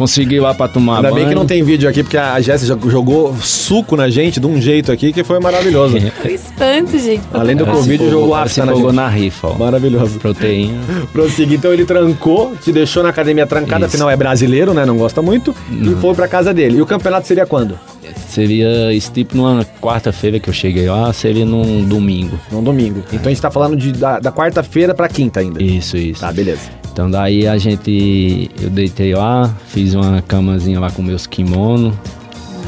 Consegui 0.00 0.36
ir 0.36 0.40
lá 0.40 0.54
pra 0.54 0.66
tomar 0.66 0.96
Ainda 0.96 1.10
banho. 1.10 1.16
bem 1.16 1.28
que 1.28 1.34
não 1.34 1.44
tem 1.44 1.62
vídeo 1.62 1.86
aqui, 1.86 2.02
porque 2.02 2.16
a 2.16 2.40
Jéssica 2.40 2.74
jogou 2.88 3.36
suco 3.36 3.96
na 3.96 4.08
gente 4.08 4.40
de 4.40 4.46
um 4.46 4.58
jeito 4.58 4.90
aqui 4.90 5.12
que 5.12 5.22
foi 5.22 5.38
maravilhoso. 5.38 5.98
Que 6.22 6.28
espanto, 6.28 6.98
gente. 6.98 7.20
Além 7.34 7.54
do 7.54 7.66
Covid, 7.66 8.08
jogou 8.08 8.34
afta 8.34 8.64
na 8.64 8.74
gente. 8.74 8.92
na 8.92 9.08
rifa, 9.08 9.48
ó. 9.48 9.54
Maravilhoso. 9.58 10.18
Proteína. 10.18 10.78
Prosseguir. 11.12 11.58
Então 11.58 11.70
ele 11.70 11.84
trancou, 11.84 12.56
te 12.56 12.72
deixou 12.72 13.02
na 13.02 13.10
academia 13.10 13.46
trancada, 13.46 13.84
Isso. 13.84 13.96
afinal 13.96 14.08
é 14.08 14.16
brasileiro, 14.16 14.72
né? 14.72 14.86
Não 14.86 14.96
gosta 14.96 15.20
muito. 15.20 15.54
E 15.70 15.94
foi 16.00 16.14
pra 16.14 16.26
casa 16.26 16.54
dele. 16.54 16.78
E 16.78 16.80
o 16.80 16.86
campeonato 16.86 17.26
seria 17.26 17.44
quando? 17.44 17.78
Seria 18.26 18.94
esse 18.94 19.12
tipo 19.12 19.36
numa 19.36 19.66
quarta-feira 19.82 20.40
que 20.40 20.48
eu 20.48 20.54
cheguei 20.54 20.88
lá, 20.88 21.12
seria 21.12 21.44
num 21.44 21.84
domingo. 21.84 22.40
Num 22.50 22.62
domingo. 22.62 23.02
Então 23.12 23.26
a 23.26 23.28
gente 23.28 23.42
tá 23.42 23.50
falando 23.50 23.76
de, 23.76 23.92
da, 23.92 24.18
da 24.18 24.32
quarta-feira 24.32 24.94
pra 24.94 25.08
quinta 25.08 25.40
ainda. 25.40 25.62
Isso, 25.62 25.98
isso. 25.98 26.22
Tá, 26.22 26.32
beleza. 26.32 26.79
Então 27.00 27.10
daí 27.10 27.46
a 27.48 27.56
gente. 27.56 28.50
Eu 28.60 28.68
deitei 28.68 29.14
lá, 29.14 29.50
fiz 29.68 29.94
uma 29.94 30.20
camazinha 30.20 30.78
lá 30.78 30.90
com 30.90 31.00
meus 31.00 31.26
kimono. 31.26 31.98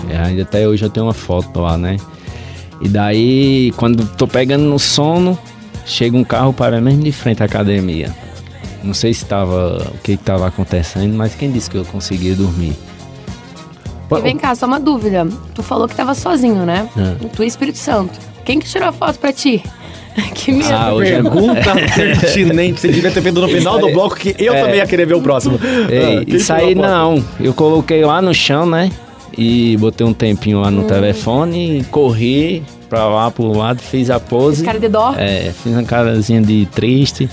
E 0.09 0.15
ainda 0.15 0.41
até 0.41 0.67
hoje 0.67 0.83
eu 0.83 0.89
tenho 0.89 1.05
uma 1.05 1.13
foto 1.13 1.61
lá, 1.61 1.77
né? 1.77 1.99
E 2.81 2.89
daí, 2.89 3.75
quando 3.77 4.07
tô 4.17 4.27
pegando 4.27 4.65
no 4.65 4.79
sono, 4.79 5.39
chega 5.85 6.17
um 6.17 6.25
carro 6.25 6.51
para 6.51 6.81
mesmo 6.81 7.03
de 7.03 7.13
frente 7.13 7.43
à 7.43 7.45
academia. 7.45 8.11
Não 8.83 8.95
sei 8.95 9.13
se 9.13 9.23
tava. 9.27 9.87
o 9.95 9.99
que 9.99 10.17
que 10.17 10.25
tava 10.25 10.47
acontecendo, 10.47 11.15
mas 11.15 11.35
quem 11.35 11.53
disse 11.53 11.69
que 11.69 11.77
eu 11.77 11.85
conseguia 11.85 12.35
dormir? 12.35 12.73
E 14.17 14.21
vem 14.23 14.39
cá, 14.39 14.55
só 14.55 14.65
uma 14.65 14.81
dúvida. 14.81 15.29
Tu 15.55 15.63
falou 15.63 15.87
que 15.87 15.95
tava 15.95 16.15
sozinho, 16.15 16.65
né? 16.65 16.89
Ah. 16.97 17.17
Tu 17.37 17.45
e 17.45 17.47
Espírito 17.47 17.77
Santo. 17.77 18.19
Quem 18.47 18.59
que 18.59 18.67
tirou 18.67 18.89
a 18.89 18.93
foto 18.93 19.19
pra 19.19 19.31
ti? 19.31 19.63
que 20.35 20.53
medo. 20.53 20.69
Ah, 20.73 20.93
hoje 20.95 21.13
é- 21.13 21.23
Pergunta 21.23 21.75
pertinente. 21.95 22.81
Você 22.81 22.89
devia 22.89 23.11
ter 23.11 23.23
feito 23.23 23.41
no 23.41 23.49
final 23.49 23.79
do 23.79 23.91
bloco 23.91 24.17
que 24.17 24.35
eu 24.39 24.55
É. 24.55 24.61
também 24.63 24.77
ia 24.77 24.87
querer 24.87 25.07
ver 25.07 25.15
o 25.15 25.21
próximo. 25.23 25.59
Ei, 25.91 26.19
Ah, 26.19 26.25
isso 26.27 26.53
aí 26.53 26.75
não. 26.75 27.23
Eu 27.41 27.53
coloquei 27.55 28.05
lá 28.05 28.21
no 28.23 28.35
chão, 28.35 28.67
né? 28.67 28.91
E 29.37 29.77
botei 29.79 30.07
um 30.07 30.13
tempinho 30.13 30.61
lá 30.61 30.69
Hum. 30.69 30.73
no 30.73 30.85
telefone, 30.85 31.85
corri 31.91 32.63
pra 32.91 33.07
lá 33.09 33.31
pro 33.31 33.51
lado, 33.57 33.81
fiz 33.81 34.11
a 34.11 34.21
pose. 34.21 34.57
Esse 34.57 34.65
cara 34.65 34.79
de 34.79 34.87
dó? 34.87 35.15
É, 35.17 35.51
fiz 35.63 35.73
uma 35.73 35.83
carazinha 35.83 36.43
de 36.43 36.67
triste. 36.67 37.27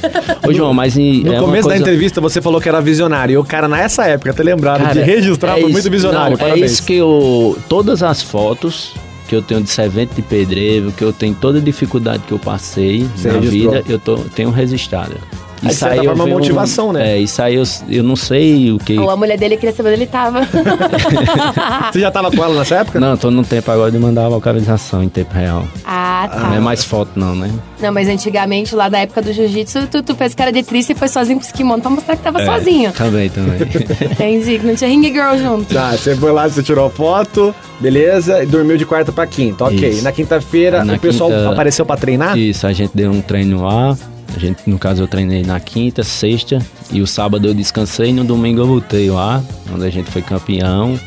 Ô, 0.48 0.54
João, 0.54 0.74
mas 0.74 0.98
em- 0.98 1.22
No 1.24 1.34
é 1.34 1.36
uma 1.38 1.44
começo 1.48 1.68
da 1.68 1.74
coisa- 1.76 1.82
entrevista 1.84 2.22
você 2.22 2.42
falou 2.42 2.62
que 2.62 2.70
era 2.70 2.80
visionário. 2.80 3.34
E 3.34 3.38
o 3.38 3.44
cara, 3.44 3.68
nessa 3.68 4.06
época, 4.08 4.34
ter 4.34 4.44
lembrado 4.44 4.80
Cara, 4.84 4.94
de 4.94 5.02
registrar 5.02 5.52
é 5.52 5.54
foi 5.56 5.64
isso. 5.64 5.72
muito 5.74 5.92
visionário. 5.92 6.38
Não, 6.38 6.46
é 6.46 6.50
Parabéns. 6.50 6.72
isso 6.72 6.84
que 6.84 6.94
eu. 6.96 7.58
Todas 7.68 8.02
as 8.02 8.22
fotos 8.22 8.94
que 9.30 9.36
eu 9.36 9.44
tenho 9.44 9.62
de 9.62 9.70
servente 9.70 10.16
de 10.16 10.24
pedreiro, 10.24 10.92
que 10.92 11.04
eu 11.04 11.14
tenho 11.14 11.36
toda 11.36 11.60
a 11.60 11.62
dificuldade 11.62 12.24
que 12.24 12.32
eu 12.32 12.40
passei 12.40 13.08
Você 13.16 13.28
na 13.28 13.36
registrou. 13.36 13.74
vida, 13.76 13.84
eu 13.88 14.00
tô, 14.00 14.18
tenho 14.18 14.50
registrado. 14.50 15.16
Aí, 15.62 15.70
de 15.70 15.76
certa 15.76 15.96
eu 15.98 16.04
forma, 16.06 16.26
vi 16.26 16.32
um- 16.32 16.34
motivação, 16.36 16.94
né? 16.94 17.12
É, 17.14 17.18
isso 17.20 17.42
aí 17.42 17.56
eu, 17.56 17.64
eu 17.90 18.04
não 18.04 18.16
sei 18.16 18.72
o 18.72 18.78
que. 18.80 18.98
Ou 18.98 19.10
a 19.10 19.16
mulher 19.18 19.38
dele 19.38 19.58
queria 19.58 19.76
saber 19.76 19.90
onde 19.90 20.00
ele 20.00 20.08
tava. 20.08 20.42
Você 21.92 22.00
já 22.00 22.12
tava 22.12 22.32
com 22.32 22.44
ela 22.44 22.58
nessa 22.58 22.76
época? 22.78 23.00
Não, 23.00 23.18
tô 23.18 23.30
no 23.32 23.44
tempo 23.44 23.70
agora 23.72 23.92
de 23.92 23.98
mandar 24.00 24.26
a 24.26 24.28
localização 24.28 25.04
em 25.04 25.10
tempo 25.10 25.34
real. 25.34 25.68
ah, 25.86 26.30
tá. 26.32 26.40
Não 26.50 26.56
é 26.56 26.60
mais 26.60 26.84
foto, 26.84 27.12
não, 27.16 27.36
né? 27.36 27.50
Não, 27.82 27.92
mas 27.94 28.08
antigamente, 28.08 28.76
lá 28.76 28.90
da 28.90 29.00
época 29.00 29.22
do 29.22 29.32
jiu-jitsu, 29.34 29.88
tu, 29.88 30.04
tu 30.04 30.16
fez 30.16 30.34
cara 30.36 30.52
de 30.52 30.64
triste 30.64 30.92
e 30.92 30.96
foi 30.96 31.08
sozinho 31.08 31.40
pros 31.40 31.52
kimono 31.52 31.82
pra 31.82 31.90
mostrar 31.92 32.16
que 32.16 32.22
tava 32.24 32.42
É, 32.42 32.46
sozinho. 32.46 32.92
Também, 32.92 33.30
também. 33.30 33.60
Entendi, 34.12 34.60
que 34.60 34.66
não 34.66 34.76
tinha 34.76 34.90
ring 34.90 35.04
girl 35.04 35.36
junto. 35.38 35.74
Tá, 35.74 35.92
você 35.92 36.16
foi 36.16 36.32
lá, 36.32 36.48
você 36.48 36.62
tirou 36.62 36.90
foto, 36.90 37.54
beleza, 37.80 38.44
e 38.44 38.46
dormiu 38.46 38.78
de 38.78 38.86
quarta 38.86 39.12
pra 39.12 39.26
quinta. 39.26 39.66
Ok. 39.66 39.90
Isso. 39.90 40.04
Na 40.04 40.12
quinta-feira, 40.12 40.84
o 40.84 41.00
pessoal 41.00 41.30
quinta- 41.30 41.50
apareceu 41.52 41.86
pra 41.86 41.96
treinar? 41.98 42.38
Isso, 42.38 42.68
a 42.68 42.74
gente 42.74 42.92
deu 42.94 43.12
um 43.12 43.22
treino 43.22 43.64
lá. 43.64 43.98
A 44.36 44.40
gente, 44.40 44.70
no 44.70 44.78
caso, 44.78 45.02
eu 45.04 45.08
treinei 45.08 45.44
na 45.44 45.60
quinta, 45.60 46.04
sexta 46.04 46.60
e 46.92 47.02
o 47.02 47.08
sábado 47.08 47.48
eu 47.48 47.54
descansei 47.54 48.10
e 48.10 48.14
no 48.14 48.24
domingo 48.24 48.62
eu 48.62 48.68
voltei 48.68 49.10
lá, 49.10 49.44
onde 49.74 49.86
a 49.86 49.90
gente 49.90 50.10
foi 50.12 50.22
campeão. 50.22 51.00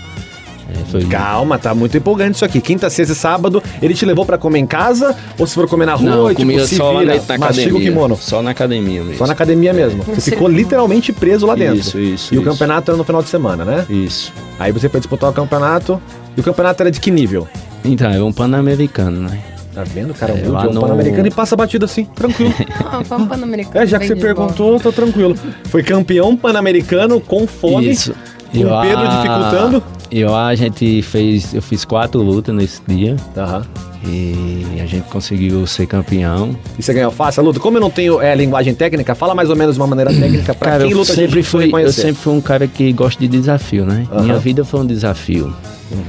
É, 0.69 0.85
foi 0.91 1.05
Calma, 1.05 1.59
tá 1.59 1.75
muito 1.75 1.97
empolgante 1.97 2.37
isso 2.37 2.45
aqui. 2.45 2.61
Quinta, 2.61 2.89
sexta 2.89 3.13
e 3.13 3.17
sábado, 3.17 3.63
ele 3.81 3.95
te 3.95 4.05
levou 4.07 4.25
pra 4.25 4.39
comer 4.39 4.59
em 4.59 4.67
casa 4.67 5.15
ou 5.39 5.47
se 5.47 5.55
for 5.55 5.69
comer 5.69 5.87
na 5.87 5.95
rua? 5.95 6.11
Não, 6.11 6.29
eu 6.31 6.35
tipo, 6.35 6.67
se 6.67 6.77
só 6.77 6.99
vira, 6.99 7.15
na 7.15 7.19
mastiga 7.21 7.45
academia. 7.45 7.75
o 7.75 7.81
kimono? 7.81 8.17
Só 8.17 8.43
na 8.43 8.51
academia 8.51 9.03
mesmo. 9.03 9.19
Só 9.19 9.27
na 9.27 9.33
academia 9.33 9.73
mesmo. 9.73 10.03
Você 10.05 10.31
ficou 10.31 10.49
literalmente 10.49 11.13
preso 11.13 11.47
lá 11.47 11.55
dentro. 11.55 11.79
Isso, 11.79 11.99
isso, 11.99 12.35
E 12.35 12.39
o 12.39 12.41
isso. 12.41 12.51
campeonato 12.51 12.91
era 12.91 12.99
no 12.99 13.05
final 13.05 13.23
de 13.23 13.29
semana, 13.29 13.65
né? 13.65 13.87
Isso. 13.91 14.33
Aí 14.59 14.73
você 14.73 14.89
foi 14.89 15.01
disputar 15.01 15.31
o 15.31 15.33
campeonato. 15.33 16.01
E 16.37 16.41
o 16.41 16.43
campeonato 16.43 16.83
era 16.83 16.91
de 16.91 17.01
que 17.01 17.11
nível? 17.11 17.47
Então, 17.85 18.11
é 18.11 18.23
um 18.23 18.33
pan-americano, 18.33 19.29
né? 19.29 19.39
Tá 19.75 19.85
vendo, 19.85 20.13
cara? 20.13 20.33
É, 20.39 20.47
Um 20.49 20.53
lá 20.53 20.65
é 20.65 20.69
um 20.69 20.73
no- 20.73 20.81
Pan-Americano 20.83 21.27
e 21.27 21.31
passa 21.31 21.57
batido 21.57 21.85
assim, 21.87 22.05
tranquilo. 22.05 22.53
Ah, 22.85 23.03
vamos 23.09 23.29
Pan-Americano. 23.29 23.83
É, 23.85 23.87
já 23.87 23.99
que 23.99 24.07
você 24.07 24.17
perguntou, 24.17 24.79
tô 24.79 24.93
tranquilo. 24.93 25.35
Foi 25.65 25.83
campeão 25.83 26.37
pan-americano 26.37 27.21
com 27.21 27.47
fome, 27.47 27.91
Isso. 27.91 28.13
com 28.51 28.59
E 28.59 28.65
o 28.65 28.69
lá- 28.69 28.83
Pedro 28.83 29.09
dificultando. 29.09 29.83
E 30.11 30.25
lá 30.25 30.49
a 30.49 30.55
gente 30.55 31.01
fez, 31.01 31.55
eu 31.55 31.63
fiz 31.63 31.87
quatro 31.87 32.21
lutas 32.21 32.55
nesse 32.55 32.83
dia 32.87 33.17
Aham. 33.35 33.63
e 34.05 34.79
a 34.79 34.85
gente 34.85 35.05
conseguiu 35.09 35.67
ser 35.67 35.87
campeão. 35.87 36.55
E 36.79 36.83
você 36.83 36.93
ganhou 36.93 37.11
fácil 37.11 37.41
a 37.41 37.45
luta? 37.47 37.59
Como 37.59 37.79
eu 37.79 37.81
não 37.81 37.89
tenho 37.91 38.21
é, 38.21 38.35
linguagem 38.35 38.75
técnica, 38.75 39.15
fala 39.15 39.35
mais 39.35 39.49
ou 39.49 39.57
menos 39.57 39.77
de 39.77 39.81
uma 39.81 39.87
maneira 39.87 40.13
técnica 40.13 40.53
pra 40.53 40.73
Cara, 40.73 40.83
quem 40.83 40.93
eu 40.93 40.99
luta 40.99 41.15
sempre 41.15 41.43
fui, 41.43 41.71
eu 41.83 41.93
sempre 41.93 42.21
fui 42.21 42.35
um 42.35 42.43
cara 42.43 42.67
que 42.67 42.93
gosta 42.93 43.19
de 43.19 43.27
desafio, 43.27 43.87
né? 43.87 44.07
Uhum. 44.13 44.23
Minha 44.25 44.39
vida 44.39 44.67
foi 44.67 44.81
um 44.81 44.87
desafio. 44.87 45.51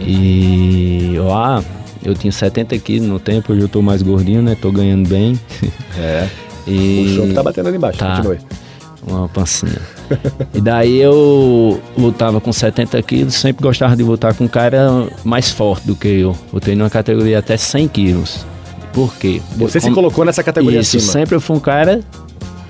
E 0.02 1.15
lá 1.17 1.63
eu 2.04 2.13
tinha 2.16 2.32
70 2.32 2.78
quilos 2.80 3.08
no 3.08 3.20
tempo, 3.20 3.52
hoje 3.54 3.62
eu 3.62 3.70
tô 3.70 3.82
mais 3.82 4.02
gordinho, 4.02 4.42
né? 4.42 4.56
Tô 4.60 4.72
ganhando 4.72 5.08
bem. 5.08 5.39
É. 5.98 6.28
E 6.66 7.08
O 7.12 7.16
chope 7.18 7.34
tá 7.34 7.44
batendo 7.44 7.68
ali 7.68 7.76
embaixo, 7.78 8.00
Tá. 8.00 8.16
continue. 8.18 8.38
uma 9.06 9.28
pancinha. 9.28 9.82
e 10.54 10.62
daí 10.62 10.98
eu 10.98 11.82
lutava 11.98 12.39
com 12.39 12.54
70 12.54 13.02
quilos, 13.04 13.34
sempre 13.34 13.62
gostava 13.62 13.98
de 13.98 14.04
lutar 14.04 14.34
com 14.34 14.46
um 14.46 14.48
cara 14.48 15.10
mais 15.26 15.52
forte 15.52 15.86
do 15.86 15.94
que 15.94 16.08
eu. 16.08 16.34
Lutei 16.54 16.74
numa 16.74 16.89
categoria 16.89 17.39
até 17.39 17.58
100 17.58 17.88
quilos. 17.89 18.46
Por 18.94 19.13
quê? 19.16 19.42
Você 19.58 19.78
Eu 19.78 19.82
se 19.82 19.88
como- 19.88 19.96
colocou 19.96 20.24
nessa 20.24 20.42
categoria 20.42 20.80
Isso, 20.80 20.96
acima. 20.96 21.12
sempre 21.12 21.36
eu 21.36 21.42
fui 21.42 21.58
um 21.58 21.60
cara 21.60 22.00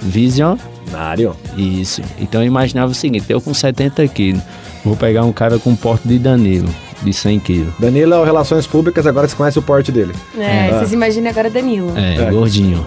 vision. 0.02 0.58
Nário. 0.91 1.36
Isso. 1.56 2.02
Então 2.19 2.41
eu 2.41 2.48
imaginava 2.48 2.91
o 2.91 2.96
seguinte, 2.96 3.26
eu 3.30 3.39
com 3.41 3.54
70 3.54 4.08
quilos, 4.08 4.41
vou 4.84 4.96
pegar 4.96 5.24
um 5.24 5.32
cara 5.32 5.60
com 5.60 5.76
porte 5.76 6.08
de 6.08 6.17
Danilo, 6.17 6.69
de 7.04 7.13
100 7.13 7.39
quilos. 7.39 7.74
Danilo 7.80 8.13
é 8.13 8.18
o 8.20 8.24
Relações 8.24 8.66
Públicas, 8.68 9.06
agora 9.06 9.28
você 9.28 9.36
conhece 9.36 9.60
o 9.60 9.62
porte 9.62 9.92
dele. 9.92 10.13
É, 10.38 10.70
vocês 10.70 10.92
imaginem 10.94 11.30
agora 11.30 11.50
Danilo. 11.50 11.92
É, 11.98 12.16
É. 12.16 12.32
gordinho. 12.32 12.86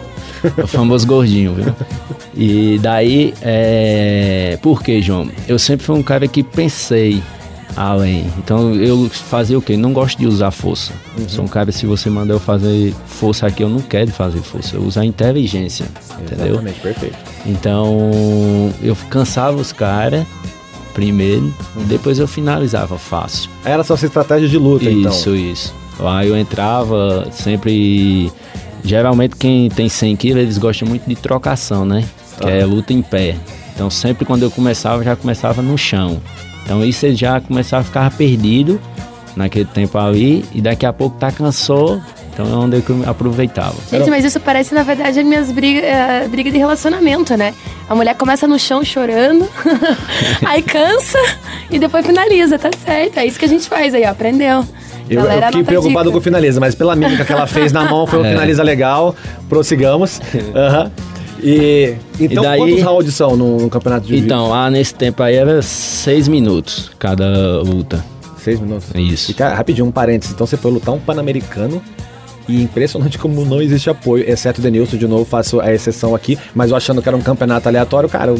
o 0.63 0.67
famoso 0.67 1.07
gordinho, 1.07 1.55
viu? 1.55 1.75
E 2.35 2.79
daí, 2.83 3.33
é... 3.43 4.59
por 4.61 4.83
que, 4.83 5.01
João? 5.01 5.29
Eu 5.49 5.59
sempre 5.59 5.87
fui 5.87 5.97
um 5.97 6.03
cara 6.03 6.29
que 6.29 6.43
pensei 6.43 7.23
além. 7.75 8.27
Então 8.39 8.75
eu 8.75 9.09
fazia 9.11 9.59
o 9.59 9.63
quê? 9.63 9.77
Não 9.77 9.93
gosto 9.93 10.19
de 10.19 10.27
usar 10.27 10.51
força. 10.51 10.93
Sou 11.29 11.45
um 11.45 11.49
cara, 11.49 11.71
se 11.73 11.87
você 11.87 12.09
mandar 12.11 12.35
eu 12.35 12.41
fazer 12.41 12.95
força 13.07 13.47
aqui, 13.47 13.63
eu 13.63 13.69
não 13.69 13.81
quero 13.81 14.11
fazer 14.11 14.41
força. 14.41 14.77
Eu 14.77 14.83
uso 14.83 14.99
a 15.01 15.05
inteligência, 15.05 15.87
entendeu? 16.21 16.47
Exatamente, 16.49 16.81
perfeito. 16.81 17.17
Então 17.45 18.11
eu 18.83 18.97
cansava 19.11 19.57
os 19.57 19.73
caras 19.73 20.25
primeiro 20.97 21.53
depois 21.87 22.19
eu 22.19 22.27
finalizava 22.27 22.97
fácil. 22.97 23.51
Era 23.63 23.85
só 23.85 23.95
sua 23.97 24.07
estratégia 24.07 24.49
de 24.49 24.57
luta, 24.57 24.91
então. 24.91 25.13
Isso, 25.13 25.37
isso. 25.37 25.75
Lá 26.01 26.25
eu 26.25 26.35
entrava 26.37 27.29
sempre. 27.31 28.33
Geralmente 28.83 29.37
quem 29.37 29.69
tem 29.69 29.89
100 29.89 30.17
quilos, 30.17 30.43
eles 30.43 30.59
gostam 30.59 30.89
muito 30.89 31.07
de 31.07 31.15
trocação, 31.15 31.85
né? 31.85 32.05
Que 32.41 32.49
é 32.49 32.65
luta 32.65 32.95
em 32.95 33.03
pé. 33.03 33.37
Então 33.75 33.91
sempre 33.91 34.25
quando 34.25 34.43
eu 34.43 34.51
começava, 34.51 35.01
eu 35.01 35.05
já 35.05 35.15
começava 35.15 35.61
no 35.61 35.77
chão. 35.77 36.21
Então 36.65 36.83
isso 36.83 37.05
ele 37.05 37.15
já 37.15 37.41
começava 37.41 37.83
a 37.83 37.85
ficar 37.85 38.11
perdido 38.13 38.81
naquele 39.37 39.67
tempo 39.67 39.99
ali. 39.99 40.45
E 40.55 40.63
daqui 40.63 40.87
a 40.87 40.93
pouco 40.93 41.19
tá 41.19 41.31
cansou. 41.31 42.01
Então 42.37 42.53
é 42.53 42.55
onde 42.55 42.77
eu 42.77 42.83
aproveitava. 43.09 43.75
Gente, 43.91 44.11
mas 44.11 44.23
isso 44.23 44.39
parece, 44.39 44.75
na 44.75 44.83
verdade, 44.83 45.19
as 45.19 45.25
minhas 45.27 45.51
brigas 45.51 45.83
eh, 45.85 46.29
briga 46.29 46.51
de 46.51 46.59
relacionamento, 46.59 47.35
né? 47.35 47.55
A 47.89 47.95
mulher 47.95 48.15
começa 48.15 48.47
no 48.47 48.59
chão 48.59 48.85
chorando, 48.85 49.49
aí 50.45 50.61
cansa 50.61 51.19
e 51.71 51.79
depois 51.79 52.05
finaliza, 52.05 52.59
tá 52.59 52.69
certo. 52.85 53.19
É 53.19 53.25
isso 53.25 53.39
que 53.39 53.47
a 53.47 53.49
gente 53.49 53.67
faz 53.67 53.95
aí, 53.95 54.05
ó, 54.05 54.11
aprendeu. 54.11 54.67
Eu, 55.09 55.23
eu 55.23 55.43
fiquei 55.47 55.65
preocupado 55.65 56.01
dica. 56.05 56.13
com 56.13 56.19
o 56.19 56.21
finaliza, 56.21 56.61
mas 56.61 56.75
pela 56.75 56.95
mímica 56.95 57.25
que 57.25 57.33
ela 57.33 57.47
fez 57.47 57.73
na 57.73 57.85
mão 57.85 58.07
foi 58.07 58.19
um 58.19 58.25
É. 58.27 58.31
finaliza 58.33 58.63
legal. 58.63 59.15
Prossigamos. 59.49 60.21
Aham. 60.55 60.91
E 61.43 61.95
então 62.21 62.43
E 62.43 62.47
daí- 62.47 62.59
quantos 62.59 62.83
rounds 62.83 63.15
são 63.15 63.35
no, 63.37 63.61
no 63.61 63.71
campeonato 63.71 64.03
de 64.03 64.09
jiu-jitsu? 64.09 64.27
Então, 64.27 64.51
lá 64.51 64.71
nesse 64.71 64.95
tempo 64.95 65.23
aí 65.23 65.37
era 65.37 65.63
seis 65.63 66.29
minutos 66.29 66.91
cada 66.99 67.63
luta. 67.63 68.05
Seis 68.39 68.61
minutos. 68.61 68.89
Isso. 68.95 69.31
E, 69.31 69.35
cara, 69.35 69.55
rapidinho, 69.55 69.87
um 69.87 69.91
parênteses. 69.91 70.35
Então 70.35 70.47
você 70.47 70.57
foi 70.57 70.71
lutar 70.71 70.95
um 70.95 70.99
Pan-Americano 70.99 71.81
e 72.49 72.63
impressionante 72.63 73.19
como 73.19 73.45
não 73.45 73.61
existe 73.61 73.91
apoio, 73.91 74.25
exceto 74.29 74.61
o 74.61 74.63
Denilson, 74.63 74.97
de 74.97 75.07
novo, 75.07 75.25
faço 75.25 75.61
a 75.61 75.73
exceção 75.73 76.15
aqui, 76.15 76.39
mas 76.55 76.71
eu 76.71 76.77
achando 76.77 77.03
que 77.03 77.09
era 77.09 77.17
um 77.17 77.21
campeonato 77.23 77.69
aleatório, 77.69 78.09
cara, 78.09 78.33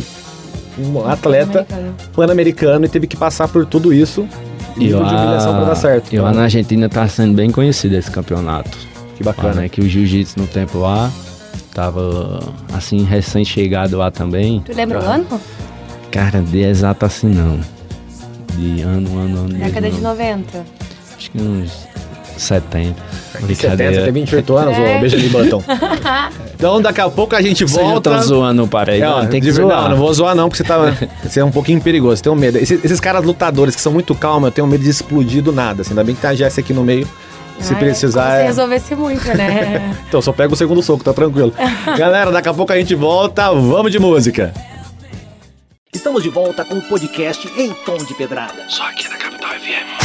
um 0.79 1.07
atleta 1.09 1.65
Pan-Americano. 1.65 1.95
pan-americano 2.15 2.85
e 2.85 2.89
teve 2.89 3.07
que 3.07 3.17
passar 3.17 3.49
por 3.49 3.65
tudo 3.65 3.93
isso 3.95 4.29
E 4.77 4.81
nível 4.81 5.03
de 5.05 5.15
humilhação 5.15 5.55
pra 5.57 5.65
dar 5.65 5.75
certo. 5.75 6.13
e 6.13 6.19
lá 6.19 6.29
Então, 6.31 6.39
na 6.39 6.45
Argentina 6.45 6.89
tá 6.89 7.09
sendo 7.09 7.35
bem 7.35 7.51
conhecido 7.51 7.95
esse 7.97 8.11
campeonato. 8.11 8.77
Que 9.17 9.25
Lá, 9.25 9.33
bacana. 9.33 9.63
né? 9.63 9.69
Que 9.71 9.81
o 9.81 9.89
jiu-jitsu 9.89 10.39
no 10.39 10.47
tempo 10.47 10.79
lá 10.81 11.11
tava 11.75 12.41
assim, 12.75 13.03
recém-chegado 13.05 13.97
lá 13.97 14.11
também. 14.11 14.61
Tu 14.61 14.73
lembra 14.75 15.01
o 15.01 15.05
ano? 15.05 15.41
Cara, 16.11 16.41
de 16.43 16.59
exato 16.63 17.07
assim 17.07 17.29
não. 17.29 17.59
De 18.57 18.83
ano, 18.83 19.19
ano, 19.19 19.39
ano. 19.41 19.49
Década 19.49 19.81
mesmo, 19.81 19.97
de 19.97 20.03
não. 20.03 20.11
90. 20.11 20.65
Acho 21.17 21.31
que 21.31 21.39
uns 21.41 21.87
70. 22.37 22.95
De 23.47 23.55
70, 23.55 23.93
você 23.95 24.03
tem 24.05 24.13
28 24.13 24.57
anos, 24.57 24.79
É. 24.79 24.97
ô 24.97 25.01
Benjamin 25.01 25.29
Button. 25.29 25.63
Então 26.55 26.81
daqui 26.81 27.01
a 27.01 27.09
pouco 27.11 27.37
a 27.37 27.43
gente 27.43 27.65
Vocês 27.67 27.73
volta. 27.87 28.11
estão 28.11 28.23
zoando 28.23 28.65
o 28.65 28.69
parede. 28.69 29.03
É, 29.03 29.09
ó, 29.09 29.23
não, 29.23 29.29
tem 29.29 29.41
que 29.41 29.47
de- 29.47 29.53
zoar. 29.53 29.83
Não, 29.83 29.91
não 29.91 29.97
vou 29.99 30.13
zoar 30.15 30.35
não, 30.35 30.49
porque 30.49 30.63
você, 30.63 30.69
tá, 30.69 30.79
você 31.23 31.41
é 31.41 31.45
um 31.45 31.51
pouquinho 31.51 31.81
perigoso, 31.81 32.23
tenho 32.23 32.35
medo. 32.35 32.57
Esses, 32.59 32.83
esses 32.85 32.99
caras 33.01 33.25
lutadores 33.25 33.75
que 33.77 33.81
são 33.83 33.93
muito 33.93 34.15
calmos, 34.15 34.47
eu 34.49 34.53
tenho 34.53 34.67
medo 34.67 34.83
de 34.83 34.89
explodir 34.91 35.43
do 35.43 35.53
nada. 35.53 35.83
Assim, 35.83 35.91
ainda 35.91 36.03
bem 36.05 36.15
que 36.15 36.21
tá 36.23 36.31
a 36.31 36.35
Jéssica 36.35 36.61
aqui 36.63 36.73
no 36.73 36.83
meio. 36.85 37.07
Se 37.61 37.73
Ai, 37.75 37.79
precisar. 37.81 38.31
Se 38.37 38.43
é- 38.43 38.47
resolvesse 38.47 38.95
muito, 38.95 39.27
né? 39.37 39.95
Então, 40.09 40.21
só 40.23 40.33
pega 40.33 40.53
o 40.53 40.57
segundo 40.57 40.83
soco, 40.83 41.03
tá 41.05 41.13
tranquilo. 41.13 41.53
Galera, 41.99 42.31
daqui 42.31 42.49
a 42.49 42.55
pouco 42.55 42.73
a 42.73 42.77
gente 42.77 42.95
volta, 42.95 43.51
vamos 43.53 43.91
de 43.93 43.99
música. 43.99 44.53
Estamos 45.93 46.23
de 46.23 46.29
volta 46.29 46.65
com 46.65 46.75
o 46.77 46.83
podcast 46.83 47.49
Em 47.59 47.73
Tom 47.85 47.97
de 47.97 48.13
Pedrada. 48.15 48.65
Só 48.69 48.85
aqui 48.85 49.09
na 49.09 49.17
Capital 49.17 49.51
FM. 49.51 49.96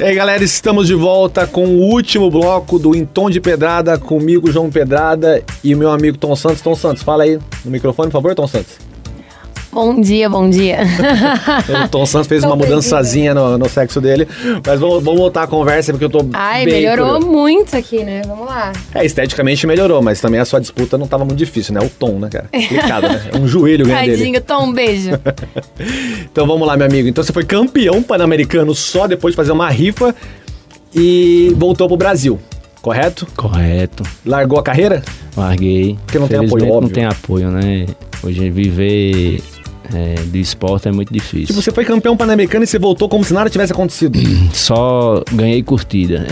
E 0.00 0.04
aí, 0.04 0.14
galera, 0.14 0.44
estamos 0.44 0.86
de 0.86 0.94
volta 0.94 1.44
com 1.44 1.66
o 1.66 1.80
último 1.80 2.30
bloco 2.30 2.78
do 2.78 2.94
Em 2.94 3.04
Tom 3.04 3.28
de 3.28 3.40
Pedrada, 3.40 3.98
comigo, 3.98 4.48
João 4.48 4.70
Pedrada, 4.70 5.42
e 5.64 5.74
meu 5.74 5.90
amigo 5.90 6.16
Tom 6.16 6.36
Santos. 6.36 6.60
Tom 6.60 6.76
Santos, 6.76 7.02
fala 7.02 7.24
aí 7.24 7.36
no 7.64 7.70
microfone, 7.70 8.08
por 8.08 8.12
favor, 8.12 8.32
Tom 8.32 8.46
Santos. 8.46 8.87
Bom 9.72 10.00
dia, 10.00 10.28
bom 10.28 10.48
dia. 10.48 10.78
O 11.84 11.88
Tom 11.88 12.06
Santos 12.06 12.26
fez 12.28 12.42
Tô 12.42 12.48
uma 12.48 12.56
perdida. 12.56 12.76
mudançazinha 12.76 13.34
no, 13.34 13.58
no 13.58 13.68
sexo 13.68 14.00
dele, 14.00 14.26
mas 14.66 14.80
vamos, 14.80 15.02
vamos 15.02 15.20
voltar 15.20 15.42
a 15.44 15.46
conversa, 15.46 15.92
porque 15.92 16.04
eu 16.04 16.10
tô 16.10 16.24
Ai, 16.32 16.64
bem 16.64 16.74
melhorou 16.74 17.14
curioso. 17.14 17.26
muito 17.32 17.76
aqui, 17.76 18.04
né? 18.04 18.22
Vamos 18.26 18.46
lá. 18.46 18.72
É, 18.94 19.04
esteticamente 19.04 19.66
melhorou, 19.66 20.02
mas 20.02 20.20
também 20.20 20.40
a 20.40 20.44
sua 20.44 20.60
disputa 20.60 20.96
não 20.98 21.06
tava 21.06 21.24
muito 21.24 21.38
difícil, 21.38 21.74
né? 21.74 21.80
O 21.80 21.88
tom, 21.88 22.18
né, 22.18 22.28
cara? 22.30 22.48
Complicado, 22.52 23.08
né? 23.08 23.22
É 23.32 23.36
um 23.36 23.46
joelho 23.46 23.86
ganha 23.86 24.00
dele. 24.02 24.16
Tadinho, 24.16 24.40
Tom, 24.40 24.64
um 24.66 24.72
beijo. 24.72 25.10
Então 26.30 26.46
vamos 26.46 26.66
lá, 26.66 26.76
meu 26.76 26.86
amigo. 26.86 27.08
Então 27.08 27.22
você 27.24 27.32
foi 27.32 27.44
campeão 27.44 28.02
pan-americano 28.02 28.74
só 28.74 29.06
depois 29.06 29.32
de 29.32 29.36
fazer 29.36 29.52
uma 29.52 29.68
rifa 29.70 30.14
e 30.94 31.52
voltou 31.56 31.88
pro 31.88 31.96
Brasil, 31.96 32.38
correto? 32.80 33.26
Correto. 33.36 34.04
Largou 34.24 34.58
a 34.58 34.62
carreira? 34.62 35.02
Larguei. 35.36 35.98
Porque 36.04 36.18
não 36.18 36.28
tem 36.28 36.38
apoio, 36.38 36.64
óbvio. 36.66 36.80
não 36.82 36.88
tem 36.88 37.04
apoio, 37.06 37.50
né? 37.50 37.86
Hoje 38.22 38.50
viver 38.50 39.40
é, 39.94 40.14
de 40.22 40.40
esporte 40.40 40.88
é 40.88 40.92
muito 40.92 41.12
difícil. 41.12 41.46
Tipo, 41.46 41.62
você 41.62 41.70
foi 41.70 41.84
campeão 41.84 42.16
pan-americano 42.16 42.64
e 42.64 42.66
você 42.66 42.78
voltou 42.78 43.08
como 43.08 43.24
se 43.24 43.32
nada 43.32 43.48
tivesse 43.48 43.72
acontecido. 43.72 44.18
Só 44.52 45.22
ganhei 45.32 45.62
curtida. 45.62 46.26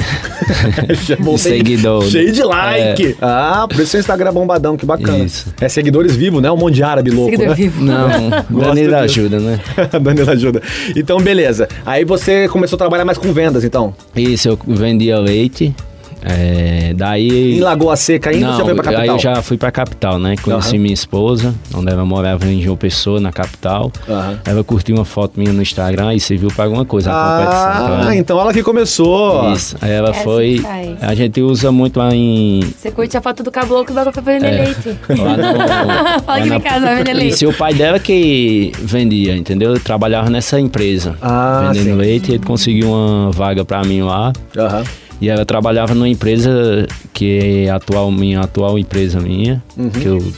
Já 1.07 1.17
voltei 1.17 1.59
Seguidor. 1.59 2.05
Cheio 2.05 2.33
de 2.33 2.43
like. 2.43 3.17
Ah, 3.21 3.67
por 3.69 3.81
isso 3.81 3.93
seu 3.93 4.01
Instagram 4.01 4.31
é 4.31 4.33
bombadão, 4.33 4.77
que 4.77 4.85
bacana. 4.85 5.25
Isso. 5.25 5.53
É 5.61 5.69
seguidores 5.69 6.15
vivos, 6.15 6.43
né? 6.43 6.51
Um 6.51 6.57
monte 6.57 6.75
de 6.75 6.83
árabe 6.83 7.11
louco, 7.11 7.31
Seguidor 7.31 7.49
né? 7.49 7.55
vivo. 7.55 7.85
Não, 7.85 8.09
Danilo 8.61 8.97
ajuda, 8.97 9.41
né? 9.41 9.61
Danilo 10.01 10.31
ajuda. 10.31 10.63
Então, 10.95 11.21
beleza. 11.21 11.69
Aí 11.85 12.05
você 12.05 12.49
começou 12.49 12.77
a 12.77 12.79
trabalhar 12.79 13.05
mais 13.05 13.19
com 13.19 13.33
vendas, 13.33 13.65
então. 13.65 13.95
Isso, 14.15 14.49
eu 14.49 14.59
vendia 14.67 15.19
leite 15.19 15.75
É, 16.23 16.93
daí. 16.95 17.57
Em 17.57 17.61
Lagoa 17.61 17.95
Seca 17.97 18.31
ainda 18.31 18.47
ou 18.47 18.53
Não, 18.53 18.59
já 18.59 18.65
veio 18.65 18.75
pra 18.77 18.85
capital? 18.85 19.03
aí 19.03 19.09
eu 19.09 19.19
já 19.19 19.43
fui 19.43 19.57
pra 19.57 19.71
capital, 19.71 20.19
né? 20.19 20.35
Conheci 20.43 20.71
Aham. 20.75 20.79
minha 20.83 20.95
esposa, 20.95 21.55
onde 21.75 21.93
ela 21.93 22.05
morava 22.05 22.47
em 22.47 22.61
João 22.63 22.77
Pessoa, 22.77 23.21
na 23.21 23.33
capital. 23.33 23.93
Aham. 24.09 24.39
Ela 24.45 24.65
curtiu 24.65 24.95
uma 24.97 25.05
foto 25.05 25.39
minha 25.39 25.53
no 25.53 25.63
Instagram 25.63 26.15
e 26.15 26.21
serviu 26.21 26.49
pra 26.55 26.65
alguma 26.65 26.85
coisa 26.85 27.11
Ah, 27.13 27.39
competição. 27.39 28.01
Então, 28.01 28.13
então 28.15 28.41
ela 28.41 28.53
que 28.53 28.63
começou. 28.63 29.53
Isso. 29.53 29.77
Aí 29.81 29.91
ela 29.93 30.09
É 30.09 30.11
assim 30.13 30.25
foi. 30.25 30.55
que 30.57 30.63
faz. 30.63 31.03
A 31.03 31.15
gente 31.15 31.41
usa 31.43 31.71
muito 31.71 31.99
lá 31.99 32.15
em. 32.15 32.61
Você 32.77 32.91
curte 32.91 33.17
a 33.17 33.21
foto 33.21 33.43
do 33.43 33.51
caboclo 33.51 33.85
que 33.85 33.93
vai 33.93 34.05
pra 34.11 34.21
vender 34.23 34.47
É. 34.47 34.65
leite. 34.65 34.99
Lá 35.09 36.19
Fala 36.21 36.39
aqui 36.39 36.55
em 36.55 36.61
casa, 36.61 36.81
vai 36.87 36.97
vender 36.97 37.13
leite. 37.15 37.45
E 37.45 37.47
o 37.47 37.53
pai 37.53 37.75
dela 37.75 37.99
que 37.99 38.73
vendia, 38.81 39.37
entendeu? 39.37 39.75
Eu 39.75 39.81
trabalhava 39.81 40.31
nessa 40.31 40.59
empresa. 40.59 41.17
Ah, 41.21 41.69
vendendo 41.73 41.85
sim. 41.91 41.95
leite, 41.97 42.33
ele 42.33 42.45
conseguiu 42.45 42.91
uma 42.91 43.31
vaga 43.31 43.65
pra 43.65 43.83
mim 43.85 44.03
lá. 44.03 44.33
Aham. 44.57 44.85
E 45.21 45.29
ela 45.29 45.45
trabalhava 45.47 45.95
numa 45.95 46.09
empresa 46.09 46.87
que 47.13 47.65
é 47.67 47.71
a 47.71 47.77
atual, 47.77 48.11
minha 48.11 48.41
atual 48.41 48.79
empresa 48.79 49.19
minha. 49.19 49.63
Que 50.01 50.07
eu, 50.07 50.33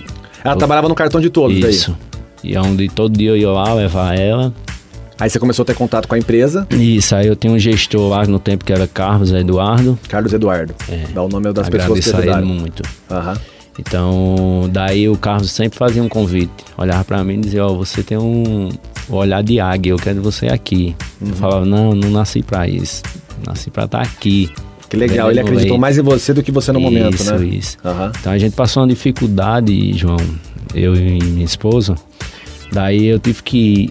Ela 0.44 0.56
trabalhava 0.56 0.88
no 0.88 0.94
cartão 0.94 1.20
de 1.20 1.30
todos 1.30 1.58
daí. 1.60 1.70
isso. 1.72 1.96
E 2.44 2.54
é 2.54 2.60
onde 2.60 2.88
todo 2.88 3.16
dia 3.18 3.30
eu 3.30 3.36
ia 3.36 3.50
lá 3.50 3.74
levar 3.74 4.16
ela. 4.16 4.53
Aí 5.18 5.28
você 5.28 5.40
começou 5.40 5.64
a 5.64 5.66
ter 5.66 5.74
contato 5.74 6.07
com 6.07 6.14
a 6.14 6.18
empresa, 6.18 6.64
Isso, 6.70 7.12
aí 7.16 7.26
eu 7.26 7.34
tenho 7.34 7.55
um 7.55 7.59
gestor 7.59 8.09
lá 8.09 8.24
no 8.24 8.38
tempo 8.38 8.64
que 8.64 8.72
era 8.72 8.86
Carlos 8.86 9.32
Eduardo. 9.32 9.98
Carlos 10.09 10.32
Eduardo. 10.32 10.72
Dá 11.12 11.22
o 11.24 11.28
nome 11.28 11.53
das 11.53 11.68
pessoas 11.68 11.98
que 12.05 12.11
Agradeço 12.11 12.16
a 12.16 12.20
ele 12.20 12.30
ajudaram. 12.30 12.46
muito. 12.46 12.82
Aham. 13.11 13.36
Então, 13.80 14.68
daí 14.72 15.09
o 15.09 15.16
Carlos 15.16 15.50
sempre 15.50 15.76
fazia 15.78 16.03
um 16.03 16.09
convite. 16.09 16.53
Olhava 16.76 17.05
pra 17.05 17.22
mim 17.24 17.34
e 17.34 17.40
dizia, 17.40 17.64
ó, 17.66 17.74
você 17.74 18.03
tem 18.03 18.16
um 18.18 18.68
olhar 19.09 19.42
de 19.42 19.59
águia, 19.59 19.90
eu 19.90 19.96
quero 19.96 20.20
você 20.22 20.46
aqui. 20.46 20.94
Uhum. 21.20 21.28
Eu 21.30 21.34
falava, 21.34 21.64
não, 21.64 21.94
não 21.94 22.11
nasci 22.11 22.42
pra 22.42 22.68
isso. 22.68 23.03
Nasci 23.46 23.70
pra 23.70 23.84
estar 23.84 24.03
aqui. 24.03 24.50
Que 24.89 24.97
legal, 24.97 25.30
ele 25.30 25.41
acreditou 25.41 25.72
leite. 25.72 25.80
mais 25.80 25.99
em 25.99 26.03
você 26.03 26.32
do 26.32 26.43
que 26.43 26.51
você 26.51 26.72
no 26.72 26.80
momento, 26.80 27.14
isso, 27.14 27.34
né? 27.34 27.47
Isso, 27.47 27.76
Aham. 27.84 28.12
Então 28.18 28.32
a 28.32 28.39
gente 28.39 28.55
passou 28.57 28.82
uma 28.82 28.89
dificuldade, 28.89 29.93
João, 29.93 30.16
eu 30.74 30.95
e 30.95 31.22
minha 31.22 31.45
esposa. 31.45 31.95
Daí 32.72 33.07
eu 33.07 33.18
tive 33.18 33.43
que. 33.43 33.91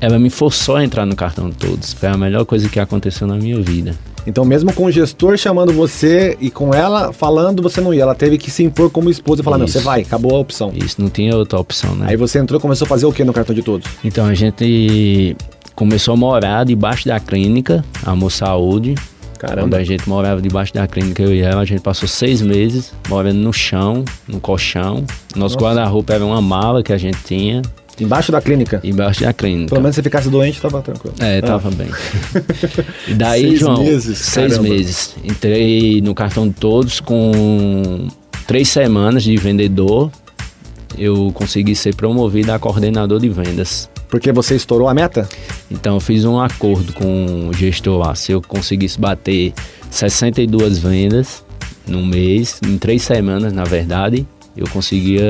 Ela 0.00 0.18
me 0.18 0.30
forçou 0.30 0.76
a 0.76 0.84
entrar 0.84 1.04
no 1.04 1.14
cartão 1.14 1.50
de 1.50 1.56
todos. 1.56 1.92
Foi 1.92 2.08
a 2.08 2.16
melhor 2.16 2.46
coisa 2.46 2.68
que 2.70 2.80
aconteceu 2.80 3.26
na 3.26 3.36
minha 3.36 3.60
vida. 3.60 3.94
Então, 4.26 4.44
mesmo 4.44 4.72
com 4.72 4.84
o 4.86 4.90
gestor 4.90 5.36
chamando 5.36 5.72
você 5.72 6.36
e 6.40 6.50
com 6.50 6.74
ela 6.74 7.12
falando, 7.12 7.62
você 7.62 7.80
não 7.80 7.92
ia. 7.92 8.02
Ela 8.02 8.14
teve 8.14 8.38
que 8.38 8.50
se 8.50 8.62
impor 8.62 8.90
como 8.90 9.10
esposa 9.10 9.42
e 9.42 9.44
falar: 9.44 9.58
não, 9.58 9.66
Isso. 9.66 9.78
você 9.78 9.84
vai, 9.84 10.02
acabou 10.02 10.36
a 10.36 10.38
opção. 10.38 10.72
Isso, 10.74 11.00
não 11.00 11.08
tinha 11.08 11.36
outra 11.36 11.58
opção, 11.58 11.94
né? 11.94 12.06
Aí 12.08 12.16
você 12.16 12.38
entrou 12.38 12.58
e 12.58 12.62
começou 12.62 12.86
a 12.86 12.88
fazer 12.88 13.06
o 13.06 13.12
que 13.12 13.24
no 13.24 13.32
cartão 13.32 13.54
de 13.54 13.62
todos? 13.62 13.86
Então 14.02 14.26
a 14.26 14.34
gente 14.34 15.36
começou 15.74 16.14
a 16.14 16.16
morar 16.16 16.64
debaixo 16.64 17.06
da 17.08 17.18
clínica, 17.18 17.84
Amor 18.04 18.30
Saúde. 18.30 18.94
Quando 19.40 19.48
Caramba. 19.56 19.76
a 19.78 19.84
gente 19.84 20.06
morava 20.08 20.42
debaixo 20.42 20.74
da 20.74 20.86
clínica, 20.86 21.22
eu 21.22 21.34
e 21.34 21.40
ela, 21.40 21.62
a 21.62 21.64
gente 21.64 21.80
passou 21.80 22.06
seis 22.06 22.42
meses 22.42 22.92
morando 23.08 23.38
no 23.38 23.52
chão, 23.52 24.04
no 24.28 24.38
colchão. 24.38 25.04
Nosso 25.34 25.56
guarda-roupa 25.56 26.12
era 26.12 26.24
uma 26.26 26.42
mala 26.42 26.82
que 26.82 26.92
a 26.92 26.98
gente 26.98 27.16
tinha 27.24 27.62
Embaixo 27.98 28.30
da 28.32 28.40
clínica. 28.40 28.80
embaixo 28.84 29.22
da 29.22 29.32
clínica. 29.32 29.68
Pelo 29.70 29.80
menos 29.82 29.94
se 29.94 30.02
ficasse 30.02 30.28
doente, 30.30 30.60
tava 30.60 30.80
tranquilo. 30.82 31.14
É, 31.20 31.38
Ah. 31.38 31.42
tava 31.42 31.70
bem. 31.70 31.88
E 33.08 33.14
daí, 33.14 33.42
Seis 33.42 33.60
João, 33.60 33.82
meses, 33.82 34.18
seis 34.18 34.52
caramba. 34.56 34.68
meses. 34.74 35.16
Entrei 35.24 36.00
no 36.02 36.14
cartão 36.14 36.46
de 36.48 36.54
todos 36.54 37.00
com 37.00 38.08
três 38.46 38.68
semanas 38.68 39.22
de 39.22 39.34
vendedor. 39.36 40.10
Eu 40.98 41.30
consegui 41.34 41.74
ser 41.74 41.94
promovido 41.94 42.52
a 42.52 42.58
coordenador 42.58 43.20
de 43.20 43.28
vendas. 43.28 43.88
Porque 44.10 44.32
você 44.32 44.56
estourou 44.56 44.88
a 44.88 44.94
meta? 44.94 45.28
Então 45.70 45.94
eu 45.94 46.00
fiz 46.00 46.24
um 46.24 46.40
acordo 46.40 46.92
com 46.92 47.48
o 47.48 47.52
gestor 47.52 47.98
lá. 47.98 48.14
Se 48.14 48.32
eu 48.32 48.42
conseguisse 48.42 48.98
bater 49.00 49.52
62 49.90 50.78
vendas 50.78 51.44
no 51.86 52.04
mês, 52.04 52.60
em 52.66 52.76
três 52.76 53.02
semanas, 53.02 53.52
na 53.52 53.64
verdade, 53.64 54.26
eu 54.56 54.66
conseguia 54.68 55.24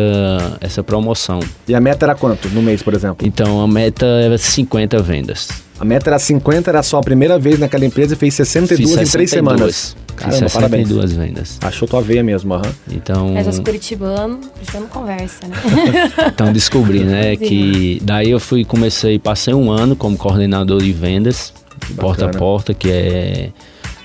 essa 0.61 0.83
promoção. 0.83 1.41
E 1.69 1.75
a 1.75 1.81
meta 1.81 2.07
era 2.07 2.15
quanto 2.15 2.49
no 2.49 2.63
mês, 2.63 2.83
por 2.83 2.95
exemplo? 2.95 3.27
Então 3.27 3.61
a 3.61 3.69
meta 3.69 4.07
era 4.07 4.39
50 4.39 5.01
vendas. 5.03 5.49
A 5.81 5.85
meta 5.85 6.11
era 6.11 6.19
50, 6.19 6.71
era 6.71 6.83
só 6.83 6.99
a 6.99 7.01
primeira 7.01 7.39
vez 7.39 7.59
naquela 7.59 7.87
empresa 7.87 8.13
e 8.13 8.17
fez 8.17 8.35
62 8.35 8.91
Fiz 8.91 9.09
em 9.09 9.11
três 9.11 9.31
62. 9.31 9.31
semanas. 9.31 9.97
Fiz 9.97 10.15
Caramba, 10.15 10.51
parabéns. 10.51 10.89
62 10.89 11.13
vendas. 11.15 11.59
Achou 11.63 11.89
tua 11.89 12.03
veia 12.03 12.23
mesmo, 12.23 12.53
aham. 12.53 12.71
Então, 12.93 13.35
Essas 13.35 13.59
curitibanos, 13.59 14.47
isso 14.61 14.79
não 14.79 14.87
conversa, 14.89 15.49
né? 15.49 15.57
então 16.29 16.53
descobri, 16.53 17.03
né, 17.03 17.31
Sim. 17.31 17.39
que 17.39 18.03
daí 18.05 18.31
eu 18.31 18.39
fui 18.39 18.63
comecei, 18.63 19.19
passei 19.19 19.55
um 19.55 19.71
ano 19.71 19.97
como 19.97 20.19
coordenador 20.19 20.83
de 20.83 20.93
vendas, 20.93 21.55
porta 21.97 22.27
a 22.27 22.29
porta, 22.29 22.75
que 22.75 22.91
é 22.91 23.51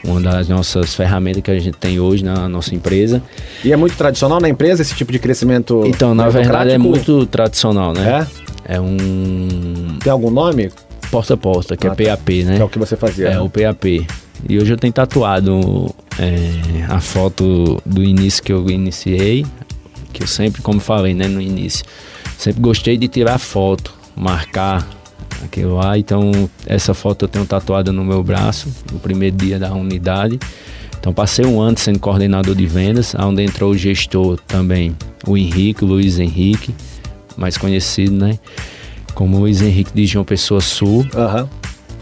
uma 0.05 0.21
das 0.21 0.47
nossas 0.47 0.93
ferramentas 0.93 1.41
que 1.41 1.51
a 1.51 1.59
gente 1.59 1.77
tem 1.77 1.99
hoje 1.99 2.23
na 2.23 2.47
nossa 2.47 2.73
empresa. 2.73 3.21
E 3.65 3.73
é 3.73 3.75
muito 3.75 3.97
tradicional 3.97 4.39
na 4.39 4.47
empresa 4.47 4.81
esse 4.81 4.95
tipo 4.95 5.11
de 5.11 5.19
crescimento? 5.19 5.83
Então, 5.85 6.15
na 6.15 6.29
verdade, 6.29 6.71
é 6.71 6.77
muito 6.77 7.25
tradicional, 7.25 7.91
né? 7.91 8.25
É? 8.65 8.75
É 8.77 8.79
um 8.79 9.97
Tem 10.01 10.11
algum 10.11 10.31
nome? 10.31 10.71
Porta 11.05 11.33
a 11.33 11.37
porta, 11.37 11.77
que 11.77 11.87
Ah, 11.87 11.95
tá. 11.95 12.03
é 12.03 12.07
PAP, 12.07 12.29
né? 12.43 12.55
Que 12.57 12.61
é 12.61 12.65
o 12.65 12.69
que 12.69 12.79
você 12.79 12.95
fazia. 12.95 13.27
É, 13.27 13.29
né? 13.35 13.39
o 13.39 13.49
PAP. 13.49 13.85
E 14.49 14.57
hoje 14.59 14.73
eu 14.73 14.77
tenho 14.77 14.91
tatuado 14.93 15.93
é, 16.19 16.85
a 16.89 16.99
foto 16.99 17.81
do 17.85 18.03
início 18.03 18.43
que 18.43 18.51
eu 18.51 18.69
iniciei, 18.69 19.45
que 20.13 20.23
eu 20.23 20.27
sempre, 20.27 20.61
como 20.61 20.79
falei, 20.79 21.13
né, 21.13 21.27
no 21.27 21.41
início, 21.41 21.85
sempre 22.37 22.61
gostei 22.61 22.97
de 22.97 23.07
tirar 23.07 23.37
foto, 23.39 23.93
marcar 24.15 24.87
aquilo 25.43 25.75
lá. 25.75 25.97
Então, 25.97 26.31
essa 26.65 26.93
foto 26.93 27.25
eu 27.25 27.29
tenho 27.29 27.45
tatuada 27.45 27.91
no 27.91 28.03
meu 28.03 28.23
braço, 28.23 28.67
no 28.91 28.99
primeiro 28.99 29.35
dia 29.35 29.57
da 29.57 29.73
unidade. 29.73 30.39
Então, 30.99 31.13
passei 31.13 31.45
um 31.45 31.59
ano 31.61 31.77
sendo 31.77 31.99
coordenador 31.99 32.55
de 32.55 32.65
vendas, 32.65 33.15
onde 33.15 33.43
entrou 33.43 33.71
o 33.71 33.77
gestor 33.77 34.39
também, 34.47 34.95
o 35.27 35.37
Henrique, 35.37 35.83
o 35.83 35.87
Luiz 35.87 36.17
Henrique, 36.19 36.73
mais 37.37 37.57
conhecido, 37.57 38.13
né? 38.15 38.39
Como 39.15 39.39
Luiz 39.39 39.61
Henrique 39.61 39.91
de 39.93 40.05
João 40.05 40.23
Pessoa 40.23 40.61
Sul. 40.61 41.07
Aham. 41.15 41.49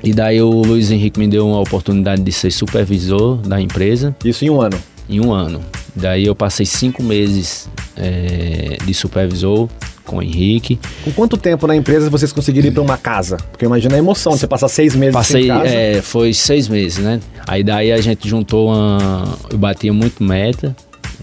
E 0.03 0.11
daí 0.11 0.41
o 0.41 0.49
Luiz 0.49 0.91
Henrique 0.91 1.17
me 1.17 1.27
deu 1.29 1.47
uma 1.47 1.61
oportunidade 1.61 2.21
de 2.21 2.31
ser 2.33 2.51
supervisor 2.51 3.37
da 3.37 3.61
empresa 3.61 4.13
Isso 4.25 4.43
em 4.43 4.49
um 4.49 4.59
ano. 4.59 4.77
em 5.09 5.21
um 5.21 5.31
ano. 5.31 5.61
Daí 5.95 6.25
eu 6.25 6.35
passei 6.35 6.65
cinco 6.65 7.01
meses 7.01 7.69
eh, 7.95 8.77
de 8.83 8.93
supervisor 8.93 9.69
com 10.03 10.17
o 10.17 10.21
Henrique. 10.21 10.77
Com 11.05 11.11
quanto 11.11 11.37
tempo 11.37 11.65
na 11.67 11.75
empresa 11.75 12.09
vocês 12.09 12.33
conseguiram 12.33 12.67
ir 12.67 12.71
pra 12.71 12.81
uma 12.81 12.97
casa? 12.97 13.37
Porque 13.37 13.65
imagina 13.65 13.95
a 13.95 13.97
emoção 13.97 14.33
de 14.33 14.39
você 14.39 14.47
passar 14.47 14.67
seis 14.67 14.93
meses 14.95 15.13
Passei, 15.13 15.49
eh, 15.49 16.01
foi 16.01 16.33
seis 16.33 16.67
meses, 16.67 16.97
né? 16.97 17.21
Aí 17.47 17.63
daí 17.63 17.91
a 17.91 18.01
gente 18.01 18.27
juntou 18.27 18.69
uma. 18.69 19.37
Eu 19.49 19.57
batia 19.57 19.93
muito 19.93 20.21
meta. 20.21 20.75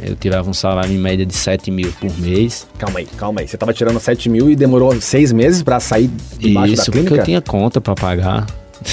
Eu 0.03 0.17
tirava 0.17 0.49
um 0.49 0.55
salário 0.55 0.93
em 0.93 0.99
média 0.99 1.25
de 1.27 1.35
7 1.35 1.71
mil 1.71 1.93
por 2.01 2.17
mês. 2.19 2.67
Calma 2.79 3.01
aí, 3.01 3.07
calma 3.17 3.41
aí. 3.41 3.49
Você 3.49 3.57
tava 3.57 3.73
tirando 3.73 3.99
7 4.01 4.29
mil 4.29 4.49
e 4.51 4.57
demorou 4.57 4.99
seis 5.01 5.33
meses 5.33 5.63
pra 5.63 5.79
sair 5.81 6.11
debaixo 6.39 6.73
Isso, 6.75 6.83
da 6.83 6.85
porque 6.87 6.99
clínica? 7.01 7.21
eu 7.21 7.25
tinha 7.25 7.41
conta 7.41 7.81
pra 7.81 7.95
pagar. 7.95 8.47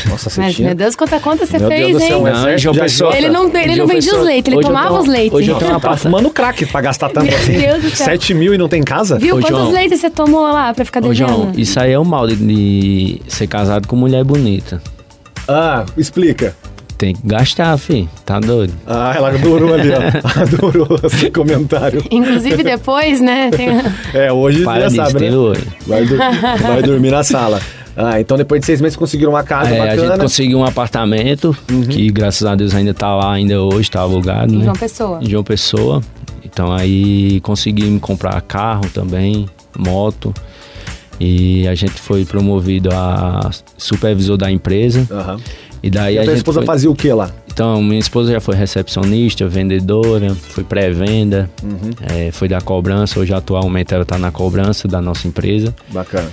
Nossa, 0.09 0.29
você 0.29 0.41
Mas, 0.41 0.53
tinha... 0.55 0.67
meu 0.67 0.75
Deus, 0.75 0.97
quanta 0.97 1.17
conta 1.17 1.45
você 1.45 1.57
Meu 1.57 1.69
Deus 1.69 1.81
fez, 1.81 1.93
do 1.93 1.99
céu, 2.01 2.17
hein? 2.17 2.23
um 2.23 2.27
exército 2.27 2.59
João 2.59 2.75
Pessoa-. 2.75 3.17
Ele 3.17 3.29
não, 3.29 3.45
ele 3.57 3.75
não 3.77 3.87
vendia 3.87 3.95
Pessoa- 4.11 4.19
os 4.19 4.25
leites, 4.27 4.53
ele 4.53 4.61
tomava 4.61 4.87
tenho- 4.89 4.99
os 5.01 5.07
leites. 5.07 5.33
hoje 5.33 5.49
eu 5.49 5.55
tenho 5.57 5.71
uma 5.71 5.79
passa- 5.79 5.97
fumando 6.03 6.29
crack 6.29 6.65
pra 6.65 6.81
gastar 6.81 7.07
tanto 7.09 7.25
Meu 7.27 7.37
assim. 7.37 7.53
Deus 7.57 7.81
do 7.83 7.89
céu. 7.91 8.05
7 8.07 8.33
mil 8.33 8.53
e 8.53 8.57
não 8.57 8.67
tem 8.67 8.83
casa? 8.83 9.17
Viu 9.17 9.37
Ô, 9.37 9.39
quantos 9.39 9.57
João. 9.57 9.71
leites 9.71 10.01
você 10.01 10.09
tomou 10.09 10.41
lá 10.41 10.73
pra 10.73 10.83
ficar 10.83 10.99
Ô, 10.99 11.07
devendo? 11.07 11.29
João, 11.29 11.51
isso 11.55 11.79
aí 11.79 11.93
é 11.93 11.97
o 11.99 12.03
mal 12.03 12.27
de, 12.27 12.35
de 12.35 13.21
ser 13.29 13.47
casado 13.47 13.87
com 13.87 13.95
mulher 13.95 14.25
bonita. 14.25 14.81
Ah, 15.47 15.85
explica. 15.95 16.53
Tem 16.97 17.13
que 17.13 17.27
gastar, 17.27 17.77
fi. 17.77 18.09
Tá 18.25 18.39
doido. 18.39 18.73
Ah, 18.85 19.13
ela 19.15 19.29
adorou 19.29 19.73
ali, 19.73 19.89
ó. 19.91 19.97
Adorou 20.41 20.99
esse 21.03 21.29
comentário. 21.29 22.03
Inclusive 22.09 22.63
depois, 22.63 23.21
né? 23.21 23.51
tem- 23.51 23.69
É, 24.13 24.31
hoje 24.33 24.63
Para 24.63 24.89
já 24.89 25.05
sabe, 25.05 25.29
né? 25.29 25.29
Vai, 25.85 26.05
dur- 26.05 26.17
vai 26.61 26.81
dormir 26.81 27.11
na 27.11 27.23
sala. 27.23 27.59
Ah, 27.95 28.19
então 28.19 28.35
depois 28.37 28.59
de 28.61 28.65
seis 28.67 28.81
meses 28.81 28.95
conseguiram 28.95 29.31
uma 29.31 29.43
casa 29.43 29.71
É, 29.75 29.79
a 29.79 29.85
bacana. 29.87 30.07
gente 30.11 30.19
conseguiu 30.21 30.57
um 30.59 30.65
apartamento, 30.65 31.55
que 31.89 32.09
graças 32.11 32.45
a 32.47 32.55
Deus 32.55 32.73
ainda 32.75 32.93
tá 32.93 33.13
lá, 33.15 33.33
ainda 33.33 33.61
hoje, 33.61 33.89
tá 33.91 34.01
alugado, 34.01 34.53
Em 34.53 34.57
né? 34.57 34.63
João 34.65 34.75
Pessoa. 34.75 35.19
Em 35.21 35.29
João 35.29 35.43
Pessoa. 35.43 36.01
Então 36.43 36.71
aí 36.71 37.39
conseguimos 37.41 37.99
comprar 38.01 38.39
carro 38.41 38.87
também, 38.93 39.47
moto. 39.77 40.33
E 41.19 41.67
a 41.67 41.73
gente 41.73 41.93
foi 41.93 42.23
promovido 42.25 42.89
a 42.93 43.49
supervisor 43.77 44.37
da 44.37 44.51
empresa. 44.51 45.07
Aham. 45.11 45.37
E 45.83 45.89
daí 45.89 46.15
E 46.15 46.19
a 46.19 46.21
a 46.21 46.33
esposa 46.33 46.59
foi... 46.59 46.65
fazia 46.65 46.89
o 46.89 46.95
que 46.95 47.11
lá? 47.13 47.31
Então, 47.51 47.81
minha 47.81 47.99
esposa 47.99 48.31
já 48.31 48.39
foi 48.39 48.55
recepcionista, 48.55 49.47
vendedora, 49.47 50.35
foi 50.35 50.63
pré-venda, 50.63 51.49
Uhum. 51.63 51.91
é, 52.01 52.31
foi 52.31 52.47
da 52.47 52.61
cobrança. 52.61 53.19
Hoje, 53.19 53.33
atualmente, 53.33 53.93
ela 53.93 54.03
está 54.03 54.17
na 54.17 54.31
cobrança 54.31 54.87
da 54.87 55.01
nossa 55.01 55.27
empresa. 55.27 55.73
Bacana. 55.89 56.29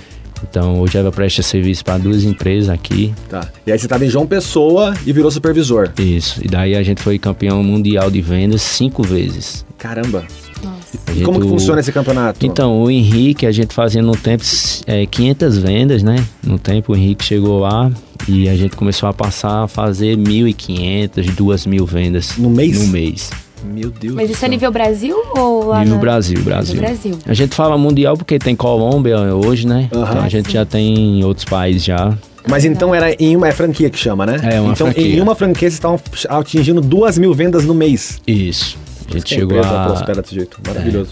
Então, 0.47 0.79
hoje 0.81 0.97
ela 0.97 1.11
presta 1.11 1.41
serviço 1.41 1.83
para 1.83 1.97
duas 1.97 2.23
empresas 2.23 2.69
aqui. 2.69 3.13
Tá. 3.29 3.47
E 3.65 3.71
aí 3.71 3.79
você 3.79 3.87
tava 3.87 4.05
em 4.05 4.09
João 4.09 4.27
Pessoa 4.27 4.93
e 5.05 5.11
virou 5.13 5.31
supervisor. 5.31 5.89
Isso. 5.97 6.41
E 6.43 6.47
daí 6.47 6.75
a 6.75 6.83
gente 6.83 7.01
foi 7.01 7.17
campeão 7.17 7.63
mundial 7.63 8.11
de 8.11 8.21
vendas 8.21 8.61
cinco 8.61 9.01
vezes. 9.01 9.65
Caramba. 9.77 10.25
E 11.15 11.21
como 11.21 11.39
que 11.39 11.45
o- 11.45 11.49
funciona 11.49 11.79
esse 11.79 11.91
campeonato? 11.91 12.45
Então, 12.45 12.81
o 12.81 12.89
Henrique, 12.91 13.45
a 13.45 13.51
gente 13.51 13.73
fazia 13.73 14.01
no 14.01 14.15
tempo 14.15 14.43
é, 14.87 15.05
500 15.05 15.57
vendas, 15.57 16.03
né? 16.03 16.23
No 16.45 16.57
tempo 16.59 16.93
o 16.93 16.95
Henrique 16.95 17.23
chegou 17.23 17.59
lá 17.59 17.91
e 18.27 18.47
a 18.49 18.55
gente 18.55 18.75
começou 18.75 19.07
a 19.09 19.13
passar 19.13 19.63
a 19.63 19.67
fazer 19.67 20.17
1.500, 20.17 21.25
2.000 21.35 21.85
vendas 21.85 22.37
No 22.37 22.49
mês? 22.49 22.79
No 22.85 22.87
mês. 22.91 23.29
Meu 23.63 23.89
Deus 23.89 24.13
Mas 24.13 24.27
do 24.27 24.33
isso 24.33 24.39
é 24.39 24.47
céu. 24.47 24.49
nível 24.49 24.71
Brasil 24.71 25.15
ou 25.35 25.67
lá 25.67 25.79
Nível 25.79 25.95
na- 25.95 26.01
Brasil, 26.01 26.37
Nível 26.37 26.53
Brasil. 26.53 26.75
Brasil. 26.79 27.17
A 27.25 27.33
gente 27.33 27.55
fala 27.55 27.75
mundial 27.77 28.15
porque 28.15 28.37
tem 28.37 28.55
Colômbia 28.55 29.17
hoje, 29.33 29.65
né? 29.65 29.89
Aham. 29.91 30.03
Então 30.11 30.23
a 30.23 30.29
gente 30.29 30.51
já 30.53 30.63
tem 30.65 31.19
em 31.19 31.23
outros 31.23 31.45
países 31.45 31.83
já. 31.83 32.13
Mas 32.47 32.63
então 32.63 32.93
era 32.93 33.11
em 33.19 33.35
uma 33.35 33.47
é 33.47 33.51
franquia 33.51 33.89
que 33.89 33.97
chama, 33.97 34.23
né? 34.23 34.35
É, 34.43 34.61
uma 34.61 34.73
então, 34.73 34.85
franquia. 34.91 35.15
em 35.15 35.19
uma 35.19 35.33
franquia 35.33 35.61
vocês 35.61 35.73
estavam 35.73 35.99
atingindo 36.29 36.79
duas 36.79 37.17
mil 37.17 37.33
vendas 37.33 37.65
no 37.65 37.73
mês. 37.73 38.21
Isso. 38.27 38.77
A 39.09 39.13
gente 39.13 39.35
chegou 39.35 39.59
a... 39.61 39.85
prospera 39.85 40.21
desse 40.21 40.35
jeito. 40.35 40.59
Maravilhoso. 40.65 41.11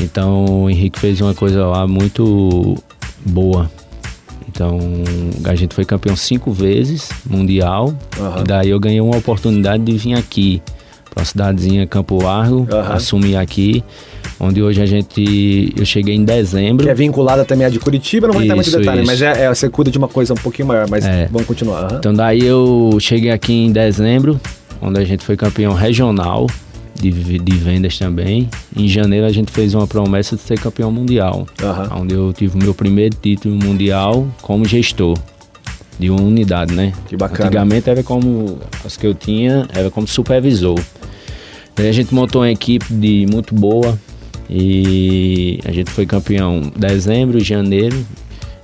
Então 0.00 0.44
o 0.64 0.70
Henrique 0.70 0.98
fez 0.98 1.20
uma 1.20 1.34
coisa 1.34 1.66
lá 1.66 1.86
muito 1.86 2.76
boa. 3.24 3.70
Então 4.48 4.78
a 5.44 5.54
gente 5.54 5.74
foi 5.74 5.84
campeão 5.84 6.14
cinco 6.16 6.52
vezes 6.52 7.08
mundial. 7.28 7.94
Aham. 8.20 8.40
E 8.40 8.44
daí 8.44 8.70
eu 8.70 8.78
ganhei 8.80 9.00
uma 9.00 9.16
oportunidade 9.16 9.82
de 9.82 9.96
vir 9.96 10.14
aqui 10.14 10.62
para 11.12 11.22
a 11.22 11.26
cidadezinha 11.26 11.86
Campo 11.86 12.22
Largo, 12.22 12.66
Aham. 12.70 12.94
assumir 12.94 13.36
aqui. 13.36 13.82
Onde 14.38 14.60
hoje 14.62 14.82
a 14.82 14.86
gente. 14.86 15.72
Eu 15.76 15.84
cheguei 15.84 16.14
em 16.14 16.24
dezembro. 16.24 16.84
Que 16.84 16.90
é 16.90 16.94
vinculada 16.94 17.44
também 17.44 17.66
a 17.66 17.70
de 17.70 17.78
Curitiba, 17.78 18.26
não 18.26 18.34
vou 18.34 18.42
entrar 18.42 18.56
muito 18.56 18.70
detalhe, 18.70 19.02
isso. 19.02 19.06
mas 19.10 19.22
é, 19.22 19.44
é, 19.44 19.48
você 19.54 19.68
cuida 19.68 19.90
de 19.92 19.98
uma 19.98 20.08
coisa 20.08 20.32
um 20.32 20.36
pouquinho 20.36 20.66
maior, 20.68 20.88
mas 20.90 21.04
É. 21.04 21.28
vamos 21.30 21.46
continuar. 21.46 21.84
aham. 21.84 21.96
Então 21.98 22.12
daí 22.12 22.44
eu 22.44 22.96
cheguei 23.00 23.30
aqui 23.30 23.52
em 23.52 23.70
dezembro, 23.72 24.40
onde 24.82 25.00
a 25.00 25.04
gente 25.04 25.24
foi 25.24 25.36
campeão 25.36 25.72
regional 25.72 26.48
de, 26.94 27.38
de 27.38 27.56
vendas 27.56 27.98
também. 27.98 28.48
Em 28.76 28.88
janeiro 28.88 29.26
a 29.26 29.32
gente 29.32 29.50
fez 29.50 29.74
uma 29.74 29.86
promessa 29.86 30.36
de 30.36 30.42
ser 30.42 30.58
campeão 30.58 30.90
mundial, 30.90 31.46
Aham. 31.62 32.02
onde 32.02 32.14
eu 32.14 32.32
tive 32.32 32.58
o 32.58 32.62
meu 32.62 32.74
primeiro 32.74 33.16
título 33.20 33.54
mundial 33.56 34.26
como 34.40 34.64
gestor 34.64 35.18
de 35.98 36.10
uma 36.10 36.20
unidade, 36.20 36.74
né? 36.74 36.92
Que 37.08 37.16
bacana. 37.16 37.46
Antigamente 37.46 37.88
era 37.88 38.02
como 38.02 38.58
as 38.84 38.96
que 38.96 39.06
eu 39.06 39.14
tinha, 39.14 39.66
era 39.72 39.90
como 39.90 40.06
supervisor. 40.06 40.78
Daí 41.76 41.88
a 41.88 41.92
gente 41.92 42.14
montou 42.14 42.42
uma 42.42 42.50
equipe 42.50 42.92
de 42.92 43.26
muito 43.30 43.54
boa 43.54 43.98
e 44.48 45.58
a 45.64 45.72
gente 45.72 45.90
foi 45.90 46.06
campeão 46.06 46.56
em 46.76 46.78
dezembro, 46.78 47.40
janeiro, 47.40 48.04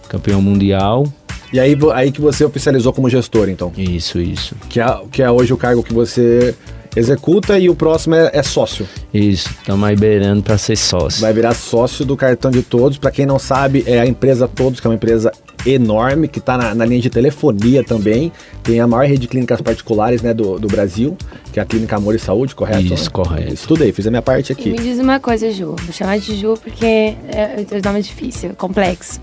campeão 0.09 0.41
mundial. 0.41 1.05
E 1.53 1.59
aí, 1.59 1.77
aí 1.95 2.13
que 2.13 2.21
você 2.21 2.45
oficializou 2.45 2.93
como 2.93 3.11
gestor, 3.11 3.49
então. 3.49 3.73
Isso, 3.77 4.21
isso. 4.21 4.55
Que 4.69 4.81
é, 4.81 5.01
que 5.11 5.23
é 5.23 5.31
hoje 5.31 5.53
o 5.53 5.57
cargo 5.57 5.83
que 5.83 5.93
você 5.93 6.55
executa 6.97 7.59
e 7.59 7.69
o 7.69 7.75
próximo 7.75 8.15
é, 8.15 8.31
é 8.33 8.43
sócio. 8.43 8.87
Isso, 9.13 9.49
estamos 9.51 9.89
aí 9.89 9.97
beirando 9.97 10.43
para 10.43 10.59
ser 10.59 10.77
sócio. 10.77 11.21
Vai 11.21 11.33
virar 11.33 11.55
sócio 11.55 12.05
do 12.05 12.17
cartão 12.17 12.51
de 12.51 12.63
todos. 12.63 12.99
Pra 12.99 13.11
quem 13.11 13.27
não 13.27 13.39
sabe, 13.39 13.85
é 13.87 14.01
a 14.01 14.07
empresa 14.07 14.49
Todos, 14.49 14.81
que 14.81 14.87
é 14.87 14.91
uma 14.91 14.97
empresa 14.97 15.33
enorme, 15.67 16.29
que 16.29 16.39
está 16.39 16.57
na, 16.57 16.75
na 16.75 16.85
linha 16.85 17.01
de 17.01 17.11
telefonia 17.11 17.85
também. 17.85 18.33
Tem 18.63 18.81
a 18.81 18.87
maior 18.87 19.07
rede 19.07 19.23
de 19.23 19.29
clínicas 19.29 19.61
particulares 19.61 20.23
né, 20.23 20.33
do, 20.35 20.59
do 20.59 20.67
Brasil, 20.69 21.17
que 21.53 21.59
é 21.59 21.63
a 21.63 21.67
Clínica 21.67 21.97
Amor 21.97 22.15
e 22.15 22.19
Saúde, 22.19 22.55
correto? 22.55 22.93
Isso, 22.93 23.11
correto. 23.11 23.53
Estudei, 23.55 23.93
fiz 23.93 24.07
a 24.07 24.11
minha 24.11 24.23
parte 24.23 24.51
E 24.51 24.53
aqui. 24.53 24.71
me 24.71 24.79
diz 24.79 24.99
uma 24.99 25.21
coisa, 25.21 25.51
Ju. 25.51 25.77
Vou 25.79 25.93
chamar 25.93 26.19
de 26.19 26.37
Ju 26.37 26.59
porque 26.63 26.85
é, 26.87 27.67
o 27.73 27.85
nome 27.85 27.99
é 28.01 28.03
difícil, 28.03 28.51
complexo. 28.57 29.21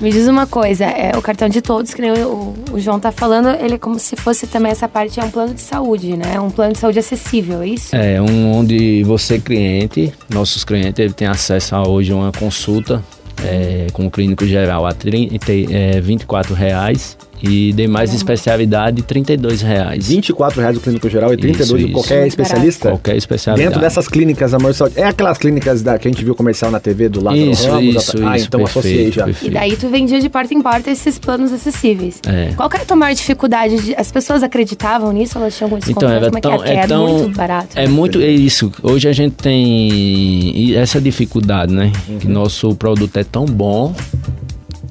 Me 0.00 0.10
diz 0.10 0.26
uma 0.26 0.46
coisa, 0.46 0.84
é, 0.84 1.16
o 1.16 1.22
cartão 1.22 1.48
de 1.48 1.62
todos, 1.62 1.94
que 1.94 2.02
nem 2.02 2.10
o, 2.12 2.54
o 2.72 2.80
João 2.80 2.98
tá 2.98 3.12
falando, 3.12 3.48
ele 3.48 3.74
é 3.74 3.78
como 3.78 3.98
se 3.98 4.16
fosse 4.16 4.46
também 4.46 4.72
essa 4.72 4.88
parte, 4.88 5.20
é 5.20 5.24
um 5.24 5.30
plano 5.30 5.54
de 5.54 5.60
saúde, 5.60 6.16
né? 6.16 6.34
É 6.34 6.40
um 6.40 6.50
plano 6.50 6.72
de 6.72 6.78
saúde 6.78 6.98
acessível, 6.98 7.62
é 7.62 7.68
isso? 7.68 7.94
É 7.94 8.20
um 8.20 8.52
onde 8.52 9.02
você 9.04 9.38
cliente, 9.38 10.12
nossos 10.28 10.64
clientes, 10.64 10.98
ele 10.98 11.12
tem 11.12 11.28
acesso 11.28 11.76
a 11.76 11.88
hoje 11.88 12.12
uma 12.12 12.32
consulta 12.32 13.02
é, 13.44 13.86
com 13.92 14.06
o 14.06 14.10
clínico 14.10 14.46
geral 14.46 14.86
a 14.86 14.92
30, 14.92 15.52
é, 15.70 16.00
24 16.00 16.54
reais 16.54 17.16
e 17.42 17.72
demais 17.72 18.14
especialidade 18.14 19.02
32 19.02 19.62
reais. 19.62 20.08
24 20.08 20.60
reais 20.60 20.76
o 20.76 20.80
clínico 20.80 21.08
geral 21.08 21.32
e 21.32 21.36
32 21.36 21.68
Isso, 21.68 21.76
de 21.78 21.84
isso. 21.84 21.92
qualquer 21.92 22.26
especialista? 22.26 22.88
Qualquer 22.90 23.16
especialidade. 23.16 23.68
Dentro 23.68 23.80
dessas 23.80 24.08
clínicas 24.08 24.54
Amor 24.54 24.70
e 24.70 24.74
Saúde. 24.74 24.94
É 24.98 25.04
aquelas 25.04 25.38
clínicas 25.38 25.82
da, 25.82 25.98
que 25.98 26.08
a 26.08 26.10
gente 26.10 26.24
viu 26.24 26.34
comercial 26.34 26.70
na 26.70 26.80
TV 26.80 27.08
do 27.08 27.22
Lázaro 27.22 27.50
Isso, 27.50 27.68
Ramos? 27.68 27.96
isso, 27.96 28.26
ah, 28.26 28.36
isso, 28.36 28.46
então 28.46 28.64
associei 28.64 28.94
perfeito, 28.94 29.14
já. 29.14 29.24
perfeito. 29.24 29.50
E 29.50 29.54
daí 29.54 29.76
tu 29.76 29.88
vendia 29.88 30.20
de 30.20 30.28
porta 30.28 30.54
em 30.54 30.62
porta 30.62 30.90
esses 30.90 31.18
planos 31.18 31.52
acessíveis. 31.52 32.20
É. 32.26 32.52
Qual 32.56 32.68
que 32.68 32.76
era 32.76 32.84
a 32.84 32.86
tua 32.86 32.96
maior 32.96 33.14
dificuldade? 33.14 33.76
De, 33.82 33.94
as 33.94 34.10
pessoas 34.10 34.42
acreditavam 34.42 35.12
nisso? 35.12 35.36
Elas 35.38 35.56
tinham 35.56 35.70
algum 35.70 35.90
Então, 35.90 36.08
era 36.08 36.26
Como 36.26 36.38
é 36.38 36.40
tão, 36.40 36.58
que 36.58 36.68
é? 36.68 36.74
é 36.74 36.76
É 36.78 36.86
tão, 36.86 37.18
muito 37.18 37.36
barato. 37.36 37.68
É 37.74 37.86
muito, 37.88 38.20
é 38.20 38.28
isso. 38.30 38.72
Hoje 38.82 39.08
a 39.08 39.12
gente 39.12 39.34
tem 39.34 40.74
essa 40.76 41.00
dificuldade, 41.00 41.72
né? 41.72 41.92
Que 42.20 42.28
nosso 42.28 42.74
produto 42.74 43.16
é 43.16 43.24
tão 43.24 43.44
bom 43.44 43.94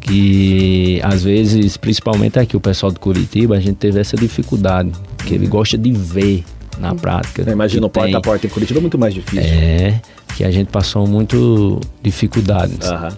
que 0.04 1.00
às 1.02 1.24
vezes, 1.24 1.78
principalmente 1.78 2.38
aqui 2.38 2.56
o 2.56 2.60
pessoal 2.60 2.92
de 2.92 3.00
Curitiba, 3.00 3.56
a 3.56 3.60
gente 3.60 3.78
teve 3.78 4.00
essa 4.00 4.18
dificuldade, 4.18 4.92
que 5.26 5.34
ele 5.34 5.48
gosta 5.48 5.78
de 5.78 5.92
ver 5.92 6.44
na 6.78 6.94
prática. 6.94 7.50
Imagina 7.50 7.88
o 7.88 7.90
porta 7.90 8.18
a 8.18 8.22
porta 8.22 8.46
em 8.46 8.50
Curitiba 8.50 8.80
é 8.80 8.82
muito 8.82 8.98
mais 8.98 9.14
difícil. 9.14 9.50
É, 9.50 10.02
que 10.36 10.44
a 10.44 10.52
gente 10.52 10.68
passou 10.68 11.08
muito 11.08 11.80
dificuldades. 12.02 12.88
Aham. 12.88 13.10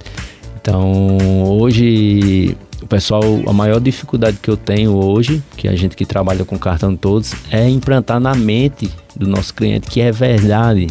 Então, 0.61 1.17
hoje, 1.59 2.55
o 2.81 2.87
pessoal, 2.87 3.21
a 3.47 3.53
maior 3.53 3.79
dificuldade 3.79 4.37
que 4.41 4.49
eu 4.49 4.57
tenho 4.57 4.95
hoje, 4.95 5.43
que 5.57 5.67
a 5.67 5.75
gente 5.75 5.95
que 5.95 6.05
trabalha 6.05 6.45
com 6.45 6.57
cartão 6.57 6.95
todos, 6.95 7.33
é 7.51 7.67
implantar 7.67 8.19
na 8.19 8.35
mente 8.35 8.89
do 9.15 9.27
nosso 9.27 9.53
cliente 9.53 9.89
que 9.89 10.01
é 10.01 10.11
verdade. 10.11 10.87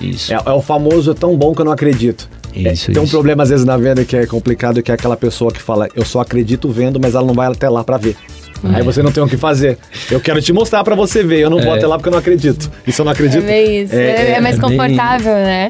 Isso. 0.00 0.32
É, 0.32 0.36
é 0.36 0.52
o 0.52 0.60
famoso 0.60 1.10
é 1.10 1.14
tão 1.14 1.36
bom 1.36 1.54
que 1.54 1.60
eu 1.60 1.64
não 1.64 1.72
acredito. 1.72 2.28
É, 2.54 2.72
Isso, 2.72 2.92
tem 2.92 3.00
um 3.00 3.04
isso. 3.04 3.12
problema 3.12 3.42
às 3.42 3.48
vezes 3.48 3.64
na 3.64 3.76
venda 3.76 4.04
que 4.04 4.16
é 4.16 4.26
complicado, 4.26 4.82
que 4.82 4.90
é 4.90 4.94
aquela 4.94 5.16
pessoa 5.16 5.50
que 5.50 5.60
fala, 5.60 5.88
eu 5.94 6.04
só 6.04 6.20
acredito 6.20 6.68
vendo, 6.70 7.00
mas 7.00 7.14
ela 7.14 7.26
não 7.26 7.34
vai 7.34 7.48
até 7.48 7.68
lá 7.68 7.82
pra 7.82 7.96
ver. 7.96 8.16
Aí 8.62 8.82
você 8.82 9.02
não 9.02 9.12
tem 9.12 9.22
o 9.22 9.28
que 9.28 9.36
fazer. 9.36 9.76
Eu 10.10 10.20
quero 10.20 10.40
te 10.40 10.52
mostrar 10.52 10.82
pra 10.84 10.94
você 10.94 11.22
ver, 11.22 11.40
eu 11.40 11.50
não 11.50 11.58
vou 11.60 11.74
É. 11.74 11.76
até 11.78 11.86
lá 11.86 11.96
porque 11.98 12.08
eu 12.08 12.12
não 12.12 12.18
acredito. 12.18 12.70
E 12.86 12.92
se 12.92 13.00
eu 13.00 13.04
não 13.04 13.12
É 13.12 13.14
acredito... 13.14 13.42
bem 13.44 13.82
isso. 13.82 13.94
É, 13.94 14.32
é 14.36 14.40
mais 14.40 14.56
é 14.56 14.60
bem- 14.60 14.70
confortável, 14.70 15.32
né? 15.34 15.68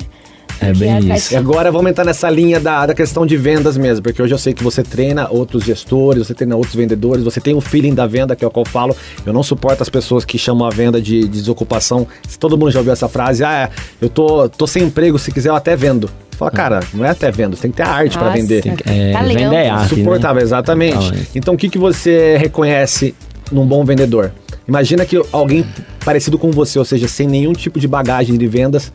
É 0.61 0.73
bem 0.73 1.13
isso. 1.13 1.35
E 1.35 1.37
agora 1.37 1.73
vamos 1.73 1.91
entrar 1.91 2.05
nessa 2.05 2.31
linha 2.31 2.61
da, 2.61 2.87
da 2.87 2.95
questão 2.95 3.27
de 3.27 3.37
vendas 3.37 3.77
mesmo, 3.77 4.03
porque 4.05 4.23
hoje 4.23 4.33
eu 4.33 4.39
sei 4.39 4.55
que 4.55 4.63
você 4.63 4.83
treina 4.85 5.29
outros 5.29 5.65
gestores, 5.65 6.25
você 6.29 6.33
treina 6.33 6.55
outros 6.55 6.77
vendedores, 6.77 7.25
você 7.25 7.41
tem 7.41 7.55
o 7.55 7.61
feeling 7.61 7.93
da 7.93 8.07
venda, 8.07 8.37
que 8.37 8.45
é 8.45 8.49
o 8.49 8.51
que 8.51 8.59
eu 8.61 8.65
falo. 8.65 8.97
Eu 9.27 9.33
não 9.33 9.43
suporto 9.43 9.83
as 9.83 9.89
pessoas 9.89 10.25
que 10.25 10.39
chamam 10.39 10.65
a 10.67 10.71
venda 10.71 11.03
de, 11.03 11.23
de 11.23 11.29
desocupação. 11.29 12.07
Se 12.29 12.39
todo 12.39 12.57
mundo 12.57 12.71
já 12.71 12.79
ouviu 12.79 12.93
essa 12.93 13.09
frase, 13.09 13.43
ah, 13.43 13.69
é, 13.69 13.71
eu 14.01 14.09
tô, 14.09 14.49
tô 14.49 14.67
sem 14.69 14.85
emprego, 14.85 15.19
se 15.19 15.33
quiser 15.33 15.49
eu 15.49 15.57
até 15.57 15.75
vendo. 15.75 16.09
Fala, 16.37 16.51
cara, 16.51 16.81
não 16.93 17.05
é 17.05 17.11
até 17.11 17.31
vendo, 17.31 17.55
você 17.57 17.63
tem 17.63 17.71
que 17.71 17.77
ter 17.77 17.83
a 17.85 17.89
arte 17.91 18.17
pra 18.19 18.27
Nossa. 18.29 18.37
vender. 18.41 18.63
Tem 18.63 18.75
que- 18.77 18.89
é, 18.89 19.13
Talento. 19.13 19.39
vender 19.39 19.57
é 19.57 19.69
arte, 19.71 19.95
Suportável, 19.95 20.43
exatamente. 20.43 20.95
Talento. 21.11 21.27
Então 21.35 21.55
o 21.55 21.57
que, 21.57 21.69
que 21.69 21.79
você 21.79 22.37
reconhece 22.37 23.15
num 23.53 23.67
bom 23.67 23.85
vendedor? 23.85 24.33
Imagina 24.67 25.05
que 25.05 25.21
alguém 25.31 25.65
parecido 26.05 26.39
com 26.39 26.51
você, 26.51 26.79
ou 26.79 26.85
seja, 26.85 27.07
sem 27.07 27.27
nenhum 27.27 27.53
tipo 27.53 27.79
de 27.79 27.87
bagagem 27.87 28.37
de 28.37 28.47
vendas, 28.47 28.93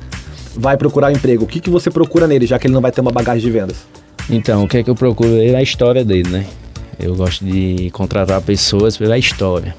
vai 0.56 0.76
procurar 0.76 1.08
um 1.10 1.12
emprego. 1.12 1.44
O 1.44 1.48
que, 1.48 1.60
que 1.60 1.70
você 1.70 1.90
procura 1.92 2.28
nele, 2.28 2.46
já 2.46 2.58
que 2.60 2.68
ele 2.68 2.74
não 2.74 2.82
vai 2.82 2.92
ter 2.92 3.02
uma 3.02 3.12
bagagem 3.12 3.42
de 3.44 3.52
vendas? 3.52 3.78
Então, 4.30 4.64
o 4.64 4.68
que 4.68 4.78
é 4.80 4.84
que 4.84 4.90
eu 4.90 4.96
procuro? 4.96 5.42
É 5.42 5.56
a 5.56 5.62
história 5.62 6.04
dele, 6.04 6.28
né? 6.30 6.46
Eu 7.00 7.16
gosto 7.16 7.46
de 7.46 7.90
contratar 7.92 8.42
pessoas 8.42 8.98
pela 8.98 9.18
história. 9.18 9.74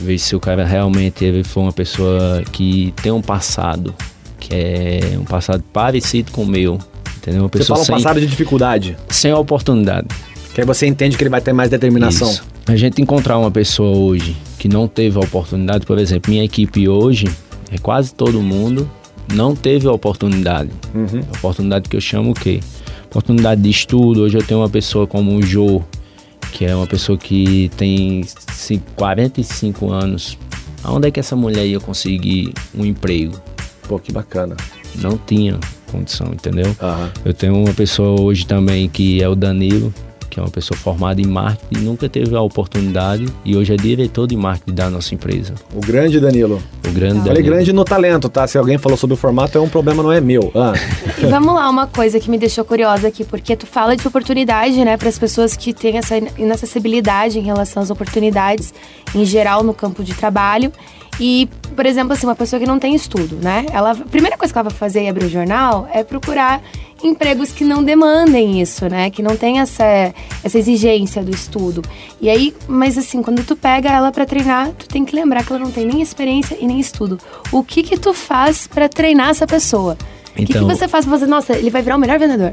Ver 0.00 0.18
se 0.18 0.34
o 0.34 0.40
cara 0.40 0.64
realmente 0.64 1.24
ele 1.24 1.44
foi 1.44 1.62
uma 1.62 1.72
pessoa 1.72 2.42
que 2.52 2.92
tem 3.02 3.12
um 3.12 3.20
passado, 3.22 3.94
que 4.38 4.54
é 4.54 5.16
um 5.18 5.24
passado 5.24 5.62
parecido 5.72 6.30
com 6.32 6.42
o 6.42 6.46
meu. 6.46 6.78
Entendeu? 7.16 7.42
Uma 7.42 7.48
Você 7.48 7.58
pessoa 7.58 7.76
fala 7.76 7.82
um 7.82 7.84
sem, 7.86 7.94
passado 7.96 8.20
de 8.20 8.26
dificuldade, 8.26 8.96
sem 9.08 9.32
oportunidade. 9.32 10.06
que 10.54 10.60
aí 10.60 10.66
você 10.66 10.86
entende 10.86 11.16
que 11.16 11.22
ele 11.22 11.30
vai 11.30 11.40
ter 11.40 11.52
mais 11.52 11.68
determinação. 11.70 12.30
Isso. 12.30 12.44
A 12.66 12.76
gente 12.76 13.00
encontrar 13.02 13.38
uma 13.38 13.50
pessoa 13.50 13.96
hoje 13.96 14.36
que 14.58 14.68
não 14.68 14.86
teve 14.88 15.16
a 15.18 15.20
oportunidade, 15.20 15.84
por 15.86 15.98
exemplo, 15.98 16.30
minha 16.30 16.44
equipe 16.44 16.88
hoje 16.88 17.26
é 17.70 17.78
quase 17.78 18.14
todo 18.14 18.40
mundo 18.42 18.88
não 19.34 19.54
teve 19.54 19.86
a 19.86 19.92
oportunidade. 19.92 20.70
Uhum. 20.94 21.20
A 21.32 21.36
oportunidade 21.38 21.88
que 21.88 21.96
eu 21.96 22.00
chamo 22.00 22.30
o 22.30 22.34
quê? 22.34 22.60
Oportunidade 23.06 23.60
de 23.60 23.68
estudo. 23.70 24.22
Hoje 24.22 24.38
eu 24.38 24.42
tenho 24.42 24.60
uma 24.60 24.68
pessoa 24.70 25.06
como 25.06 25.34
o 25.36 25.42
Jô, 25.42 25.82
que 26.52 26.64
é 26.64 26.74
uma 26.74 26.86
pessoa 26.86 27.18
que 27.18 27.70
tem 27.76 28.22
ci- 28.52 28.80
45 28.96 29.90
anos. 29.90 30.38
Aonde 30.82 31.08
é 31.08 31.10
que 31.10 31.20
essa 31.20 31.36
mulher 31.36 31.66
ia 31.66 31.78
conseguir 31.80 32.52
um 32.74 32.84
emprego? 32.86 33.34
Pô, 33.88 33.98
que 33.98 34.12
bacana. 34.12 34.54
Não 34.96 35.16
tinha 35.18 35.58
condição, 35.90 36.26
entendeu? 36.28 36.76
Aham. 36.80 37.10
Eu 37.24 37.32
tenho 37.32 37.56
uma 37.56 37.72
pessoa 37.72 38.20
hoje 38.20 38.46
também 38.46 38.88
que 38.88 39.22
é 39.22 39.28
o 39.28 39.34
Danilo, 39.34 39.92
que 40.28 40.38
é 40.38 40.42
uma 40.42 40.50
pessoa 40.50 40.76
formada 40.76 41.18
em 41.22 41.26
marketing, 41.26 41.82
nunca 41.84 42.06
teve 42.06 42.36
a 42.36 42.40
oportunidade 42.42 43.24
e 43.46 43.56
hoje 43.56 43.72
é 43.72 43.76
diretor 43.76 44.26
de 44.26 44.36
marketing 44.36 44.74
da 44.74 44.90
nossa 44.90 45.14
empresa. 45.14 45.54
O 45.74 45.80
grande 45.80 46.20
Danilo. 46.20 46.62
O 46.86 46.90
grande 46.92 47.20
Falei 47.20 47.36
Danilo. 47.36 47.54
grande 47.54 47.72
no 47.72 47.82
talento, 47.82 48.28
tá? 48.28 48.46
Se 48.46 48.58
alguém 48.58 48.76
falou 48.76 48.98
sobre 48.98 49.14
o 49.14 49.16
formato, 49.16 49.56
é 49.56 49.60
um 49.60 49.68
problema, 49.70 50.02
não 50.02 50.12
é 50.12 50.20
meu. 50.20 50.52
Ah, 50.54 50.74
E 51.18 51.24
vamos 51.24 51.54
lá, 51.54 51.68
uma 51.70 51.86
coisa 51.86 52.20
que 52.20 52.30
me 52.30 52.36
deixou 52.36 52.62
curiosa 52.64 53.08
aqui, 53.08 53.24
porque 53.24 53.56
tu 53.56 53.66
fala 53.66 53.96
de 53.96 54.06
oportunidade, 54.06 54.84
né, 54.84 54.98
para 54.98 55.08
as 55.08 55.18
pessoas 55.18 55.56
que 55.56 55.72
têm 55.72 55.96
essa 55.96 56.18
inacessibilidade 56.36 57.38
em 57.38 57.42
relação 57.42 57.82
às 57.82 57.88
oportunidades 57.90 58.74
em 59.14 59.24
geral 59.24 59.62
no 59.64 59.72
campo 59.72 60.04
de 60.04 60.12
trabalho. 60.12 60.70
E, 61.20 61.48
por 61.74 61.84
exemplo, 61.84 62.12
assim, 62.12 62.26
uma 62.26 62.36
pessoa 62.36 62.60
que 62.60 62.66
não 62.66 62.78
tem 62.78 62.94
estudo, 62.94 63.36
né? 63.42 63.66
Ela, 63.72 63.90
a 63.90 63.94
primeira 63.96 64.36
coisa 64.36 64.52
que 64.52 64.58
ela 64.58 64.68
vai 64.68 64.78
fazer 64.78 65.02
e 65.04 65.08
abrir 65.08 65.24
o 65.26 65.28
jornal 65.28 65.88
é 65.92 66.04
procurar 66.04 66.62
empregos 67.02 67.50
que 67.52 67.64
não 67.64 67.82
demandem 67.82 68.60
isso, 68.60 68.88
né? 68.88 69.10
Que 69.10 69.22
não 69.22 69.36
tem 69.36 69.60
essa, 69.60 70.14
essa 70.44 70.58
exigência 70.58 71.22
do 71.22 71.30
estudo. 71.30 71.82
E 72.20 72.28
aí, 72.28 72.54
mas 72.68 72.96
assim, 72.96 73.22
quando 73.22 73.44
tu 73.44 73.56
pega 73.56 73.90
ela 73.90 74.12
para 74.12 74.24
treinar, 74.26 74.70
tu 74.78 74.88
tem 74.88 75.04
que 75.04 75.14
lembrar 75.14 75.44
que 75.44 75.52
ela 75.52 75.62
não 75.62 75.70
tem 75.70 75.84
nem 75.86 76.00
experiência 76.00 76.56
e 76.60 76.66
nem 76.66 76.78
estudo. 76.78 77.18
O 77.50 77.62
que 77.64 77.82
que 77.82 77.96
tu 77.98 78.12
faz 78.14 78.66
para 78.66 78.88
treinar 78.88 79.30
essa 79.30 79.46
pessoa? 79.46 79.96
O 80.30 80.34
que, 80.36 80.46
que 80.46 80.52
Então- 80.52 80.68
você 80.68 80.86
faz 80.86 81.04
pra 81.04 81.14
fazer, 81.14 81.26
nossa, 81.26 81.56
ele 81.56 81.70
vai 81.70 81.82
virar 81.82 81.96
o 81.96 81.98
melhor 81.98 82.18
vendedor? 82.18 82.52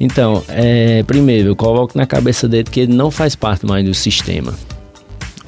Então, 0.00 0.42
é, 0.48 1.02
primeiro, 1.04 1.50
eu 1.50 1.56
coloco 1.56 1.96
na 1.96 2.06
cabeça 2.06 2.48
dele 2.48 2.64
que 2.64 2.80
ele 2.80 2.92
não 2.94 3.10
faz 3.10 3.34
parte 3.36 3.64
mais 3.64 3.84
do 3.84 3.94
sistema. 3.94 4.52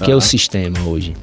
Que 0.03 0.11
é 0.11 0.15
o 0.15 0.21
sistema 0.21 0.79
hoje? 0.87 1.15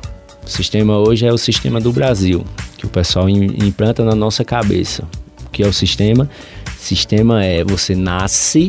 O 0.52 0.54
sistema 0.54 0.98
hoje 0.98 1.26
é 1.26 1.32
o 1.32 1.38
sistema 1.38 1.80
do 1.80 1.94
Brasil, 1.94 2.44
que 2.78 2.86
o 2.86 2.90
pessoal 2.90 3.30
im- 3.30 3.56
implanta 3.66 4.04
na 4.04 4.14
nossa 4.14 4.44
cabeça. 4.44 5.06
O 5.46 5.50
que 5.50 5.64
é 5.64 5.66
o 5.68 5.72
sistema? 5.72 6.30
Sistema 6.78 7.42
é 7.42 7.64
você 7.64 7.96
nasce, 7.96 8.68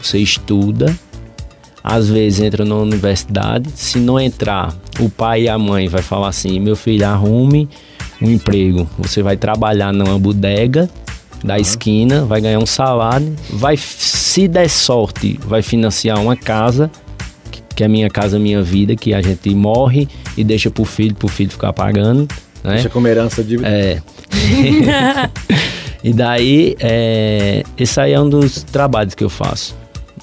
você 0.00 0.16
estuda, 0.20 0.98
às 1.82 2.08
vezes 2.08 2.40
entra 2.40 2.64
na 2.64 2.76
universidade, 2.76 3.68
se 3.74 3.98
não 3.98 4.18
entrar, 4.18 4.74
o 4.98 5.10
pai 5.10 5.42
e 5.42 5.48
a 5.50 5.58
mãe 5.58 5.86
vai 5.86 6.00
falar 6.00 6.28
assim, 6.28 6.58
meu 6.58 6.76
filho, 6.76 7.06
arrume 7.06 7.68
um 8.22 8.30
emprego. 8.30 8.88
Você 8.98 9.22
vai 9.22 9.36
trabalhar 9.36 9.92
numa 9.92 10.18
bodega 10.18 10.88
da 11.44 11.58
esquina, 11.58 12.24
vai 12.24 12.40
ganhar 12.40 12.58
um 12.58 12.64
salário, 12.64 13.36
vai, 13.50 13.76
se 13.76 14.48
der 14.48 14.70
sorte, 14.70 15.38
vai 15.46 15.60
financiar 15.60 16.18
uma 16.18 16.34
casa, 16.34 16.90
que- 17.74 17.84
é 17.84 17.88
minha 17.88 18.08
casa, 18.10 18.38
minha 18.38 18.62
vida, 18.62 18.94
que 18.96 19.12
a 19.14 19.20
gente 19.20 19.54
morre 19.54 20.08
e 20.36 20.44
deixa 20.44 20.70
pro 20.70 20.84
filho, 20.84 21.14
pro 21.14 21.28
filho 21.28 21.50
ficar 21.50 21.72
pagando, 21.72 22.28
né? 22.62 22.74
Deixa 22.74 22.88
como 22.88 23.06
herança 23.06 23.42
de. 23.42 23.64
É. 23.64 24.00
e 26.02 26.12
daí, 26.12 26.76
é, 26.80 27.62
esse 27.78 28.00
aí 28.00 28.12
é 28.12 28.20
um 28.20 28.28
dos 28.28 28.62
trabalhos 28.62 29.14
que 29.14 29.24
eu 29.24 29.30
faço. 29.30 29.74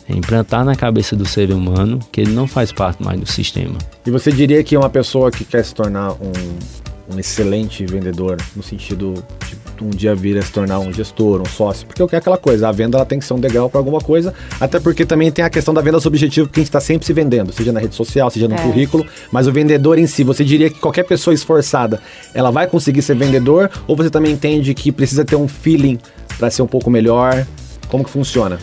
É 0.10 0.14
implantar 0.14 0.66
na 0.66 0.76
cabeça 0.76 1.16
do 1.16 1.26
ser 1.26 1.52
humano 1.52 2.00
que 2.12 2.22
ele 2.22 2.32
não 2.32 2.48
faz 2.48 2.72
parte 2.72 3.04
mais 3.04 3.20
do 3.20 3.26
sistema. 3.26 3.78
E 4.06 4.12
você 4.12 4.32
diria 4.32 4.64
que 4.64 4.76
uma 4.76 4.90
pessoa 4.90 5.32
que 5.32 5.46
quer 5.46 5.64
se 5.64 5.74
tornar 5.74 6.12
um, 6.14 7.14
um 7.16 7.20
excelente 7.20 7.86
vendedor, 7.86 8.38
no 8.56 8.64
sentido 8.64 9.14
de 9.48 9.56
um 9.82 9.90
dia 9.90 10.14
vir 10.14 10.38
a 10.38 10.42
se 10.42 10.52
tornar 10.52 10.80
um 10.80 10.94
gestor, 10.94 11.42
um 11.42 11.46
sócio, 11.46 11.88
porque 11.88 12.02
eu 12.02 12.08
quero 12.08 12.20
aquela 12.20 12.38
coisa, 12.38 12.70
a 12.70 12.72
venda 12.72 12.98
ela 12.98 13.06
tem 13.06 13.18
que 13.20 13.26
ser 13.26 13.34
um 13.34 13.40
degrau 13.40 13.70
para 13.70 13.80
alguma 13.80 14.00
coisa, 14.00 14.34
até 14.60 14.80
porque 14.80 15.06
também 15.06 15.32
tem 15.32 15.44
a 15.44 15.50
questão 15.50 15.74
da 15.74 15.82
venda 15.82 16.00
subjetiva, 16.00 16.46
porque 16.48 16.60
a 16.60 16.62
gente 16.62 16.70
está 16.70 16.80
sempre 16.80 17.06
se 17.06 17.14
vendendo, 17.14 17.52
seja 17.52 17.72
na 17.72 17.80
rede 17.80 17.96
social, 17.96 18.30
seja 18.30 18.48
no 18.48 18.56
É. 18.56 18.58
currículo, 18.62 19.06
mas 19.32 19.48
o 19.48 19.52
vendedor 19.52 19.98
em 19.98 20.06
si, 20.08 20.24
você 20.24 20.44
diria 20.44 20.70
que 20.70 20.80
qualquer 20.80 21.04
pessoa 21.04 21.34
esforçada, 21.34 22.00
ela 22.34 22.52
vai 22.52 22.68
conseguir 22.68 23.02
ser 23.02 23.16
vendedor, 23.16 23.70
ou 23.88 23.96
você 23.96 24.10
também 24.10 24.32
entende 24.34 24.74
que 24.74 24.92
precisa 24.92 25.26
ter 25.26 25.36
um 25.36 25.48
feeling 25.48 25.98
para 26.38 26.50
ser 26.50 26.62
um 26.62 26.68
pouco 26.68 26.90
melhor? 26.90 27.46
Como 27.90 28.04
que 28.04 28.10
funciona 28.10 28.60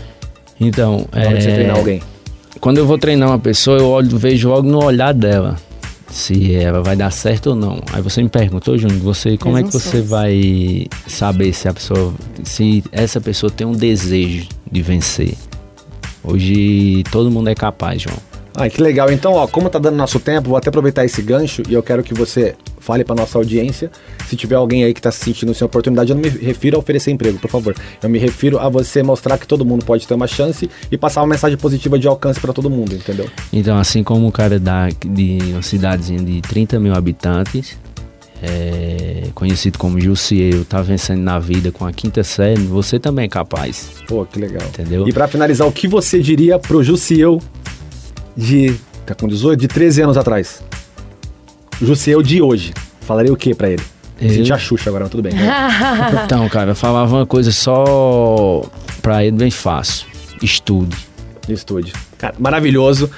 Então, 0.60 1.06
na 1.12 1.20
hora 1.28 1.36
de 1.38 1.42
você 1.44 1.50
é, 1.50 1.54
treinar 1.54 1.76
alguém? 1.76 2.02
quando 2.60 2.78
eu 2.78 2.86
vou 2.86 2.98
treinar 2.98 3.28
uma 3.28 3.38
pessoa, 3.38 3.78
eu 3.78 3.86
olho, 3.88 4.16
vejo 4.18 4.48
logo 4.48 4.68
no 4.68 4.82
olhar 4.84 5.12
dela 5.14 5.56
se 6.10 6.54
ela 6.54 6.82
vai 6.82 6.96
dar 6.96 7.10
certo 7.10 7.48
ou 7.50 7.56
não. 7.56 7.80
Aí 7.92 8.02
você 8.02 8.22
me 8.22 8.28
perguntou, 8.28 8.76
Júnior, 8.78 8.98
você 9.00 9.36
como 9.36 9.58
é 9.58 9.62
que 9.62 9.72
você 9.72 10.00
vai 10.00 10.86
saber 11.06 11.52
se 11.52 11.68
a 11.68 11.74
pessoa, 11.74 12.14
se 12.42 12.82
essa 12.90 13.20
pessoa 13.20 13.50
tem 13.50 13.66
um 13.66 13.72
desejo 13.72 14.48
de 14.70 14.82
vencer? 14.82 15.34
Hoje 16.24 17.02
todo 17.10 17.30
mundo 17.30 17.48
é 17.48 17.54
capaz, 17.54 18.02
João. 18.02 18.16
Ah, 18.54 18.68
que 18.68 18.82
legal. 18.82 19.10
Então, 19.12 19.32
ó, 19.34 19.46
como 19.46 19.70
tá 19.70 19.78
dando 19.78 19.96
nosso 19.96 20.18
tempo, 20.18 20.48
vou 20.48 20.56
até 20.56 20.68
aproveitar 20.68 21.04
esse 21.04 21.22
gancho 21.22 21.62
e 21.68 21.74
eu 21.74 21.82
quero 21.82 22.02
que 22.02 22.14
você 22.14 22.54
fale 22.80 23.04
para 23.04 23.14
nossa 23.14 23.38
audiência. 23.38 23.90
Se 24.26 24.34
tiver 24.36 24.56
alguém 24.56 24.84
aí 24.84 24.94
que 24.94 25.00
tá 25.00 25.10
se 25.10 25.24
sentindo 25.24 25.54
sem 25.54 25.64
oportunidade, 25.64 26.10
eu 26.10 26.16
não 26.16 26.22
me 26.22 26.28
refiro 26.28 26.76
a 26.76 26.80
oferecer 26.80 27.10
emprego, 27.10 27.38
por 27.38 27.50
favor. 27.50 27.74
Eu 28.02 28.08
me 28.08 28.18
refiro 28.18 28.58
a 28.58 28.68
você 28.68 29.02
mostrar 29.02 29.38
que 29.38 29.46
todo 29.46 29.64
mundo 29.64 29.84
pode 29.84 30.06
ter 30.06 30.14
uma 30.14 30.26
chance 30.26 30.68
e 30.90 30.98
passar 30.98 31.20
uma 31.20 31.28
mensagem 31.28 31.56
positiva 31.56 31.98
de 31.98 32.08
alcance 32.08 32.40
para 32.40 32.52
todo 32.52 32.68
mundo, 32.70 32.94
entendeu? 32.94 33.28
Então, 33.52 33.78
assim 33.78 34.02
como 34.02 34.26
o 34.26 34.32
cara 34.32 34.58
da, 34.58 34.88
de 34.88 35.38
uma 35.52 35.62
cidadezinha 35.62 36.20
de 36.20 36.40
30 36.42 36.80
mil 36.80 36.94
habitantes, 36.94 37.76
é, 38.42 39.28
conhecido 39.34 39.78
como 39.78 40.00
Jussieu, 40.00 40.64
tá 40.64 40.80
vencendo 40.80 41.20
na 41.20 41.38
vida 41.38 41.72
com 41.72 41.84
a 41.86 41.92
quinta 41.92 42.22
série, 42.22 42.62
você 42.62 42.98
também 42.98 43.24
é 43.24 43.28
capaz, 43.28 43.90
Pô, 44.06 44.24
que 44.24 44.38
legal. 44.38 44.66
entendeu? 44.68 45.06
E 45.08 45.12
para 45.12 45.26
finalizar, 45.28 45.66
o 45.66 45.72
que 45.72 45.88
você 45.88 46.20
diria 46.20 46.58
pro 46.58 46.82
Jussieu 46.82 47.40
de. 48.38 48.74
tá 49.04 49.14
com 49.14 49.26
18? 49.26 49.58
De 49.58 49.68
13 49.68 50.02
anos 50.02 50.16
atrás? 50.16 50.62
O 51.80 51.86
Jussieu 51.86 52.22
de 52.22 52.40
hoje. 52.40 52.72
Falaria 53.00 53.32
o 53.32 53.36
que 53.36 53.54
para 53.54 53.70
ele? 53.70 53.82
Eu? 54.20 54.30
Senti 54.30 54.52
a 54.52 54.58
Xuxa 54.58 54.90
agora, 54.90 55.04
mas 55.04 55.10
tudo 55.10 55.22
bem. 55.22 55.32
né? 55.32 55.48
Então, 56.24 56.48
cara, 56.48 56.70
eu 56.72 56.74
falava 56.74 57.16
uma 57.16 57.26
coisa 57.26 57.50
só 57.52 58.64
pra 59.00 59.24
ele 59.24 59.36
bem 59.36 59.50
fácil. 59.50 60.06
Estude. 60.42 60.96
Estude. 61.48 61.92
Cara, 62.18 62.34
maravilhoso. 62.38 63.10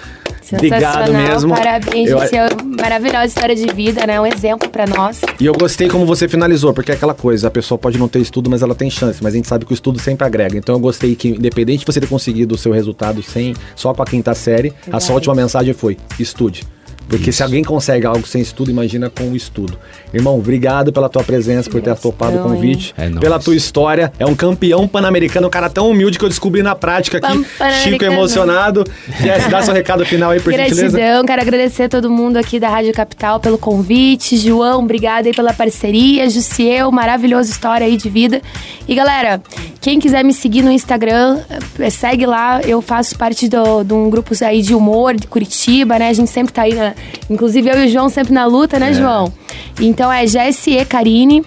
Obrigado 0.53 0.81
Sensacional, 1.07 1.23
mesmo. 1.33 1.55
Parabéns, 1.55 2.11
Eu- 2.11 2.21
Gisele. 2.21 2.55
Maravilhosa 2.81 3.27
história 3.27 3.55
de 3.55 3.67
vida, 3.75 4.07
né? 4.07 4.21
Um 4.21 4.27
exemplo 4.27 4.69
pra 4.69 4.87
nós. 4.87 5.21
E 5.39 5.47
eu 5.47 5.53
gostei 5.53 5.89
como 5.89 6.05
você 6.07 6.29
finalizou, 6.29 6.73
porque 6.73 6.91
é 6.91 6.95
aquela 6.95 7.15
coisa, 7.15 7.49
a 7.49 7.51
pessoa 7.51 7.79
pode 7.79 7.99
não 7.99 8.09
ter 8.09 8.21
estudo, 8.21 8.49
mas 8.51 8.63
ela 8.63 8.75
tem 8.75 8.91
chance, 8.91 9.23
mas 9.23 9.35
a 9.35 9.37
gente 9.37 9.49
sabe 9.49 9.65
que 9.65 9.73
o 9.73 9.75
estudo 9.75 9.99
sempre 9.99 10.27
agrega. 10.27 10.57
Então 10.57 10.75
eu 10.75 10.81
gostei 10.81 11.15
que, 11.15 11.29
independente 11.29 11.81
de 11.81 11.87
você 11.87 12.01
ter 12.01 12.07
conseguido 12.09 12.55
o 12.55 12.59
seu 12.59 12.73
resultado 12.73 13.23
sem, 13.23 13.55
só 13.77 13.93
com 13.95 14.03
a 14.03 14.07
quinta 14.07 14.35
série, 14.35 14.69
a 14.69 14.73
sua 14.73 14.99
Verdade. 14.99 15.13
última 15.13 15.35
mensagem 15.35 15.75
foi: 15.75 15.97
estude. 16.19 16.63
Porque 17.11 17.33
se 17.33 17.43
alguém 17.43 17.65
consegue 17.65 18.07
algo 18.07 18.25
sem 18.25 18.41
estudo, 18.41 18.71
imagina 18.71 19.11
com 19.11 19.25
o 19.25 19.37
estudo. 19.37 19.77
Irmão, 20.15 20.39
obrigado 20.39 20.93
pela 20.93 21.09
tua 21.09 21.25
presença, 21.25 21.69
por 21.69 21.83
ter 21.83 21.97
topado 21.97 22.39
o 22.39 22.43
convite, 22.45 22.95
É 22.97 23.09
nóis. 23.09 23.19
pela 23.21 23.37
tua 23.41 23.57
história. 23.57 24.13
É 24.17 24.25
um 24.25 24.35
campeão 24.35 24.87
pan-americano, 24.87 25.49
um 25.49 25.51
cara 25.51 25.69
tão 25.69 25.91
humilde 25.91 26.19
que 26.21 26.25
eu 26.25 26.29
descobri 26.29 26.63
na 26.63 26.77
prática 26.77 27.19
aqui. 27.19 27.45
Chico 27.83 28.05
emocionado. 28.05 28.85
Jess, 29.21 29.49
dá 29.51 29.61
seu 29.61 29.75
recado 29.75 30.07
final 30.07 30.31
aí, 30.31 30.39
por 30.41 30.53
gentileza. 30.53 30.97
Gratidão, 30.97 31.25
quero 31.25 31.43
agradecer 31.43 31.83
a 31.85 31.89
todo 31.89 32.09
mundo 32.09 32.37
aqui 32.37 32.61
da 32.61 32.69
Rádio 32.69 32.93
Capital 32.93 33.41
pelo 33.41 33.59
convite. 33.59 34.37
João, 34.37 34.79
obrigada 34.85 35.29
aí 35.29 35.35
pela 35.35 35.53
parceria. 35.53 36.31
Jussieu, 36.31 36.93
maravilhosa 36.93 37.51
história 37.51 37.85
aí 37.87 37.97
de 37.97 38.09
vida. 38.09 38.41
E 38.87 38.95
galera, 38.95 39.43
quem 39.81 39.99
quiser 39.99 40.23
me 40.25 40.35
seguir 40.35 40.63
no 40.63 40.71
Instagram, 40.71 41.41
eh, 41.79 41.91
segue 41.91 42.27
lá. 42.27 42.61
Eu 42.63 42.83
faço 42.83 43.17
parte 43.17 43.49
do- 43.49 43.83
de 43.83 43.95
um 43.95 44.11
grupo 44.11 44.35
aí 44.45 44.61
de 44.63 44.75
humor 44.75 45.15
de 45.15 45.27
Curitiba, 45.27 45.99
né? 45.99 46.09
A 46.09 46.13
gente 46.13 46.31
sempre 46.31 46.53
tá 46.53 46.63
aí, 46.63 46.75
na, 46.75 46.95
inclusive 47.31 47.69
eu 47.71 47.83
e 47.83 47.87
o 47.87 47.89
João 47.89 48.09
sempre 48.09 48.33
na 48.35 48.45
luta, 48.47 48.79
né, 48.79 48.93
João? 48.93 49.33
Então 49.81 50.13
é 50.13 50.27
GSE 50.27 50.85
Karine. 50.85 51.45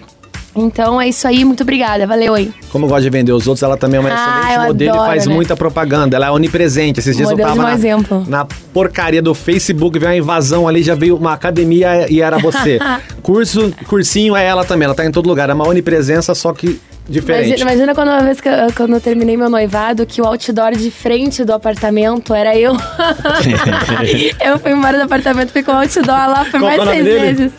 Então 0.55 1.01
é 1.01 1.07
isso 1.09 1.27
aí, 1.27 1.43
muito 1.43 1.61
obrigada. 1.63 2.05
Valeu 2.05 2.35
aí. 2.35 2.51
Como 2.71 2.85
gosta 2.87 3.01
de 3.01 3.09
vender 3.09 3.31
os 3.31 3.47
outros, 3.47 3.63
ela 3.63 3.75
também 3.75 3.97
é 3.97 3.99
uma 4.01 4.09
Ah, 4.11 4.13
excelente 4.49 4.67
modelo 4.67 4.91
adoro, 4.93 5.05
e 5.05 5.07
faz 5.09 5.25
né? 5.27 5.33
muita 5.33 5.55
propaganda. 5.55 6.15
Ela 6.15 6.27
é 6.27 6.31
onipresente. 6.31 6.99
Esses 6.99 7.15
dias 7.17 7.29
Modelo 7.29 7.49
eu 7.49 7.55
tava 7.55 7.67
na, 7.69 7.73
exemplo. 7.73 8.23
na 8.27 8.45
porcaria 8.71 9.19
do 9.21 9.33
Facebook, 9.33 9.97
veio 9.97 10.11
uma 10.11 10.17
invasão 10.17 10.67
ali, 10.67 10.83
já 10.83 10.93
veio 10.93 11.15
uma 11.17 11.33
academia 11.33 12.05
e 12.11 12.21
era 12.21 12.37
você. 12.37 12.77
Curso, 13.23 13.73
cursinho 13.87 14.35
é 14.35 14.45
ela 14.45 14.63
também, 14.63 14.85
ela 14.85 14.93
tá 14.93 15.03
em 15.03 15.11
todo 15.11 15.27
lugar. 15.27 15.49
É 15.49 15.53
uma 15.55 15.67
onipresença, 15.67 16.35
só 16.35 16.53
que 16.53 16.79
diferente. 17.07 17.47
Imagina, 17.47 17.71
imagina 17.71 17.95
quando 17.95 18.07
uma 18.09 18.21
vez 18.21 18.39
que 18.39 18.47
eu, 18.47 18.73
quando 18.75 18.93
eu 18.93 19.01
terminei 19.01 19.35
meu 19.35 19.49
noivado, 19.49 20.05
que 20.05 20.21
o 20.21 20.25
outdoor 20.25 20.71
de 20.71 20.89
frente 20.89 21.43
do 21.43 21.53
apartamento 21.53 22.33
era 22.33 22.55
eu. 22.57 22.73
eu 24.43 24.59
fui 24.59 24.71
embora 24.71 24.97
do 24.97 25.03
apartamento, 25.03 25.51
ficou 25.51 25.73
o 25.73 25.77
outdoor 25.77 26.05
lá 26.05 26.45
por 26.45 26.59
Qual 26.59 26.61
mais 26.61 26.81
é 26.81 26.85
seis 26.85 27.05
dele? 27.05 27.19
meses. 27.19 27.51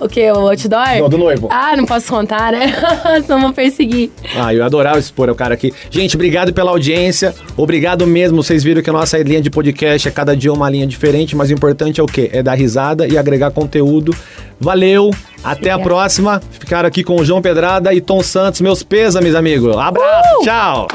O 0.00 0.08
que? 0.08 0.30
O 0.30 0.48
outdoor? 0.48 0.98
Não, 1.00 1.08
do 1.08 1.18
noivo. 1.18 1.48
Ah, 1.50 1.76
não 1.76 1.84
posso 1.84 2.08
contar, 2.08 2.52
né? 2.52 2.72
Senão 3.24 3.40
vão 3.40 3.52
perseguir. 3.52 4.10
Ah, 4.36 4.52
eu 4.52 4.64
adorava 4.64 4.98
expor 4.98 5.28
o 5.30 5.34
cara 5.34 5.54
aqui. 5.54 5.72
Gente, 5.90 6.16
obrigado 6.16 6.52
pela 6.52 6.70
audiência. 6.70 7.34
Obrigado 7.56 8.06
mesmo. 8.06 8.42
Vocês 8.42 8.62
viram 8.62 8.82
que 8.82 8.90
a 8.90 8.92
nossa 8.92 9.18
linha 9.18 9.40
de 9.40 9.50
podcast 9.50 10.08
é 10.08 10.10
cada 10.10 10.36
dia 10.36 10.52
uma 10.52 10.68
linha 10.68 10.86
diferente, 10.86 11.36
mas 11.36 11.50
o 11.50 11.52
importante 11.52 12.00
é 12.00 12.02
o 12.02 12.06
quê? 12.06 12.30
É 12.32 12.42
dar 12.42 12.54
risada 12.54 13.06
e 13.06 13.16
agregar 13.16 13.50
conteúdo. 13.50 14.14
Valeu, 14.60 15.10
até 15.42 15.70
a 15.70 15.76
Obrigada. 15.76 15.82
próxima. 15.82 16.42
Ficaram 16.58 16.88
aqui 16.88 17.04
com 17.04 17.16
o 17.16 17.24
João 17.24 17.40
Pedrada 17.42 17.92
e 17.94 18.00
Tom 18.00 18.22
Santos. 18.22 18.60
Meus 18.60 18.82
pêsames, 18.82 19.34
amigo. 19.34 19.78
Abraço, 19.78 20.42
tchau. 20.42 20.88